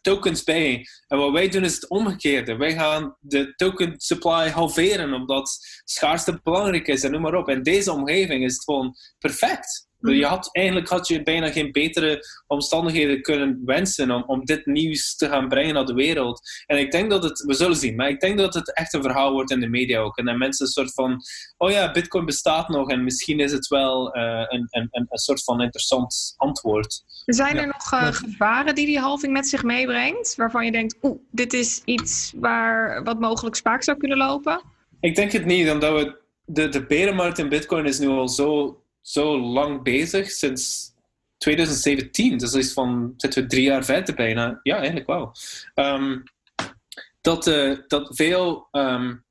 tokens 0.00 0.42
bij. 0.44 0.86
En 1.06 1.18
wat 1.18 1.32
wij 1.32 1.48
doen 1.48 1.64
is 1.64 1.74
het 1.74 1.88
omgekeerde. 1.88 2.56
Wij 2.56 2.72
gaan 2.72 3.16
de 3.20 3.54
token 3.54 3.94
supply 3.96 4.48
halveren 4.48 5.12
omdat 5.12 5.58
schaarste 5.84 6.40
belangrijk 6.42 6.88
is 6.88 7.04
en 7.04 7.10
noem 7.10 7.20
maar 7.20 7.34
op. 7.34 7.48
In 7.48 7.62
deze 7.62 7.92
omgeving 7.92 8.44
is 8.44 8.52
het 8.54 8.64
gewoon 8.64 8.94
perfect. 9.18 9.85
Je 10.14 10.26
had, 10.26 10.48
eigenlijk 10.52 10.88
had 10.88 11.08
je 11.08 11.22
bijna 11.22 11.50
geen 11.50 11.72
betere 11.72 12.24
omstandigheden 12.46 13.22
kunnen 13.22 13.62
wensen 13.64 14.10
om, 14.10 14.22
om 14.26 14.44
dit 14.44 14.66
nieuws 14.66 15.16
te 15.16 15.28
gaan 15.28 15.48
brengen 15.48 15.74
naar 15.74 15.84
de 15.84 15.94
wereld. 15.94 16.40
En 16.66 16.78
ik 16.78 16.90
denk 16.90 17.10
dat 17.10 17.22
het, 17.22 17.44
we 17.46 17.54
zullen 17.54 17.76
zien, 17.76 17.96
maar 17.96 18.08
ik 18.08 18.20
denk 18.20 18.38
dat 18.38 18.54
het 18.54 18.74
echt 18.74 18.94
een 18.94 19.02
verhaal 19.02 19.32
wordt 19.32 19.50
in 19.50 19.60
de 19.60 19.68
media 19.68 20.00
ook. 20.00 20.16
En 20.16 20.24
dat 20.24 20.36
mensen 20.36 20.66
een 20.66 20.72
soort 20.72 20.92
van, 20.92 21.22
oh 21.56 21.70
ja, 21.70 21.92
Bitcoin 21.92 22.24
bestaat 22.24 22.68
nog 22.68 22.90
en 22.90 23.04
misschien 23.04 23.40
is 23.40 23.52
het 23.52 23.66
wel 23.66 24.16
uh, 24.16 24.22
een, 24.46 24.66
een, 24.70 24.88
een, 24.90 25.06
soort 25.10 25.44
van 25.44 25.62
interessant 25.62 26.34
antwoord. 26.36 27.02
Zijn 27.24 27.56
er 27.56 27.66
nog 27.66 27.92
uh, 27.92 28.12
gevaren 28.12 28.74
die 28.74 28.86
die 28.86 28.98
halving 28.98 29.32
met 29.32 29.48
zich 29.48 29.62
meebrengt, 29.62 30.34
waarvan 30.36 30.64
je 30.64 30.72
denkt, 30.72 30.96
oeh, 31.02 31.18
dit 31.30 31.52
is 31.52 31.82
iets 31.84 32.32
waar 32.36 33.04
wat 33.04 33.20
mogelijk 33.20 33.56
spaak 33.56 33.82
zou 33.82 33.98
kunnen 33.98 34.18
lopen? 34.18 34.62
Ik 35.00 35.14
denk 35.14 35.32
het 35.32 35.44
niet, 35.44 35.70
omdat 35.70 35.92
we 35.92 36.24
de, 36.44 36.68
de 36.68 36.86
berenmarkt 36.86 37.38
in 37.38 37.48
Bitcoin 37.48 37.84
is 37.84 37.98
nu 37.98 38.08
al 38.08 38.28
zo 38.28 38.80
zo 39.06 39.40
lang 39.40 39.82
bezig, 39.82 40.30
sinds 40.30 40.92
2017. 41.36 42.38
Dus 42.38 42.54
is 42.54 42.72
van, 42.72 43.14
zitten 43.16 43.42
we 43.42 43.48
drie 43.48 43.62
jaar 43.62 43.84
verder 43.84 44.14
bijna. 44.14 44.60
Ja, 44.62 44.76
eigenlijk 44.76 45.06
wel. 45.06 45.32
Um, 45.74 46.22
dat, 47.20 47.46
uh, 47.46 47.78
dat 47.86 48.16
veel 48.16 48.68
um, 48.72 49.24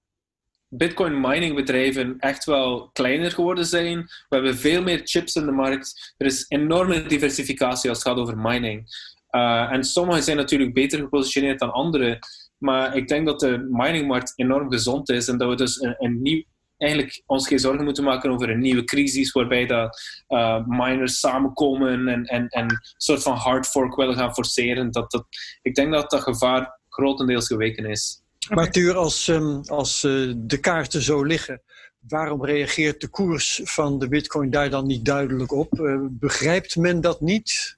Bitcoin 0.67 1.21
mining 1.21 1.55
bedrijven 1.55 2.19
echt 2.19 2.45
wel 2.45 2.89
kleiner 2.93 3.32
geworden 3.32 3.65
zijn. 3.65 4.01
We 4.01 4.36
hebben 4.36 4.57
veel 4.57 4.82
meer 4.82 5.01
chips 5.03 5.36
in 5.36 5.45
de 5.45 5.51
markt. 5.51 6.13
Er 6.17 6.26
is 6.26 6.45
enorme 6.47 7.05
diversificatie 7.05 7.89
als 7.89 8.03
het 8.03 8.07
gaat 8.07 8.17
over 8.17 8.38
mining. 8.38 8.84
Uh, 9.32 9.71
en 9.71 9.84
sommige 9.84 10.21
zijn 10.21 10.38
natuurlijk 10.38 10.73
beter 10.73 10.99
gepositioneerd 10.99 11.59
dan 11.59 11.71
andere. 11.71 12.19
Maar 12.57 12.95
ik 12.95 13.07
denk 13.07 13.26
dat 13.26 13.39
de 13.39 13.67
miningmarkt 13.71 14.34
enorm 14.36 14.71
gezond 14.71 15.09
is 15.09 15.28
en 15.28 15.38
dat 15.38 15.49
we 15.49 15.55
dus 15.55 15.82
een, 15.82 15.95
een 15.97 16.21
nieuw 16.21 16.43
eigenlijk 16.78 17.23
ons 17.26 17.47
geen 17.47 17.59
zorgen 17.59 17.84
moeten 17.84 18.03
maken 18.03 18.32
over 18.32 18.49
een 18.49 18.59
nieuwe 18.59 18.84
crisis 18.84 19.32
waarbij 19.32 19.65
dat 19.65 19.99
uh, 20.28 20.65
miners 20.65 21.19
samenkomen 21.19 22.07
en, 22.07 22.26
en, 22.26 22.47
en 22.47 22.63
een 22.63 22.80
soort 22.97 23.21
van 23.21 23.36
hard 23.36 23.67
fork 23.67 23.95
willen 23.95 24.15
gaan 24.15 24.34
forceren. 24.34 24.91
Dat, 24.91 25.11
dat, 25.11 25.26
ik 25.61 25.76
denk 25.76 25.91
dat 25.91 26.09
dat 26.09 26.23
gevaar 26.23 26.80
grotendeels 26.89 27.47
geweken 27.47 27.86
is. 27.86 28.21
Maar 28.49 28.71
Tuur, 28.71 28.95
als, 28.95 29.28
um, 29.28 29.61
als 29.65 30.03
uh, 30.03 30.34
de 30.38 30.59
kaarten 30.59 31.01
zo 31.01 31.23
liggen, 31.23 31.61
waarom 31.99 32.45
reageert 32.45 33.01
de 33.01 33.07
koers 33.07 33.61
van 33.63 33.99
de 33.99 34.07
bitcoin 34.07 34.49
daar 34.49 34.69
dan 34.69 34.86
niet 34.88 35.05
duidelijk 35.05 35.51
op? 35.51 35.80
Uh, 35.80 36.05
begrijpt 36.09 36.76
men 36.76 37.01
dat 37.01 37.21
niet? 37.21 37.78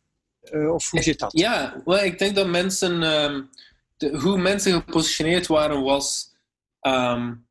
of 0.51 0.89
hoe 0.89 1.01
zit 1.01 1.19
dat? 1.19 1.31
Ja, 1.31 1.83
ik 1.85 2.19
denk 2.19 2.35
dat 2.35 2.47
mensen, 2.47 3.03
um, 3.03 3.49
de, 3.97 4.17
hoe 4.17 4.37
mensen 4.37 4.73
gepositioneerd 4.73 5.47
waren 5.47 5.83
was... 5.83 6.35
Um, 6.81 7.46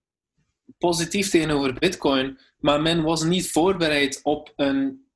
positief 0.79 1.31
tegenover 1.31 1.75
Bitcoin, 1.75 2.39
maar 2.59 2.83
men 2.83 3.03
was 3.03 3.23
niet 3.23 3.51
voorbereid 3.51 4.21
op, 4.23 4.53
een, 4.57 5.07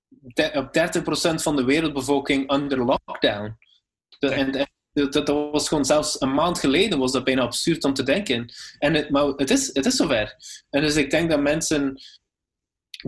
op 0.54 0.66
30% 0.66 1.34
van 1.34 1.56
de 1.56 1.64
wereldbevolking 1.64 2.52
under 2.52 2.84
lockdown. 2.84 3.56
en, 4.18 4.68
dat, 4.92 5.12
dat, 5.12 5.28
was 5.28 5.68
gewoon 5.68 5.84
zelfs 5.84 6.20
een 6.20 6.34
maand 6.34 6.58
geleden 6.58 6.98
was 6.98 7.12
dat 7.12 7.24
bijna 7.24 7.42
absurd 7.42 7.84
om 7.84 7.94
te 7.94 8.02
denken. 8.02 8.52
En 8.78 8.94
het, 8.94 9.10
maar 9.10 9.24
het 9.24 9.50
is, 9.50 9.70
het 9.72 9.86
is 9.86 9.94
zover. 9.94 10.34
En 10.70 10.80
dus 10.80 10.96
ik 10.96 11.10
denk 11.10 11.30
dat 11.30 11.40
mensen. 11.40 12.00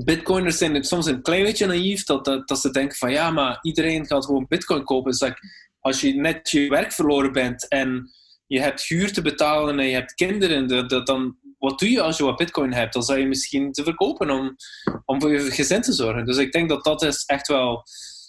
Bitcoiners 0.05 0.59
zijn 0.59 0.85
soms 0.85 1.07
een 1.07 1.23
klein 1.23 1.45
beetje 1.45 1.67
naïef 1.67 2.05
dat, 2.05 2.25
dat, 2.25 2.49
dat 2.49 2.59
ze 2.59 2.71
denken 2.71 2.97
van 2.97 3.11
ja, 3.13 3.31
maar 3.31 3.59
iedereen 3.63 4.07
gaat 4.07 4.25
gewoon 4.25 4.47
Bitcoin 4.49 4.85
kopen. 4.85 5.11
Dus 5.11 5.33
als 5.81 6.01
je 6.01 6.15
net 6.15 6.51
je 6.51 6.69
werk 6.69 6.93
verloren 6.93 7.33
bent 7.33 7.69
en 7.69 8.11
je 8.47 8.61
hebt 8.61 8.83
huur 8.83 9.13
te 9.13 9.23
betalen 9.23 9.79
en 9.79 9.87
je 9.87 9.95
hebt 9.95 10.15
kinderen, 10.15 10.89
dat, 10.89 11.07
dan, 11.07 11.37
wat 11.63 11.79
doe 11.79 11.91
je 11.91 12.01
als 12.01 12.17
je 12.17 12.25
wat 12.25 12.37
bitcoin 12.37 12.73
hebt? 12.73 12.93
Dan 12.93 13.03
zou 13.03 13.19
je 13.19 13.27
misschien 13.27 13.73
te 13.73 13.85
verkopen 13.85 14.31
om, 14.31 14.57
om 15.05 15.21
voor 15.21 15.33
je 15.33 15.51
gezin 15.51 15.81
te 15.81 15.93
zorgen. 15.93 16.25
Dus 16.25 16.37
ik 16.37 16.53
denk 16.53 16.69
dat 16.69 16.85
dat 16.85 17.03
is 17.03 17.25
echt 17.25 17.49
wel 17.49 17.83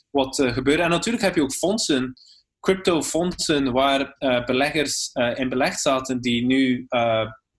wat 0.10 0.40
uh, 0.40 0.54
gebeurt. 0.54 0.80
En 0.80 0.90
natuurlijk 0.90 1.24
heb 1.24 1.36
je 1.36 1.42
ook 1.42 1.54
fondsen, 1.54 2.14
crypto-fondsen, 2.60 3.72
waar 3.72 4.16
uh, 4.20 4.46
beleggers 4.46 5.10
uh, 5.14 5.38
in 5.38 5.50
belegd 5.50 5.80
zaten 5.80 6.22
die 6.22 6.46
nu, 6.46 6.88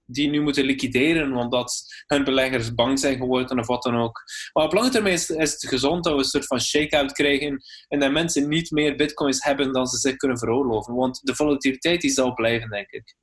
die 0.06 0.28
nu 0.28 0.40
moeten 0.40 0.64
liquideren 0.64 1.36
omdat 1.36 1.82
hun 2.06 2.24
beleggers 2.24 2.74
bang 2.74 2.98
zijn 2.98 3.16
geworden 3.16 3.58
of 3.58 3.66
wat 3.66 3.82
dan 3.82 3.96
ook. 3.96 4.22
Maar 4.52 4.64
op 4.64 4.72
lange 4.72 4.90
termijn 4.90 5.14
is, 5.14 5.30
is 5.30 5.52
het 5.52 5.68
gezond 5.68 6.04
dat 6.04 6.12
we 6.12 6.18
een 6.18 6.24
soort 6.24 6.46
van 6.46 6.60
shake-out 6.60 7.12
krijgen 7.12 7.62
en 7.88 7.98
dat 7.98 8.12
mensen 8.12 8.48
niet 8.48 8.70
meer 8.70 8.96
bitcoins 8.96 9.44
hebben 9.44 9.72
dan 9.72 9.86
ze 9.86 9.96
zich 9.96 10.16
kunnen 10.16 10.38
veroorloven. 10.38 10.94
Want 10.94 11.20
de 11.22 11.34
volatiliteit 11.34 12.00
die 12.00 12.10
zal 12.10 12.34
blijven, 12.34 12.70
denk 12.70 12.90
ik. 12.90 13.14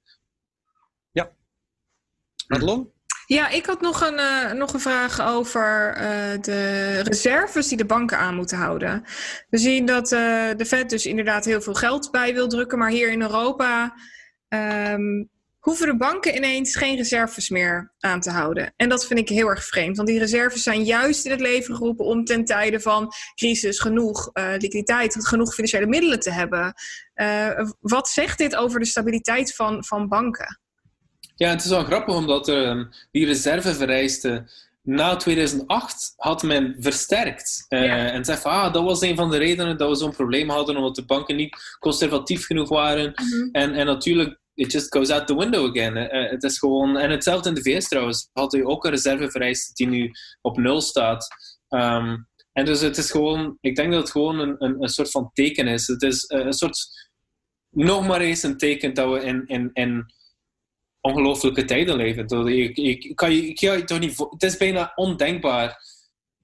Ja, 3.32 3.50
ik 3.50 3.66
had 3.66 3.82
nog 3.82 4.02
een, 4.02 4.20
uh, 4.20 4.52
nog 4.52 4.74
een 4.74 4.80
vraag 4.80 5.22
over 5.22 5.98
uh, 5.98 6.42
de 6.42 7.00
reserves 7.00 7.68
die 7.68 7.78
de 7.78 7.86
banken 7.86 8.18
aan 8.18 8.36
moeten 8.36 8.58
houden. 8.58 9.04
We 9.50 9.58
zien 9.58 9.86
dat 9.86 10.12
uh, 10.12 10.50
de 10.58 10.66
Fed 10.66 10.90
dus 10.90 11.06
inderdaad 11.06 11.46
heel 11.46 11.62
veel 11.62 11.74
geld 11.74 12.12
bij 12.12 12.34
wil 12.34 12.48
drukken, 12.48 12.78
maar 12.78 12.90
hier 12.90 13.12
in 13.12 13.22
Europa 13.22 13.96
um, 14.48 15.30
hoeven 15.60 15.88
de 15.88 15.98
banken 15.98 16.36
ineens 16.36 16.76
geen 16.76 16.96
reserves 16.96 17.50
meer 17.50 17.94
aan 18.00 18.22
te 18.22 18.30
houden. 18.30 18.74
En 18.76 18.90
dat 18.90 19.08
vind 19.08 19.20
ik 19.20 19.30
heel 19.30 19.48
erg 19.48 19.66
vreemd, 19.66 19.96
want 19.96 20.08
die 20.08 20.20
reserves 20.20 20.64
zijn 20.64 20.84
juist 20.84 21.26
in 21.26 21.32
het 21.32 21.42
leven 21.42 21.76
geroepen 21.76 22.06
om 22.06 22.26
ten 22.26 22.46
tijde 22.46 22.80
van 22.80 23.12
crisis 23.36 23.80
genoeg 23.80 24.30
liquiditeit, 24.34 25.28
genoeg 25.28 25.54
financiële 25.54 25.88
middelen 25.88 26.20
te 26.20 26.32
hebben. 26.32 26.74
wat 27.80 28.10
zegt 28.10 28.38
dit 28.38 28.56
over 28.56 28.80
de 28.80 28.86
stabiliteit 28.86 29.56
van, 29.56 29.84
van 29.86 30.08
banken? 30.08 30.60
Ja, 31.36 31.50
het 31.50 31.64
is 31.64 31.70
wel 31.70 31.84
grappig 31.84 32.16
omdat 32.16 32.48
uh, 32.48 32.84
die 33.12 33.26
reservevereisten 33.26 34.50
na 34.84 35.16
2008 35.16 36.14
had 36.18 36.44
men 36.44 36.76
versterkt. 36.80 37.66
Uh, 37.70 38.14
En 38.14 38.26
zegt 38.26 38.42
van, 38.42 38.52
ah, 38.52 38.74
dat 38.74 38.84
was 38.84 39.02
een 39.02 39.16
van 39.16 39.30
de 39.30 39.38
redenen 39.38 39.78
dat 39.78 39.90
we 39.90 39.96
zo'n 39.96 40.16
probleem 40.16 40.50
hadden, 40.50 40.76
omdat 40.78 40.96
de 40.96 41.06
banken 41.06 41.36
niet 41.36 41.76
conservatief 41.80 42.46
genoeg 42.46 42.70
waren. 42.70 43.12
Mhm. 43.16 43.50
en, 43.52 43.74
en 43.74 43.86
natuurlijk, 43.86 44.40
it 44.54 44.72
just 44.72 44.92
goes 44.96 45.10
out 45.10 45.28
the 45.28 45.38
window 45.38 45.70
again. 45.70 45.98
Uh, 45.98 46.30
het 46.30 46.44
is 46.44 46.60
gewoon, 46.60 46.98
en 46.98 47.10
hetzelfde 47.10 47.50
in 47.50 47.56
de 47.56 47.62
VS 47.62 47.88
trouwens, 47.88 48.30
had 48.34 48.54
u 48.54 48.66
ook 48.66 48.86
een 48.86 48.92
reservevereiste 48.92 49.74
die 49.74 49.88
nu 49.88 50.12
op 50.42 50.58
nul 50.58 50.82
staat. 50.82 51.28
Um, 51.70 52.30
en 52.54 52.66
dus 52.66 52.82
het 52.82 52.98
is 52.98 53.12
gewoon, 53.12 53.58
ik 53.62 53.76
denk 53.76 53.92
dat 53.92 54.02
het 54.02 54.12
gewoon 54.12 54.40
een, 54.40 54.56
een, 54.60 54.84
een 54.84 54.90
soort 54.90 55.12
van 55.12 55.30
teken 55.34 55.68
is. 55.68 55.88
Het 55.88 56.02
is 56.02 56.26
een 56.28 56.54
soort, 56.54 57.10
nog 57.70 58.08
maar 58.08 58.22
eens 58.22 58.44
een 58.44 58.58
teken 58.58 58.94
dat 58.94 59.12
we 59.12 59.20
in, 59.20 59.44
in, 59.48 59.70
in 59.74 60.14
ongelooflijke 61.02 61.66
tijden 61.66 61.96
leven. 61.96 62.48
Ik, 62.48 62.78
ik, 62.78 63.16
kan 63.16 63.34
je, 63.36 63.48
ik 63.48 63.60
je 63.60 63.84
toch 63.84 64.00
niet 64.00 64.18
het 64.18 64.44
is 64.44 64.58
bijna 64.58 64.92
ondenkbaar. 64.96 65.82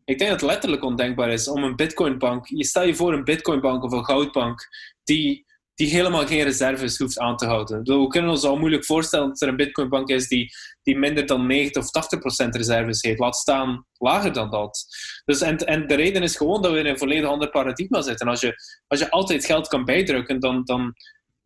Ik 0.06 0.18
denk 0.18 0.32
dat 0.32 0.42
het 0.42 0.50
letterlijk 0.50 0.84
ondenkbaar 0.84 1.32
is 1.32 1.48
om 1.48 1.64
een 1.64 1.76
bitcoinbank. 1.76 2.48
Je 2.48 2.66
stel 2.66 2.84
je 2.84 2.96
voor 2.96 3.14
een 3.14 3.24
bitcoinbank 3.24 3.84
of 3.84 3.92
een 3.92 4.06
goudbank 4.06 4.68
die, 5.04 5.46
die 5.76 5.90
helemaal 5.90 6.26
geen 6.26 6.44
reserves 6.44 6.98
hoeft 6.98 7.20
aan 7.20 7.38
te 7.38 7.46
houden. 7.46 7.84
We 7.84 8.08
kunnen 8.08 8.32
ons 8.32 8.44
al 8.44 8.58
moeilijk 8.58 8.86
voorstellen 8.86 9.28
dat 9.28 9.42
er 9.42 9.48
een 9.48 9.56
bitcoinbank 9.56 10.10
is 10.10 10.28
die, 10.28 10.52
die 10.84 10.98
minder 10.98 11.26
dan 11.26 11.48
90 11.48 11.84
of 11.84 11.92
80 11.92 12.20
procent 12.20 12.56
reserves 12.56 13.02
heeft. 13.02 13.20
Laat 13.20 13.36
staan 13.36 13.86
lager 13.98 14.34
dan 14.34 14.50
dat. 14.50 14.86
Dus 15.26 15.42
en, 15.42 15.58
en 15.58 15.88
de 15.88 15.96
reden 15.96 16.24
is 16.24 16.38
gewoon 16.38 16.62
dat 16.62 16.72
we 16.72 16.80
in 16.80 16.86
een 16.86 16.98
volledig 16.98 17.30
ander 17.30 17.50
paradigma 17.50 18.02
zitten. 18.02 18.28
Als 18.28 18.42
je, 18.42 18.56
als 18.88 19.00
je 19.00 19.10
altijd 19.10 19.46
geld 19.46 19.68
kan 19.68 19.86
bijdrukken, 19.86 20.40
dan, 20.40 20.64
dan, 20.64 20.94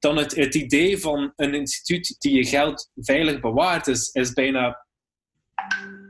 dan 0.01 0.17
het, 0.17 0.35
het 0.35 0.55
idee 0.55 0.99
van 0.99 1.33
een 1.35 1.53
instituut 1.53 2.15
die 2.19 2.35
je 2.35 2.45
geld 2.45 2.89
veilig 2.95 3.39
bewaart, 3.39 3.87
is, 3.87 4.09
is 4.09 4.33
bijna 4.33 4.85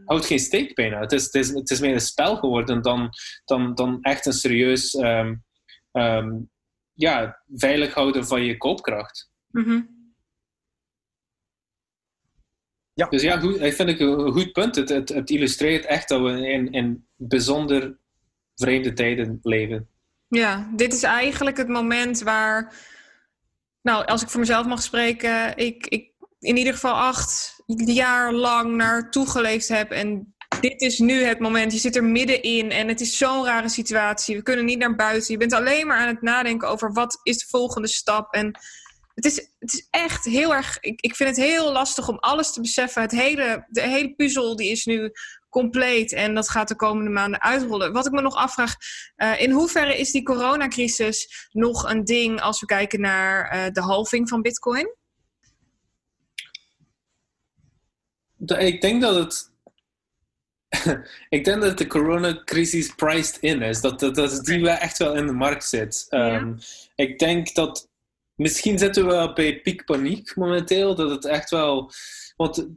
houdt 0.05 0.25
geen 0.25 0.39
steek 0.39 0.75
bijna. 0.75 0.99
Het 0.99 1.11
is, 1.11 1.23
het, 1.23 1.33
is, 1.33 1.49
het 1.49 1.69
is 1.69 1.79
meer 1.79 1.93
een 1.93 2.01
spel 2.01 2.35
geworden 2.35 2.81
dan, 2.81 3.09
dan, 3.45 3.75
dan 3.75 4.01
echt 4.01 4.25
een 4.25 4.33
serieus 4.33 4.93
um, 4.93 5.43
um, 5.91 6.49
ja, 6.93 7.41
veilig 7.55 7.93
houden 7.93 8.25
van 8.25 8.43
je 8.43 8.57
koopkracht. 8.57 9.29
Mhm. 9.47 9.81
Ja. 12.93 13.07
Dus 13.09 13.21
ja, 13.21 13.39
goed, 13.39 13.61
ik 13.61 13.73
vind 13.73 13.89
het 13.89 13.99
een 13.99 14.31
goed 14.31 14.51
punt. 14.51 14.75
Het, 14.75 14.89
het, 14.89 15.09
het 15.09 15.29
illustreert 15.29 15.85
echt 15.85 16.09
dat 16.09 16.21
we 16.21 16.47
in, 16.47 16.71
in 16.71 17.07
bijzonder 17.15 17.97
vreemde 18.55 18.93
tijden 18.93 19.39
leven. 19.41 19.87
Ja, 20.27 20.69
dit 20.75 20.93
is 20.93 21.03
eigenlijk 21.03 21.57
het 21.57 21.67
moment 21.67 22.21
waar, 22.21 22.73
nou, 23.81 24.05
als 24.05 24.21
ik 24.21 24.29
voor 24.29 24.39
mezelf 24.39 24.65
mag 24.65 24.81
spreken, 24.81 25.57
ik, 25.57 25.87
ik 25.87 26.11
in 26.39 26.57
ieder 26.57 26.73
geval 26.73 26.93
acht 26.93 27.55
jaar 27.75 28.33
lang 28.33 28.75
naartoe 28.75 29.29
geleefd 29.29 29.67
heb. 29.67 29.91
En 29.91 30.35
dit 30.59 30.81
is 30.81 30.99
nu 30.99 31.23
het 31.23 31.39
moment. 31.39 31.71
Je 31.71 31.79
zit 31.79 31.95
er 31.95 32.03
middenin 32.03 32.71
en 32.71 32.87
het 32.87 33.01
is 33.01 33.17
zo'n 33.17 33.45
rare 33.45 33.69
situatie. 33.69 34.35
We 34.35 34.43
kunnen 34.43 34.65
niet 34.65 34.79
naar 34.79 34.95
buiten. 34.95 35.31
Je 35.31 35.39
bent 35.39 35.53
alleen 35.53 35.87
maar 35.87 35.97
aan 35.97 36.07
het 36.07 36.21
nadenken 36.21 36.67
over 36.67 36.93
wat 36.93 37.19
is 37.23 37.37
de 37.37 37.47
volgende 37.49 37.87
stap. 37.87 38.33
En 38.33 38.59
het 39.15 39.25
is, 39.25 39.35
het 39.59 39.73
is 39.73 39.87
echt 39.89 40.25
heel 40.25 40.53
erg. 40.53 40.77
Ik, 40.79 41.01
ik 41.01 41.15
vind 41.15 41.29
het 41.29 41.45
heel 41.45 41.71
lastig 41.71 42.07
om 42.07 42.17
alles 42.17 42.53
te 42.53 42.61
beseffen. 42.61 43.01
Het 43.01 43.11
hele, 43.11 43.65
de 43.69 43.81
hele 43.81 44.13
puzzel 44.15 44.55
die 44.55 44.71
is 44.71 44.85
nu 44.85 45.11
compleet 45.51 46.13
en 46.13 46.33
dat 46.33 46.49
gaat 46.49 46.67
de 46.67 46.75
komende 46.75 47.09
maanden 47.09 47.41
uitrollen. 47.41 47.93
Wat 47.93 48.05
ik 48.05 48.11
me 48.11 48.21
nog 48.21 48.35
afvraag, 48.35 48.75
uh, 49.17 49.41
in 49.41 49.51
hoeverre 49.51 49.97
is 49.97 50.11
die 50.11 50.23
coronacrisis 50.23 51.47
nog 51.51 51.89
een 51.89 52.03
ding 52.03 52.41
als 52.41 52.59
we 52.59 52.65
kijken 52.65 53.01
naar 53.01 53.55
uh, 53.55 53.73
de 53.73 53.81
halving 53.81 54.29
van 54.29 54.41
Bitcoin? 54.41 54.95
Ik 58.45 58.81
denk 58.81 59.01
dat 59.01 59.15
het. 59.15 59.49
ik 61.29 61.45
denk 61.45 61.61
dat 61.61 61.77
de 61.77 61.87
coronacrisis 61.87 62.95
priced 62.95 63.37
in 63.39 63.61
is. 63.61 63.81
Dat, 63.81 63.99
dat, 63.99 64.15
dat 64.15 64.45
die 64.45 64.61
wel 64.61 64.75
echt 64.75 64.97
wel 64.97 65.15
in 65.15 65.25
de 65.25 65.33
markt 65.33 65.65
zit. 65.65 66.05
Ja. 66.09 66.35
Um, 66.35 66.57
ik 66.95 67.19
denk 67.19 67.53
dat. 67.53 67.89
Misschien 68.35 68.79
zitten 68.79 69.05
we 69.05 69.11
wel 69.11 69.33
bij 69.33 69.61
piekpaniek 69.61 70.35
momenteel. 70.35 70.95
Dat 70.95 71.09
het 71.09 71.25
echt 71.25 71.49
wel. 71.49 71.91
Want 72.35 72.67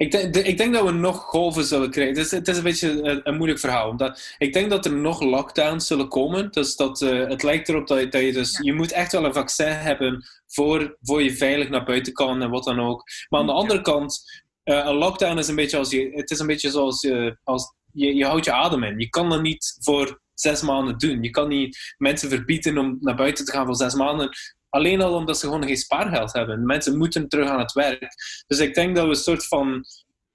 ik 0.00 0.10
denk, 0.10 0.36
ik 0.36 0.56
denk 0.56 0.72
dat 0.74 0.84
we 0.84 0.90
nog 0.90 1.16
golven 1.22 1.64
zullen 1.64 1.90
krijgen. 1.90 2.16
Het 2.16 2.24
is, 2.24 2.30
het 2.30 2.48
is 2.48 2.56
een 2.56 2.62
beetje 2.62 3.02
een, 3.02 3.20
een, 3.24 3.36
moeilijk 3.36 3.60
verhaal. 3.60 3.88
Omdat 3.88 4.34
ik 4.38 4.52
denk 4.52 4.70
dat 4.70 4.84
er 4.84 4.92
nog 4.92 5.22
lockdowns 5.22 5.86
zullen 5.86 6.08
komen. 6.08 6.50
Dus 6.50 6.76
dat, 6.76 7.00
uh, 7.00 7.28
het 7.28 7.42
lijkt 7.42 7.68
erop 7.68 7.86
dat 7.86 8.00
je, 8.00 8.08
dat 8.08 8.22
je 8.22 8.32
dus... 8.32 8.52
Ja. 8.52 8.64
Je 8.64 8.72
moet 8.72 8.92
echt 8.92 9.12
wel 9.12 9.24
een 9.24 9.32
vaccin 9.32 9.66
hebben 9.66 10.24
voor, 10.46 10.96
voor 11.00 11.22
je 11.22 11.36
veilig 11.36 11.68
naar 11.68 11.84
buiten 11.84 12.12
kan 12.12 12.42
en 12.42 12.50
wat 12.50 12.64
dan 12.64 12.80
ook. 12.80 13.02
Maar 13.28 13.40
aan 13.40 13.46
de 13.46 13.52
andere 13.52 13.80
kant, 13.80 14.42
uh, 14.64 14.84
een 14.86 14.94
lockdown 14.94 15.38
is 15.38 15.48
een 15.48 15.54
beetje 15.54 15.76
als 15.76 15.90
je... 15.90 16.10
Het 16.14 16.30
is 16.30 16.38
een 16.38 16.46
beetje 16.46 16.70
zoals 16.70 17.00
je, 17.00 17.38
als 17.44 17.74
je, 17.92 18.14
je 18.14 18.24
houdt 18.24 18.44
je 18.44 18.52
adem 18.52 18.82
in. 18.82 18.98
Je 18.98 19.08
kan 19.08 19.30
dat 19.30 19.42
niet 19.42 19.76
voor 19.80 20.20
zes 20.34 20.62
maanden 20.62 20.98
doen. 20.98 21.22
Je 21.22 21.30
kan 21.30 21.48
niet 21.48 21.94
mensen 21.96 22.28
verbieden 22.28 22.78
om 22.78 22.96
naar 23.00 23.16
buiten 23.16 23.44
te 23.44 23.52
gaan 23.52 23.66
voor 23.66 23.76
zes 23.76 23.94
maanden. 23.94 24.30
Alleen 24.70 25.02
al 25.02 25.14
omdat 25.14 25.38
ze 25.38 25.46
gewoon 25.46 25.66
geen 25.66 25.76
spaargeld 25.76 26.32
hebben. 26.32 26.66
Mensen 26.66 26.98
moeten 26.98 27.28
terug 27.28 27.48
aan 27.48 27.58
het 27.58 27.72
werk. 27.72 28.14
Dus 28.46 28.58
ik 28.58 28.74
denk 28.74 28.96
dat 28.96 29.04
we 29.04 29.10
een 29.10 29.16
soort 29.16 29.46
van 29.46 29.84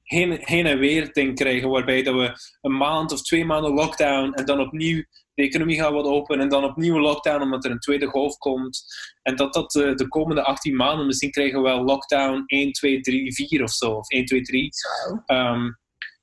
heen, 0.03 0.37
heen 0.41 0.65
en 0.65 0.79
weer 0.79 1.13
ding 1.13 1.35
krijgen, 1.35 1.69
waarbij 1.69 2.03
dat 2.03 2.15
we 2.15 2.33
een 2.61 2.77
maand 2.77 3.11
of 3.11 3.21
twee 3.21 3.45
maanden 3.45 3.73
lockdown 3.73 4.33
en 4.33 4.45
dan 4.45 4.59
opnieuw 4.59 5.03
de 5.33 5.43
economie 5.43 5.75
gaat 5.75 5.91
wat 5.91 6.05
open 6.05 6.39
en 6.39 6.49
dan 6.49 6.63
opnieuw 6.63 6.99
lockdown 6.99 7.41
omdat 7.41 7.65
er 7.65 7.71
een 7.71 7.79
tweede 7.79 8.05
golf 8.05 8.37
komt. 8.37 8.85
En 9.21 9.35
dat 9.35 9.53
dat 9.53 9.71
de, 9.71 9.95
de 9.95 10.07
komende 10.07 10.43
18 10.43 10.75
maanden, 10.75 11.05
misschien 11.05 11.31
krijgen 11.31 11.61
we 11.61 11.67
wel 11.67 11.83
lockdown 11.83 12.43
1, 12.45 12.71
2, 12.71 12.99
3, 12.99 13.33
4 13.33 13.63
of 13.63 13.71
zo. 13.71 13.91
Of 13.91 14.09
1, 14.09 14.25
2, 14.25 14.41
3. 14.41 14.69
Um, 15.27 15.77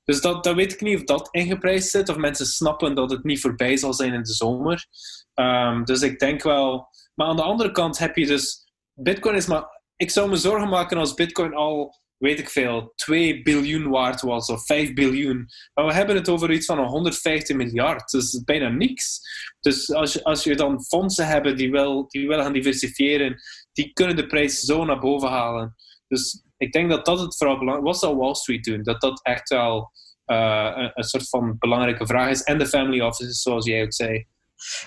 dus 0.04 0.20
dat, 0.20 0.44
dat 0.44 0.54
weet 0.54 0.72
ik 0.72 0.80
niet 0.80 0.98
of 0.98 1.04
dat 1.04 1.28
ingeprijsd 1.30 1.90
zit, 1.90 2.08
of 2.08 2.16
mensen 2.16 2.46
snappen 2.46 2.94
dat 2.94 3.10
het 3.10 3.24
niet 3.24 3.40
voorbij 3.40 3.76
zal 3.76 3.92
zijn 3.94 4.12
in 4.12 4.22
de 4.22 4.32
zomer. 4.32 4.86
Um, 5.34 5.84
dus 5.84 6.02
ik 6.02 6.18
denk 6.18 6.42
wel. 6.42 6.90
Maar 7.14 7.26
aan 7.26 7.36
de 7.36 7.42
andere 7.42 7.70
kant 7.70 7.98
heb 7.98 8.16
je 8.16 8.26
dus. 8.26 8.70
Bitcoin 8.94 9.34
is 9.34 9.46
maar. 9.46 9.80
Ik 9.96 10.10
zou 10.10 10.28
me 10.28 10.36
zorgen 10.36 10.68
maken 10.68 10.98
als 10.98 11.14
Bitcoin 11.14 11.54
al 11.54 12.02
weet 12.22 12.38
ik 12.38 12.50
veel, 12.50 12.92
2 12.94 13.42
biljoen 13.42 13.88
waard 13.88 14.20
was 14.20 14.48
of 14.50 14.64
5 14.64 14.92
biljoen. 14.92 15.48
Maar 15.74 15.86
we 15.86 15.92
hebben 15.92 16.16
het 16.16 16.28
over 16.28 16.52
iets 16.52 16.66
van 16.66 16.78
150 16.78 17.56
miljard. 17.56 18.10
Dus 18.10 18.42
bijna 18.44 18.68
niks. 18.68 19.20
Dus 19.60 19.92
als 19.92 20.12
je, 20.12 20.24
als 20.24 20.44
je 20.44 20.56
dan 20.56 20.84
fondsen 20.84 21.26
hebt 21.26 21.56
die 21.56 21.70
wel, 21.70 22.08
die 22.08 22.28
wel 22.28 22.42
gaan 22.42 22.52
diversifiëren, 22.52 23.40
die 23.72 23.92
kunnen 23.92 24.16
de 24.16 24.26
prijs 24.26 24.60
zo 24.60 24.84
naar 24.84 24.98
boven 24.98 25.28
halen. 25.28 25.74
Dus 26.08 26.42
ik 26.56 26.72
denk 26.72 26.90
dat 26.90 27.04
dat 27.04 27.20
het 27.20 27.36
vooral 27.36 27.58
belangrijk 27.58 27.86
Wat 27.86 27.98
zal 27.98 28.16
Wall 28.16 28.34
Street 28.34 28.64
doen? 28.64 28.82
Dat 28.82 29.00
dat 29.00 29.22
echt 29.22 29.48
wel 29.48 29.90
uh, 30.26 30.72
een, 30.74 30.90
een, 30.94 31.04
soort 31.04 31.28
van 31.28 31.56
belangrijke 31.58 32.06
vraag 32.06 32.30
is. 32.30 32.42
En 32.42 32.58
de 32.58 32.66
family 32.66 33.00
offices, 33.00 33.42
zoals 33.42 33.66
jij 33.66 33.82
ook 33.82 33.92
zei. 33.92 34.26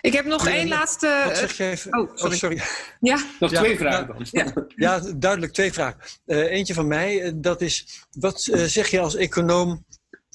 Ik 0.02 0.14
heb 0.14 0.26
nog 0.26 0.48
één 0.48 0.68
laatste. 0.68 1.24
Wat 1.26 1.38
zeg 1.38 1.58
je 1.58 1.64
even? 1.64 2.00
Oh, 2.00 2.10
sorry. 2.14 2.34
Oh, 2.34 2.40
sorry. 2.40 2.62
Ja. 3.00 3.24
Nog 3.40 3.52
ja, 3.52 3.60
twee 3.60 3.78
vragen 3.78 4.08
dan. 4.08 4.26
Ja, 4.32 4.54
ja, 4.76 5.00
duidelijk 5.18 5.54
twee 5.54 5.74
vragen. 5.74 6.00
Uh, 6.26 6.38
eentje 6.38 6.74
van 6.74 6.88
mij, 6.88 7.34
dat 7.36 7.62
is: 7.62 8.06
wat 8.12 8.46
uh, 8.46 8.64
zeg 8.64 8.88
je 8.88 9.00
als 9.00 9.16
econoom 9.16 9.86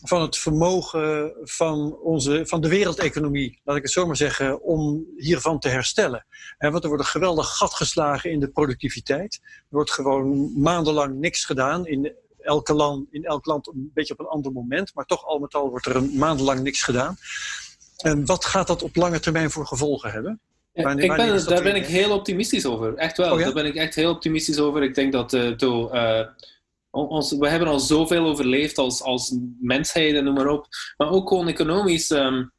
van 0.02 0.20
het 0.20 0.38
vermogen 0.38 1.32
van, 1.42 1.96
onze, 2.02 2.46
van 2.46 2.60
de 2.60 2.68
wereldeconomie, 2.68 3.60
laat 3.64 3.76
ik 3.76 3.82
het 3.82 3.92
zo 3.92 4.06
maar 4.06 4.16
zeggen, 4.16 4.62
om 4.62 5.06
hiervan 5.16 5.58
te 5.58 5.68
herstellen? 5.68 6.26
En 6.58 6.70
want 6.70 6.82
er 6.82 6.88
wordt 6.88 7.04
een 7.04 7.10
geweldig 7.10 7.56
gat 7.56 7.74
geslagen 7.74 8.30
in 8.30 8.40
de 8.40 8.50
productiviteit. 8.50 9.40
Er 9.42 9.64
wordt 9.68 9.92
gewoon 9.92 10.60
maandenlang 10.60 11.18
niks 11.18 11.44
gedaan. 11.44 11.86
In 11.86 12.14
elke 12.38 12.74
land, 12.74 13.06
in 13.10 13.24
elk 13.24 13.46
land 13.46 13.66
een 13.66 13.90
beetje 13.94 14.12
op 14.12 14.20
een 14.20 14.26
ander 14.26 14.52
moment, 14.52 14.94
maar 14.94 15.04
toch 15.04 15.24
al 15.24 15.38
met 15.38 15.54
al 15.54 15.70
wordt 15.70 15.86
er 15.86 15.96
een 15.96 16.16
maandenlang 16.16 16.60
niks 16.60 16.82
gedaan. 16.82 17.16
En 18.02 18.26
wat 18.26 18.44
gaat 18.44 18.66
dat 18.66 18.82
op 18.82 18.96
lange 18.96 19.20
termijn 19.20 19.50
voor 19.50 19.66
gevolgen 19.66 20.10
hebben? 20.10 20.40
Wanneer, 20.72 21.04
ik 21.04 21.16
ben, 21.16 21.44
daar 21.44 21.62
ben 21.62 21.76
ik 21.76 21.86
heel 21.86 22.14
optimistisch 22.14 22.66
over. 22.66 22.94
Echt 22.94 23.16
wel. 23.16 23.32
Oh, 23.32 23.38
ja? 23.38 23.44
Daar 23.44 23.54
ben 23.54 23.66
ik 23.66 23.74
echt 23.74 23.94
heel 23.94 24.10
optimistisch 24.10 24.58
over. 24.58 24.82
Ik 24.82 24.94
denk 24.94 25.12
dat 25.12 25.32
uh, 25.32 25.48
to, 25.50 25.94
uh, 25.94 26.26
ons, 26.90 27.36
we 27.38 27.48
hebben 27.48 27.68
al 27.68 27.80
zoveel 27.80 28.26
overleefd 28.26 28.78
als, 28.78 29.02
als 29.02 29.36
mensheid 29.60 30.14
en 30.14 30.24
noem 30.24 30.34
maar 30.34 30.48
op. 30.48 30.66
Maar 30.96 31.10
ook 31.10 31.28
gewoon 31.28 31.48
economisch. 31.48 32.10
Um, 32.10 32.52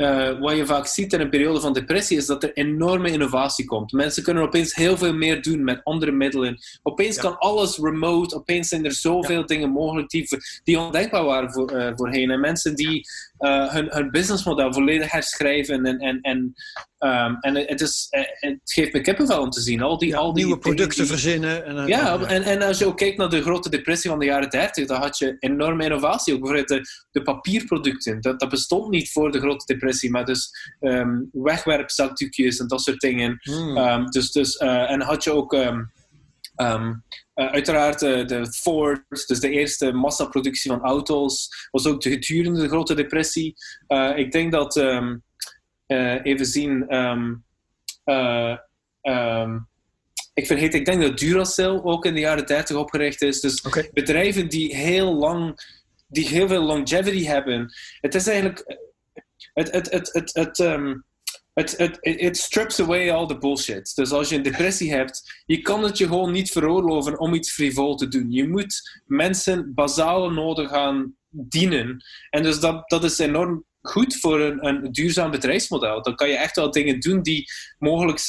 uh, 0.00 0.38
wat 0.40 0.56
je 0.56 0.66
vaak 0.66 0.86
ziet 0.86 1.12
in 1.12 1.20
een 1.20 1.30
periode 1.30 1.60
van 1.60 1.72
depressie 1.72 2.16
is 2.16 2.26
dat 2.26 2.42
er 2.42 2.52
enorme 2.52 3.10
innovatie 3.10 3.64
komt. 3.64 3.92
Mensen 3.92 4.22
kunnen 4.22 4.42
opeens 4.42 4.74
heel 4.74 4.96
veel 4.96 5.12
meer 5.12 5.42
doen 5.42 5.64
met 5.64 5.80
andere 5.84 6.12
middelen. 6.12 6.58
Opeens 6.82 7.16
ja. 7.16 7.22
kan 7.22 7.38
alles 7.38 7.78
remote. 7.78 8.34
Opeens 8.34 8.68
zijn 8.68 8.84
er 8.84 8.92
zoveel 8.92 9.40
ja. 9.40 9.46
dingen 9.46 9.70
mogelijk 9.70 10.08
die, 10.08 10.28
die 10.64 10.78
ondenkbaar 10.78 11.24
waren 11.24 11.52
voor, 11.52 11.72
uh, 11.72 11.90
voorheen. 11.94 12.30
En 12.30 12.40
mensen 12.40 12.74
die 12.74 13.08
uh, 13.40 13.72
hun, 13.72 13.86
hun 13.90 14.10
businessmodel 14.10 14.72
volledig 14.72 15.12
herschrijven. 15.12 15.84
En, 15.84 15.98
en, 15.98 16.20
en, 16.20 16.54
um, 16.98 17.36
en 17.40 17.54
het, 17.56 17.80
is, 17.80 18.06
het 18.10 18.60
geeft 18.64 18.92
me 18.92 19.00
kippenvel 19.00 19.40
om 19.40 19.50
te 19.50 19.60
zien. 19.60 19.82
Al 19.82 19.98
die, 19.98 20.08
ja, 20.08 20.16
al 20.16 20.32
die 20.32 20.44
nieuwe 20.44 20.60
producten 20.60 20.98
die, 20.98 21.06
verzinnen. 21.06 21.64
En, 21.64 21.86
ja, 21.86 22.20
en, 22.20 22.42
en 22.42 22.62
als 22.62 22.78
je 22.78 22.86
ook 22.86 22.96
kijkt 22.96 23.16
naar 23.16 23.28
de 23.28 23.42
grote 23.42 23.70
depressie 23.70 24.10
van 24.10 24.18
de 24.18 24.24
jaren 24.24 24.50
30, 24.50 24.86
dan 24.86 25.00
had 25.00 25.18
je 25.18 25.36
enorme 25.38 25.84
innovatie. 25.84 26.34
Ook 26.34 26.40
bijvoorbeeld 26.40 26.68
de, 26.68 26.90
de 27.10 27.22
papierproducten. 27.22 28.20
Dat, 28.20 28.40
dat 28.40 28.48
bestond 28.48 28.90
niet 28.90 29.12
voor 29.12 29.32
de 29.32 29.40
grote 29.40 29.72
depressie. 29.72 30.10
Maar 30.10 30.24
dus 30.24 30.50
um, 30.80 31.28
wegwerpzakdoekjes 31.32 32.58
en 32.58 32.66
dat 32.66 32.82
soort 32.82 33.00
dingen. 33.00 33.38
Hmm. 33.40 33.76
Um, 33.76 34.06
dus, 34.06 34.32
dus, 34.32 34.60
uh, 34.60 34.90
en 34.90 35.00
had 35.00 35.24
je 35.24 35.32
ook... 35.32 35.52
Um, 35.52 37.04
uh, 37.40 37.46
uiteraard 37.46 38.02
uh, 38.02 38.26
de 38.26 38.52
Ford, 38.52 39.02
dus 39.08 39.40
de 39.40 39.50
eerste 39.50 39.92
massaproductie 39.92 40.70
van 40.70 40.80
auto's, 40.80 41.48
was 41.70 41.86
ook 41.86 42.02
gedurende 42.02 42.60
de 42.60 42.68
Grote 42.68 42.94
Depressie. 42.94 43.54
Uh, 43.88 44.12
ik 44.16 44.32
denk 44.32 44.52
dat, 44.52 44.76
um, 44.76 45.22
even 46.22 46.46
zien, 46.46 46.94
um, 46.94 47.44
ik 50.34 50.46
vergeet, 50.46 50.74
ik 50.74 50.84
denk 50.84 51.02
dat 51.02 51.18
Duracell 51.18 51.80
ook 51.82 52.04
in 52.04 52.14
de 52.14 52.20
jaren 52.20 52.46
30 52.46 52.76
opgericht 52.76 53.22
is. 53.22 53.40
Dus 53.40 53.60
okay. 53.60 53.90
bedrijven 53.92 54.48
die 54.48 54.76
heel 54.76 55.14
lang, 55.14 55.58
die 56.06 56.28
heel 56.28 56.48
veel 56.48 56.62
longevity 56.62 57.24
hebben. 57.24 57.72
Het 58.00 58.14
is 58.14 58.26
eigenlijk, 58.26 58.78
het, 59.52 59.70
het, 59.70 59.90
het, 59.90 60.12
het, 60.12 60.34
het 60.34 60.58
het, 61.60 61.76
het, 61.76 61.98
it 62.00 62.36
strips 62.36 62.80
away 62.80 63.10
all 63.10 63.26
the 63.26 63.38
bullshit. 63.38 63.94
Dus 63.94 64.10
als 64.10 64.28
je 64.28 64.36
een 64.36 64.42
depressie 64.42 64.92
hebt, 64.92 65.42
je 65.46 65.60
kan 65.60 65.82
het 65.82 65.98
je 65.98 66.06
gewoon 66.06 66.32
niet 66.32 66.50
veroorloven 66.50 67.18
om 67.18 67.34
iets 67.34 67.52
frivol 67.52 67.94
te 67.94 68.08
doen. 68.08 68.30
Je 68.30 68.48
moet 68.48 69.00
mensen 69.06 69.74
basale 69.74 70.32
noden 70.32 70.68
gaan 70.68 71.14
dienen. 71.28 72.04
En 72.30 72.42
dus 72.42 72.60
dat, 72.60 72.88
dat 72.88 73.04
is 73.04 73.18
enorm 73.18 73.64
goed 73.80 74.16
voor 74.16 74.40
een, 74.40 74.66
een 74.66 74.92
duurzaam 74.92 75.30
bedrijfsmodel. 75.30 76.02
Dan 76.02 76.14
kan 76.14 76.28
je 76.28 76.36
echt 76.36 76.56
wel 76.56 76.70
dingen 76.70 77.00
doen 77.00 77.22
die 77.22 77.44
mogelijk 77.78 78.20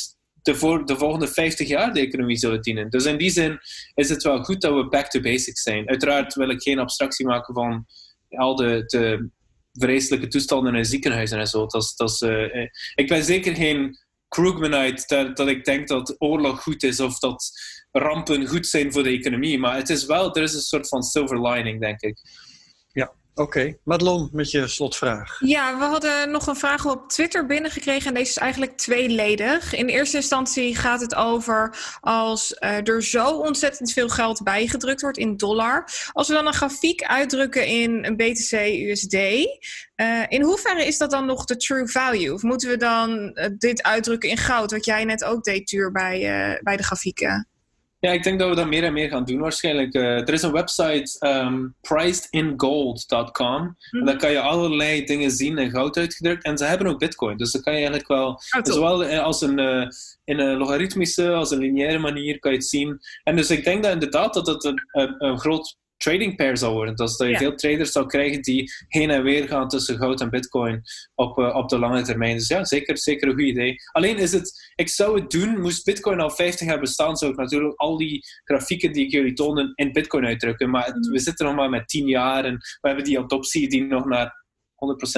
de, 0.42 0.56
voor, 0.56 0.86
de 0.86 0.98
volgende 0.98 1.28
50 1.28 1.68
jaar 1.68 1.94
de 1.94 2.00
economie 2.00 2.38
zullen 2.38 2.62
dienen. 2.62 2.90
Dus 2.90 3.06
in 3.06 3.18
die 3.18 3.30
zin 3.30 3.60
is 3.94 4.10
het 4.10 4.24
wel 4.24 4.44
goed 4.44 4.62
dat 4.62 4.74
we 4.74 4.88
back 4.88 5.10
to 5.10 5.20
basics 5.20 5.62
zijn. 5.62 5.90
Uiteraard 5.90 6.34
wil 6.34 6.50
ik 6.50 6.62
geen 6.62 6.80
abstractie 6.80 7.26
maken 7.26 7.54
van 7.54 7.86
al 8.30 8.56
de, 8.56 8.84
de 8.86 9.30
vreselijke 9.72 10.28
toestanden 10.28 10.76
in 10.76 10.86
ziekenhuizen 10.86 11.40
en 11.40 11.48
zo. 11.48 11.66
Dat, 11.66 11.94
dat 11.96 12.22
uh, 12.22 12.68
ik 12.96 13.08
ben 13.08 13.24
zeker 13.24 13.56
geen 13.56 13.98
Krugmanite 14.28 15.04
dat, 15.08 15.38
dat 15.38 15.48
ik 15.48 15.66
denk 15.66 15.88
dat 15.88 16.16
oorlog 16.18 16.62
goed 16.62 16.84
is 16.84 17.00
of 17.00 17.20
dat 17.20 17.52
rampen 17.92 18.48
goed 18.48 18.68
zijn 18.68 18.92
voor 18.92 19.04
de 19.04 19.10
economie. 19.10 19.60
Maar 19.60 19.76
het 19.76 19.90
is 19.90 20.06
wel, 20.06 20.36
er 20.36 20.44
is 20.44 20.54
een 20.54 20.60
soort 20.60 20.88
van 20.88 21.04
silver 21.04 21.48
lining, 21.48 21.82
denk 21.82 22.02
ik. 22.02 22.20
Oké, 23.34 23.42
okay. 23.42 23.80
Madelon 23.84 24.30
met 24.32 24.52
je 24.52 24.68
slotvraag. 24.68 25.40
Ja, 25.40 25.78
we 25.78 25.84
hadden 25.84 26.32
nog 26.32 26.48
een 26.48 26.56
vraag 26.56 26.86
op 26.86 27.10
Twitter 27.10 27.46
binnengekregen 27.46 28.08
en 28.08 28.14
deze 28.14 28.30
is 28.30 28.38
eigenlijk 28.38 28.78
tweeledig. 28.78 29.74
In 29.74 29.88
eerste 29.88 30.18
instantie 30.18 30.76
gaat 30.76 31.02
het 31.02 31.16
over 31.16 31.76
als 32.00 32.56
uh, 32.60 32.88
er 32.88 33.04
zo 33.04 33.30
ontzettend 33.30 33.92
veel 33.92 34.10
geld 34.10 34.44
bijgedrukt 34.44 35.02
wordt 35.02 35.18
in 35.18 35.38
dollar. 35.38 35.88
Als 36.12 36.28
we 36.28 36.34
dan 36.34 36.48
een 36.48 36.54
grafiek 36.54 37.04
uitdrukken 37.04 37.68
in 37.68 38.06
een 38.06 38.16
BTC 38.16 38.52
USD, 38.90 39.16
eh, 39.96 40.24
in 40.28 40.42
hoeverre 40.42 40.86
is 40.86 40.98
dat 40.98 41.12
dan 41.12 41.26
nog 41.26 41.46
de 41.46 41.58
true 41.58 41.88
value? 41.88 42.34
Of 42.34 42.42
moeten 42.42 42.70
we 42.70 42.78
dan 42.78 43.32
uh, 43.34 43.46
dit 43.58 43.84
uitdrukken 43.84 44.30
in 44.30 44.38
goud, 44.38 44.72
wat 44.72 44.86
jij 44.86 45.06
net 45.06 45.24
ook 45.24 45.44
deed, 45.44 45.68
Tuur, 45.68 45.92
bij, 45.92 46.20
bij 46.62 46.78
de 46.78 46.84
grafieken? 46.84 47.51
Ja, 48.02 48.12
ik 48.12 48.24
denk 48.24 48.39
dat 48.39 48.49
we 48.49 48.56
dat 48.56 48.68
meer 48.68 48.84
en 48.84 48.93
meer 48.93 49.10
gaan 49.10 49.26
doen 49.26 49.39
waarschijnlijk. 49.39 49.95
Uh, 49.95 50.04
er 50.04 50.34
is 50.34 50.41
een 50.41 50.52
website, 50.52 51.28
um, 51.28 51.76
pricedingold.com. 51.82 53.56
En 53.56 53.76
mhm. 53.91 54.06
daar 54.06 54.18
kan 54.18 54.32
je 54.32 54.39
allerlei 54.39 55.06
dingen 55.06 55.32
zien 55.32 55.58
in 55.58 55.72
goud 55.72 55.97
uitgedrukt. 55.97 56.43
En 56.43 56.58
ze 56.58 56.66
hebben 56.66 56.88
ook 56.88 56.99
bitcoin. 56.99 57.38
Dus 57.38 57.52
dan 57.52 57.62
kan 57.62 57.74
je 57.74 57.80
eigenlijk 57.80 58.08
wel, 58.08 58.28
oh, 58.28 58.39
zowel 58.64 59.06
als 59.06 59.41
een, 59.41 59.60
uh, 59.60 59.88
in 60.24 60.39
een 60.39 60.58
logaritmische 60.58 61.34
als 61.34 61.52
een 61.52 61.60
lineaire 61.60 61.99
manier 61.99 62.39
kan 62.39 62.52
je 62.52 62.58
het 62.58 62.68
zien. 62.68 62.99
En 63.24 63.36
dus 63.36 63.49
ik 63.49 63.64
denk 63.64 63.84
dat 63.84 63.93
inderdaad 63.93 64.34
dat 64.34 64.47
het 64.47 64.64
een, 64.64 64.82
een, 64.91 65.16
een 65.18 65.39
groot 65.39 65.78
trading 66.02 66.36
pair 66.36 66.58
zou 66.58 66.74
worden. 66.74 66.95
Dat, 66.95 67.18
dat 67.18 67.28
je 67.28 67.38
veel 67.38 67.56
traders 67.56 67.91
zou 67.91 68.06
krijgen 68.06 68.41
die 68.41 68.72
heen 68.88 69.10
en 69.10 69.24
weer 69.24 69.47
gaan 69.47 69.68
tussen 69.68 69.97
goud 69.97 70.22
en 70.22 70.30
bitcoin 70.30 70.82
op, 71.16 71.38
uh, 71.38 71.56
op 71.56 71.70
de 71.70 71.80
lange 71.80 72.02
termijn. 72.02 72.38
Dus 72.38 72.47
ja, 72.47 72.66
zeker, 72.66 72.97
zeker 72.97 73.28
een 73.28 73.34
goed 73.34 73.43
idee. 73.43 73.76
Alleen 73.91 74.18
is 74.18 74.32
het, 74.32 74.72
ik 74.76 74.89
zou 74.89 75.20
het 75.20 75.32
doen, 75.32 75.62
moest 75.62 75.86
bitcoin 75.86 76.20
al 76.20 76.30
50 76.32 76.68
jaar 76.68 76.80
bestaan, 76.80 77.18
zou 77.18 77.32
ik 77.32 77.38
natuurlijk 77.38 77.80
al 77.80 77.97
die 77.97 78.24
grafieken 78.43 78.91
die 78.91 79.06
ik 79.06 79.12
jullie 79.12 79.34
tonen 79.34 79.72
in 79.76 79.91
bitcoin 79.91 80.26
uitdrukken. 80.26 80.70
Maar 80.70 80.89
mhm. 80.89 81.12
we 81.12 81.20
zitten 81.20 81.45
nog 81.45 81.56
maar 81.56 81.70
met 81.70 81.88
10 81.88 82.08
jaar 82.08 82.45
en 82.45 82.56
we 82.56 82.88
hebben 82.88 83.06
die 83.06 83.20
adoptie 83.20 83.70
die 83.70 83.84
nog 83.84 84.06
naar 84.06 84.41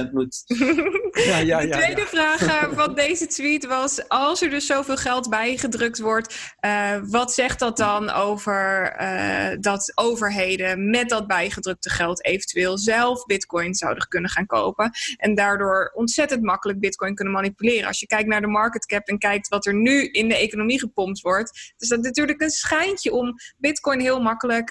100% 0.08 0.12
moet. 0.12 0.44
Ja, 1.14 1.38
ja, 1.38 1.60
ja, 1.60 1.60
de 1.60 1.70
tweede 1.70 2.06
vraag 2.06 2.42
eh, 2.42 2.64
van 2.72 2.94
deze 2.96 3.28
tweet 3.28 3.66
was: 3.66 4.08
als 4.08 4.42
er 4.42 4.50
dus 4.50 4.66
zoveel 4.66 4.98
geld 4.98 5.30
bijgedrukt 5.30 6.00
wordt, 6.00 6.56
uh, 6.66 6.98
wat 7.04 7.34
zegt 7.34 7.60
dat 7.60 7.78
dan 7.78 8.10
over 8.10 8.96
uh, 9.02 9.58
dat 9.60 9.92
overheden 9.96 10.90
met 10.90 11.10
dat 11.10 11.28
bijgedrukte 11.28 11.90
geld 11.90 12.26
eventueel 12.26 12.78
zelf 12.78 13.26
Bitcoin 13.26 13.76
zouden 13.76 14.08
kunnen 14.08 14.30
gaan 14.30 14.46
kopen 14.46 14.92
en 15.18 15.36
daardoor 15.36 15.92
ontzettend 15.96 16.44
makkelijk 16.44 16.80
Bitcoin 16.80 17.16
kunnen 17.16 17.34
manipuleren? 17.34 17.88
Als 17.88 18.00
je 18.00 18.08
kijkt 18.08 18.28
naar 18.28 18.42
de 18.42 18.48
market 18.48 18.86
cap 18.86 19.08
en 19.08 19.18
kijkt 19.18 19.48
wat 19.48 19.66
er 19.66 19.76
nu 19.76 20.08
in 20.08 20.28
de 20.28 20.38
economie 20.38 20.80
gepompt 20.80 21.22
wordt, 21.22 21.74
is 21.78 21.88
dat 21.88 22.02
natuurlijk 22.02 22.42
een 22.42 22.50
schijntje 22.50 23.14
om 23.14 23.36
Bitcoin 23.58 24.00
heel 24.00 24.22
makkelijk 24.22 24.70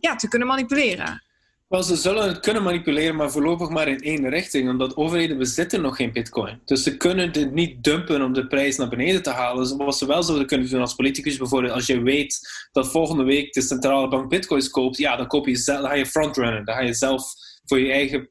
ja, 0.00 0.16
te 0.16 0.28
kunnen 0.28 0.48
manipuleren. 0.48 1.22
Wel, 1.68 1.82
ze 1.82 1.96
zullen 1.96 2.28
het 2.28 2.40
kunnen 2.40 2.62
manipuleren, 2.62 3.16
maar 3.16 3.30
voorlopig 3.30 3.68
maar 3.68 3.88
in 3.88 4.00
één 4.00 4.28
richting, 4.28 4.70
omdat 4.70 4.96
overheden 4.96 5.38
bezitten 5.38 5.80
nog 5.80 5.96
geen 5.96 6.12
bitcoin. 6.12 6.60
Dus 6.64 6.82
ze 6.82 6.96
kunnen 6.96 7.32
dit 7.32 7.52
niet 7.52 7.84
dumpen 7.84 8.22
om 8.22 8.32
de 8.32 8.46
prijs 8.46 8.76
naar 8.76 8.88
beneden 8.88 9.22
te 9.22 9.30
halen. 9.30 9.76
Wat 9.76 9.98
ze 9.98 10.06
wel 10.06 10.22
zouden 10.22 10.46
kunnen 10.46 10.70
doen 10.70 10.80
als 10.80 10.94
politicus 10.94 11.36
bijvoorbeeld, 11.36 11.72
als 11.72 11.86
je 11.86 12.02
weet 12.02 12.38
dat 12.72 12.90
volgende 12.90 13.24
week 13.24 13.52
de 13.52 13.60
centrale 13.60 14.08
bank 14.08 14.28
bitcoins 14.28 14.70
koopt, 14.70 14.96
ja, 14.96 15.16
dan, 15.16 15.26
koop 15.26 15.46
je 15.46 15.56
zelf, 15.56 15.80
dan 15.80 15.90
ga 15.90 15.96
je 15.96 16.06
frontrunnen. 16.06 16.64
Dan 16.64 16.74
ga 16.74 16.80
je 16.80 16.94
zelf 16.94 17.32
voor 17.64 17.78
je 17.78 17.92
eigen 17.92 18.30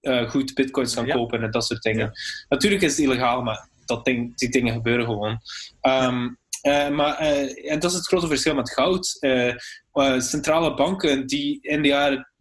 uh, 0.00 0.30
goed 0.30 0.54
bitcoins 0.54 0.94
gaan 0.94 1.08
kopen 1.08 1.42
en 1.42 1.50
dat 1.50 1.64
soort 1.64 1.82
dingen. 1.82 2.12
Natuurlijk 2.48 2.82
is 2.82 2.96
het 2.96 3.06
illegaal, 3.06 3.42
maar 3.42 3.68
dat 3.84 4.04
ding, 4.04 4.36
die 4.36 4.48
dingen 4.48 4.72
gebeuren 4.72 5.04
gewoon. 5.04 5.38
Um, 5.82 6.38
uh, 6.66 6.88
maar, 6.88 7.22
uh, 7.22 7.72
en 7.72 7.78
dat 7.78 7.90
is 7.90 7.96
het 7.96 8.06
grote 8.06 8.26
verschil 8.26 8.54
met 8.54 8.72
goud. 8.72 9.16
Uh, 9.20 9.54
centrale 10.18 10.74
banken 10.74 11.26
die 11.26 11.58
in 11.60 11.82
de 11.82 11.88
jaren 11.88 12.32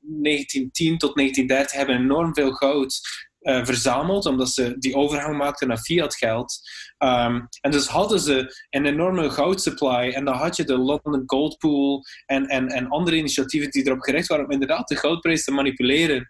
1910 0.00 0.98
tot 0.98 1.14
1930 1.14 1.76
hebben 1.76 1.96
enorm 1.96 2.34
veel 2.34 2.52
goud 2.52 3.00
verzameld, 3.40 4.26
omdat 4.26 4.48
ze 4.48 4.78
die 4.78 4.94
overgang 4.94 5.36
maakten 5.36 5.68
naar 5.68 5.78
fiat 5.78 6.14
geld. 6.14 6.58
Um, 6.98 7.48
en 7.60 7.70
dus 7.70 7.86
hadden 7.86 8.20
ze 8.20 8.66
een 8.70 8.86
enorme 8.86 9.30
goudsupply 9.30 10.12
en 10.12 10.24
dan 10.24 10.34
had 10.34 10.56
je 10.56 10.64
de 10.64 10.78
London 10.78 11.22
Gold 11.26 11.58
Pool 11.58 12.04
en, 12.26 12.46
en, 12.46 12.68
en 12.68 12.88
andere 12.88 13.16
initiatieven 13.16 13.70
die 13.70 13.86
erop 13.86 14.00
gericht 14.00 14.28
waren 14.28 14.44
om 14.44 14.50
inderdaad 14.50 14.88
de 14.88 14.96
goudprijs 14.96 15.44
te 15.44 15.52
manipuleren. 15.52 16.26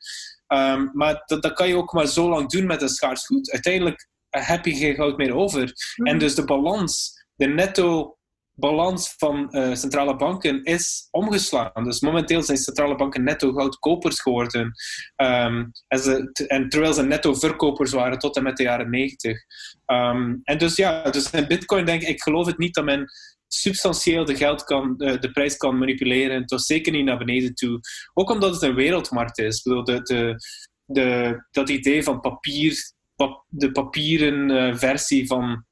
Um, 0.49 0.91
maar 0.93 1.23
dat, 1.27 1.43
dat 1.43 1.53
kan 1.53 1.69
je 1.69 1.77
ook 1.77 1.93
maar 1.93 2.07
zo 2.07 2.29
lang 2.29 2.49
doen 2.49 2.67
met 2.67 2.83
een 2.83 2.89
schaars 2.89 3.27
goed. 3.27 3.51
Uiteindelijk 3.51 4.09
heb 4.31 4.65
je 4.65 4.75
geen 4.75 4.95
goud 4.95 5.17
meer 5.17 5.35
over. 5.35 5.63
En 5.97 6.05
mhm. 6.05 6.19
dus 6.19 6.35
de 6.35 6.45
balans 6.45 7.18
de 7.39 7.47
netto 7.47 8.19
balans 8.55 9.15
van 9.17 9.49
uh, 9.51 9.75
centrale 9.75 10.17
banken 10.17 10.65
is 10.65 11.09
omgeslagen. 11.11 11.85
Dus 11.85 12.01
momenteel 12.01 12.43
zijn 12.43 12.59
centrale 12.59 12.97
banken 12.97 13.25
netto 13.25 13.53
goudkopers 13.53 14.21
geworden. 14.21 14.73
Um, 15.17 15.71
en, 15.89 16.31
en, 16.47 16.69
terwijl 16.69 16.93
ze 16.93 17.03
netto 17.03 17.35
verkopers 17.35 17.93
waren 17.93 18.19
tot 18.19 18.37
en 18.37 18.43
met 18.43 18.57
de 18.57 18.63
jaren 18.63 18.91
90. 18.91 19.31
Um, 19.31 19.39
ehm, 19.85 20.37
en 20.43 20.59
dus 20.59 20.77
ja, 20.77 21.11
dus 21.11 21.31
in 21.31 21.47
bitcoin 21.47 21.85
denk 21.85 22.03
ik, 22.03 22.09
ik 22.09 22.23
geloof 22.23 22.47
het 22.47 22.59
niet 22.59 22.75
dat 22.75 22.85
men 22.85 23.11
substantieel 23.47 24.25
de, 24.25 24.37
geld 24.37 24.65
kan, 24.65 24.95
de, 24.97 25.19
de 25.19 25.31
prijs 25.31 25.57
kan 25.57 25.79
manipuleren. 25.79 26.47
Toch 26.47 26.61
zeker 26.61 26.93
niet 26.93 27.05
naar 27.05 27.19
beneden 27.19 27.55
toe. 27.55 27.81
Ook 28.15 28.31
omdat 28.31 28.53
het 28.53 28.63
een 28.63 28.75
wereldmarkt 28.75 29.39
is. 29.39 29.57
Ik 29.57 29.63
bedoel, 29.63 29.85
de, 29.85 30.37
de, 30.85 31.47
dat 31.51 31.69
idee 31.69 32.03
van 32.03 32.21
papier, 32.21 32.93
pap, 33.15 33.45
de 33.49 33.73
papieren 33.73 34.51
uh, 34.51 34.77
versie 34.77 35.27
van 35.27 35.67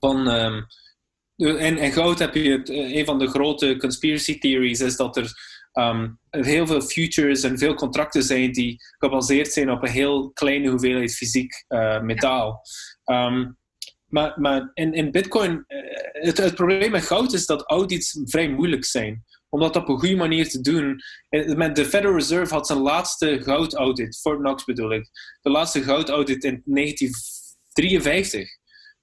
van, 0.00 0.28
um, 0.28 0.66
en, 1.36 1.78
en 1.78 1.92
goud 1.92 2.18
heb 2.18 2.34
je 2.34 2.62
eh, 2.62 2.96
een 2.96 3.04
van 3.04 3.18
de 3.18 3.28
grote 3.28 3.76
conspiracy 3.76 4.38
theories 4.38 4.80
is 4.80 4.96
dat 4.96 5.16
er 5.16 5.32
um, 5.72 6.18
heel 6.30 6.66
veel 6.66 6.80
futures 6.80 7.42
en 7.42 7.58
veel 7.58 7.74
contracten 7.74 8.22
zijn 8.22 8.52
die 8.52 8.76
gebaseerd 8.98 9.52
zijn 9.52 9.70
op 9.70 9.82
een 9.82 9.90
heel 9.90 10.30
kleine 10.30 10.68
hoeveelheid 10.68 11.14
fysiek 11.14 11.64
uh, 11.68 12.00
metaal. 12.00 12.60
Um, 13.04 13.58
maar, 14.06 14.40
maar 14.40 14.70
in, 14.74 14.92
in 14.92 15.10
Bitcoin, 15.10 15.64
het, 16.12 16.38
het, 16.38 16.54
probleem 16.54 16.90
met 16.90 17.02
goud 17.02 17.32
is 17.32 17.46
dat 17.46 17.62
audits 17.62 18.20
vrij 18.24 18.48
moeilijk 18.48 18.84
zijn. 18.84 19.24
Om 19.48 19.60
dat 19.60 19.76
op 19.76 19.88
een 19.88 19.98
goede 19.98 20.16
manier 20.16 20.48
te 20.48 20.60
doen. 20.60 21.00
De 21.72 21.84
Federal 21.84 22.14
Reserve 22.14 22.54
had 22.54 22.66
zijn 22.66 22.78
laatste 22.78 23.42
goudaudit, 23.42 24.18
Fort 24.20 24.38
Knox 24.38 24.64
bedoel 24.64 24.92
ik, 24.92 25.08
de 25.40 25.50
laatste 25.50 25.82
goudaudit 25.82 26.44
in 26.44 26.62
1953. 26.64 28.48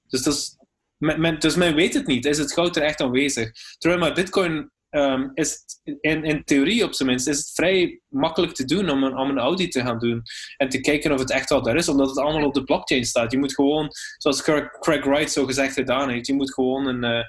Dus 0.07 0.23
dat 0.23 0.33
is 0.33 0.56
men, 0.97 1.39
dus 1.39 1.55
men 1.55 1.75
weet 1.75 1.93
het 1.93 2.07
niet. 2.07 2.25
Is 2.25 2.37
het 2.37 2.53
goud 2.53 2.75
er 2.75 2.83
echt 2.83 3.01
aanwezig? 3.01 3.51
Terwijl 3.77 4.01
met 4.01 4.13
bitcoin 4.13 4.71
um, 4.89 5.31
is 5.33 5.51
het, 5.51 5.97
in, 6.01 6.23
in 6.23 6.43
theorie 6.43 6.83
op 6.83 6.93
zijn 6.93 7.09
minst 7.09 7.27
is 7.27 7.37
het 7.37 7.51
vrij 7.53 8.01
makkelijk 8.07 8.53
te 8.53 8.65
doen 8.65 8.89
om 8.89 9.03
een, 9.03 9.17
om 9.17 9.29
een 9.29 9.39
audit 9.39 9.71
te 9.71 9.81
gaan 9.81 9.99
doen. 9.99 10.21
En 10.57 10.69
te 10.69 10.79
kijken 10.79 11.11
of 11.11 11.19
het 11.19 11.31
echt 11.31 11.49
wel 11.49 11.61
daar 11.61 11.75
is. 11.75 11.89
Omdat 11.89 12.09
het 12.09 12.17
allemaal 12.17 12.47
op 12.47 12.53
de 12.53 12.63
blockchain 12.63 13.05
staat. 13.05 13.31
Je 13.31 13.37
moet 13.37 13.53
gewoon, 13.53 13.89
zoals 14.17 14.41
Craig 14.79 15.05
Wright 15.05 15.31
zo 15.31 15.45
gezegd 15.45 15.73
gedaan 15.73 16.09
heeft, 16.09 16.27
je 16.27 16.33
moet 16.33 16.53
gewoon 16.53 16.87
een, 16.87 17.03
uh, 17.03 17.23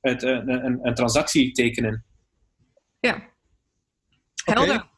het, 0.00 0.22
een, 0.22 0.50
een, 0.50 0.78
een, 0.82 0.94
transactie 0.94 1.52
tekenen. 1.52 2.04
Ja. 3.00 3.34
Helder. 4.44 4.88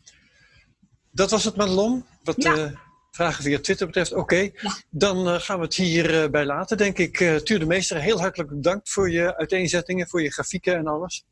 Dat 1.11 1.31
was 1.31 1.45
het, 1.45 1.57
Madelon. 1.57 2.05
Wat, 2.23 2.43
ja. 2.43 2.57
uh, 2.57 2.71
vragen 3.19 3.45
via 3.45 3.59
Twitter 3.61 3.87
betreft, 3.87 4.13
oké. 4.13 4.51
Dan 4.91 5.29
uh, 5.29 5.35
gaan 5.41 5.59
we 5.59 5.65
het 5.65 5.75
hierbij 5.75 6.25
uh, 6.25 6.31
bij 6.31 6.45
laten, 6.45 6.77
denk 6.77 6.99
ik. 6.99 7.21
Uh, 7.21 7.37
Tuur 7.37 7.59
de 7.59 7.67
Meester, 7.67 8.01
heel 8.01 8.21
hartelijk 8.21 8.51
bedankt 8.51 8.91
voor 8.91 9.11
je 9.11 9.37
uiteenzettingen, 9.37 10.09
voor 10.09 10.23
je 10.23 10.33
grafieken 10.33 10.77
en 10.77 10.87
alles. 10.87 11.25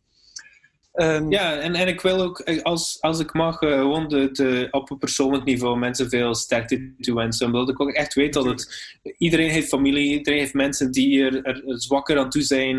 Um, 0.95 1.31
ja, 1.31 1.59
en, 1.59 1.75
en 1.75 1.89
ik 1.89 2.01
wil 2.01 2.21
ook, 2.21 2.39
eh, 2.39 2.63
als, 2.63 3.01
als 3.01 3.21
ik 3.21 3.33
mag, 3.33 3.59
gewoon 3.59 4.09
de, 4.09 4.31
de, 4.33 4.69
op 4.71 4.91
een 4.91 4.99
persoonlijk 4.99 5.45
niveau 5.45 5.79
mensen 5.79 6.09
veel 6.09 6.35
sterkte 6.35 6.95
toewensen. 6.99 7.47
Omdat 7.47 7.69
ik 7.69 7.81
ook 7.81 7.91
echt 7.91 8.15
weet 8.15 8.33
dat 8.33 8.45
het, 8.45 8.95
iedereen 9.19 9.51
heeft 9.51 9.69
familie, 9.69 10.13
iedereen 10.13 10.39
heeft 10.39 10.55
mensen 10.55 10.91
die 10.91 11.25
er, 11.25 11.45
er 11.45 11.63
zwakker 11.65 12.19
aan 12.19 12.31
toe 12.31 12.43
zijn. 12.43 12.77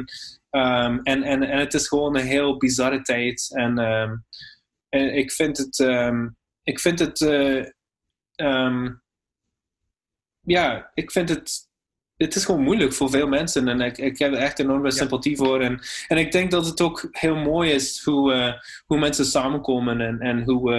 Um, 0.51 0.99
en, 1.03 1.23
en, 1.23 1.43
en 1.43 1.59
het 1.59 1.73
is 1.73 1.87
gewoon 1.87 2.15
een 2.15 2.25
heel 2.25 2.57
bizarre 2.57 3.01
tijd. 3.01 3.49
En, 3.53 3.77
um, 3.77 4.25
en 4.89 5.15
ik 5.15 5.31
vind 5.31 5.57
het, 5.57 5.79
ik 6.63 6.79
vind 6.79 6.99
het 6.99 7.19
um, 8.37 9.01
ja, 10.41 10.91
ik 10.93 11.11
vind 11.11 11.29
het. 11.29 11.65
Het 12.17 12.35
is 12.35 12.45
gewoon 12.45 12.63
moeilijk 12.63 12.93
voor 12.93 13.09
veel 13.09 13.27
mensen 13.27 13.67
en 13.67 13.81
ik, 13.81 13.97
ik 13.97 14.17
heb 14.17 14.33
er 14.33 14.37
echt 14.37 14.59
enorme 14.59 14.91
sympathie 14.91 15.37
voor. 15.37 15.61
En, 15.61 15.79
en 16.07 16.17
ik 16.17 16.31
denk 16.31 16.51
dat 16.51 16.65
het 16.65 16.81
ook 16.81 17.07
heel 17.11 17.35
mooi 17.35 17.71
is 17.71 18.03
hoe, 18.03 18.33
uh, 18.33 18.53
hoe 18.85 18.99
mensen 18.99 19.25
samenkomen 19.25 20.01
en, 20.01 20.19
en 20.19 20.43
hoe. 20.43 20.73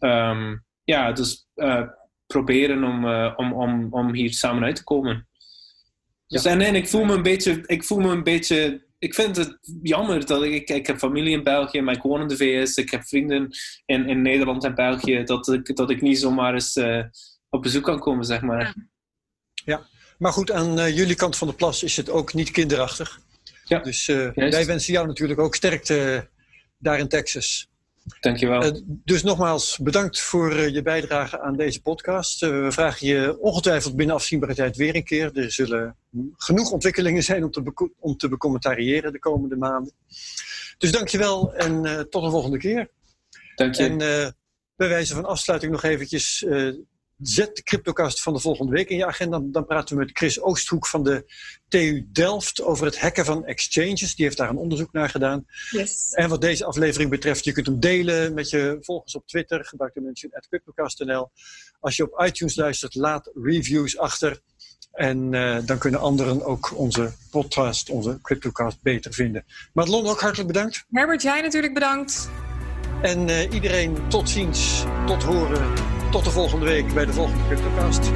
Uh, 0.00 0.30
um, 0.30 0.64
ja, 0.84 1.12
dus 1.12 1.48
uh, 1.56 1.88
proberen 2.26 2.84
om, 2.84 3.06
om, 3.36 3.52
om, 3.52 3.86
om 3.90 4.14
hier 4.14 4.32
samen 4.32 4.64
uit 4.64 4.76
te 4.76 4.84
komen. 4.84 5.28
Dus 6.26 6.44
en, 6.44 6.60
en 6.60 6.74
ik 6.74 6.88
voel 6.88 7.04
me 7.04 7.14
een 7.14 7.22
beetje, 7.22 7.62
ik 7.66 7.84
voel 7.84 7.98
me 7.98 8.10
een 8.10 8.22
beetje 8.22 8.86
ik 8.98 9.14
vind 9.14 9.36
het 9.36 9.58
jammer 9.82 10.26
dat 10.26 10.42
ik, 10.42 10.68
ik 10.68 10.86
heb 10.86 10.98
familie 10.98 11.36
in 11.36 11.42
België, 11.42 11.80
maar 11.80 11.94
ik 11.94 12.02
woon 12.02 12.20
in 12.20 12.28
de 12.28 12.36
VS, 12.36 12.76
ik 12.76 12.90
heb 12.90 13.04
vrienden 13.04 13.48
in, 13.86 14.08
in 14.08 14.22
Nederland 14.22 14.64
en 14.64 14.74
België, 14.74 15.24
dat 15.24 15.48
ik, 15.48 15.76
dat 15.76 15.90
ik 15.90 16.00
niet 16.00 16.18
zomaar 16.18 16.54
eens 16.54 16.76
uh, 16.76 17.04
op 17.48 17.62
bezoek 17.62 17.84
kan 17.84 17.98
komen, 17.98 18.24
zeg 18.24 18.40
maar. 18.40 18.74
Ja, 19.64 19.86
maar 20.18 20.32
goed, 20.32 20.50
aan 20.50 20.78
uh, 20.78 20.96
jullie 20.96 21.14
kant 21.14 21.36
van 21.36 21.48
de 21.48 21.54
plas 21.54 21.82
is 21.82 21.96
het 21.96 22.10
ook 22.10 22.34
niet 22.34 22.50
kinderachtig. 22.50 23.20
Ja. 23.64 23.78
Dus 23.78 24.08
uh, 24.08 24.30
wij 24.34 24.66
wensen 24.66 24.92
jou 24.92 25.06
natuurlijk 25.06 25.40
ook 25.40 25.54
sterkte 25.54 26.28
daar 26.78 26.98
in 26.98 27.08
Texas. 27.08 27.68
Dankjewel. 28.20 28.64
Uh, 28.64 28.80
dus 28.84 29.22
nogmaals 29.22 29.78
bedankt 29.78 30.20
voor 30.20 30.52
uh, 30.52 30.68
je 30.68 30.82
bijdrage 30.82 31.40
aan 31.40 31.56
deze 31.56 31.80
podcast. 31.80 32.42
Uh, 32.42 32.50
we 32.50 32.72
vragen 32.72 33.06
je 33.06 33.40
ongetwijfeld 33.40 33.96
binnen 33.96 34.14
afzienbaarheid 34.14 34.76
weer 34.76 34.94
een 34.94 35.04
keer. 35.04 35.36
Er 35.36 35.52
zullen 35.52 35.96
genoeg 36.36 36.70
ontwikkelingen 36.70 37.22
zijn 37.22 37.44
om 37.44 37.50
te, 37.50 37.90
om 37.98 38.16
te 38.16 38.28
becommentariëren 38.28 39.12
de 39.12 39.18
komende 39.18 39.56
maanden. 39.56 39.92
Dus 40.78 40.92
dankjewel 40.92 41.54
en 41.54 42.06
tot 42.10 42.22
de 42.24 42.30
volgende 42.30 42.58
keer. 42.58 42.90
Dank 43.54 43.74
je. 43.74 43.84
En 43.84 43.98
bij 44.76 44.88
wijze 44.88 45.14
van 45.14 45.24
afsluiting 45.24 45.72
nog 45.72 45.82
eventjes 45.82 46.46
Zet 47.22 47.56
de 47.56 47.62
CryptoCast 47.62 48.22
van 48.22 48.32
de 48.32 48.40
volgende 48.40 48.72
week 48.72 48.88
in 48.88 48.96
je 48.96 49.06
agenda. 49.06 49.40
Dan 49.42 49.66
praten 49.66 49.96
we 49.96 50.04
met 50.04 50.16
Chris 50.16 50.40
Oosthoek 50.40 50.86
van 50.86 51.02
de 51.02 51.32
TU 51.68 52.08
Delft 52.12 52.62
over 52.62 52.86
het 52.86 53.00
hacken 53.00 53.24
van 53.24 53.44
exchanges. 53.44 54.14
Die 54.14 54.24
heeft 54.24 54.36
daar 54.36 54.48
een 54.48 54.56
onderzoek 54.56 54.92
naar 54.92 55.08
gedaan. 55.08 55.46
Yes. 55.70 56.12
En 56.12 56.28
wat 56.28 56.40
deze 56.40 56.64
aflevering 56.64 57.10
betreft, 57.10 57.44
je 57.44 57.52
kunt 57.52 57.66
hem 57.66 57.80
delen 57.80 58.34
met 58.34 58.50
je 58.50 58.78
volgers 58.80 59.14
op 59.14 59.26
Twitter. 59.26 59.64
Gebruik 59.64 59.94
de 59.94 60.00
mention 60.00 60.32
at 60.34 60.48
CryptoCast.nl. 60.48 61.30
Als 61.80 61.96
je 61.96 62.02
op 62.02 62.24
iTunes 62.26 62.56
luistert, 62.56 62.94
laat 62.94 63.30
reviews 63.34 63.98
achter. 63.98 64.40
En 64.92 65.32
uh, 65.32 65.58
dan 65.64 65.78
kunnen 65.78 66.00
anderen 66.00 66.44
ook 66.44 66.76
onze 66.76 67.12
podcast, 67.30 67.90
onze 67.90 68.18
CryptoCast 68.22 68.82
beter 68.82 69.12
vinden. 69.12 69.44
Madelon, 69.72 70.06
ook 70.06 70.20
hartelijk 70.20 70.52
bedankt. 70.52 70.84
Herbert, 70.90 71.22
jij 71.22 71.40
natuurlijk 71.40 71.74
bedankt. 71.74 72.28
En 73.02 73.28
uh, 73.28 73.52
iedereen 73.52 74.08
tot 74.08 74.28
ziens, 74.30 74.84
tot 75.06 75.22
horen 75.22 75.87
tot 76.10 76.24
de 76.24 76.30
volgende 76.30 76.64
week 76.64 76.94
bij 76.94 77.06
de 77.06 77.12
volgende 77.12 77.44
CryptoCast. 77.46 78.10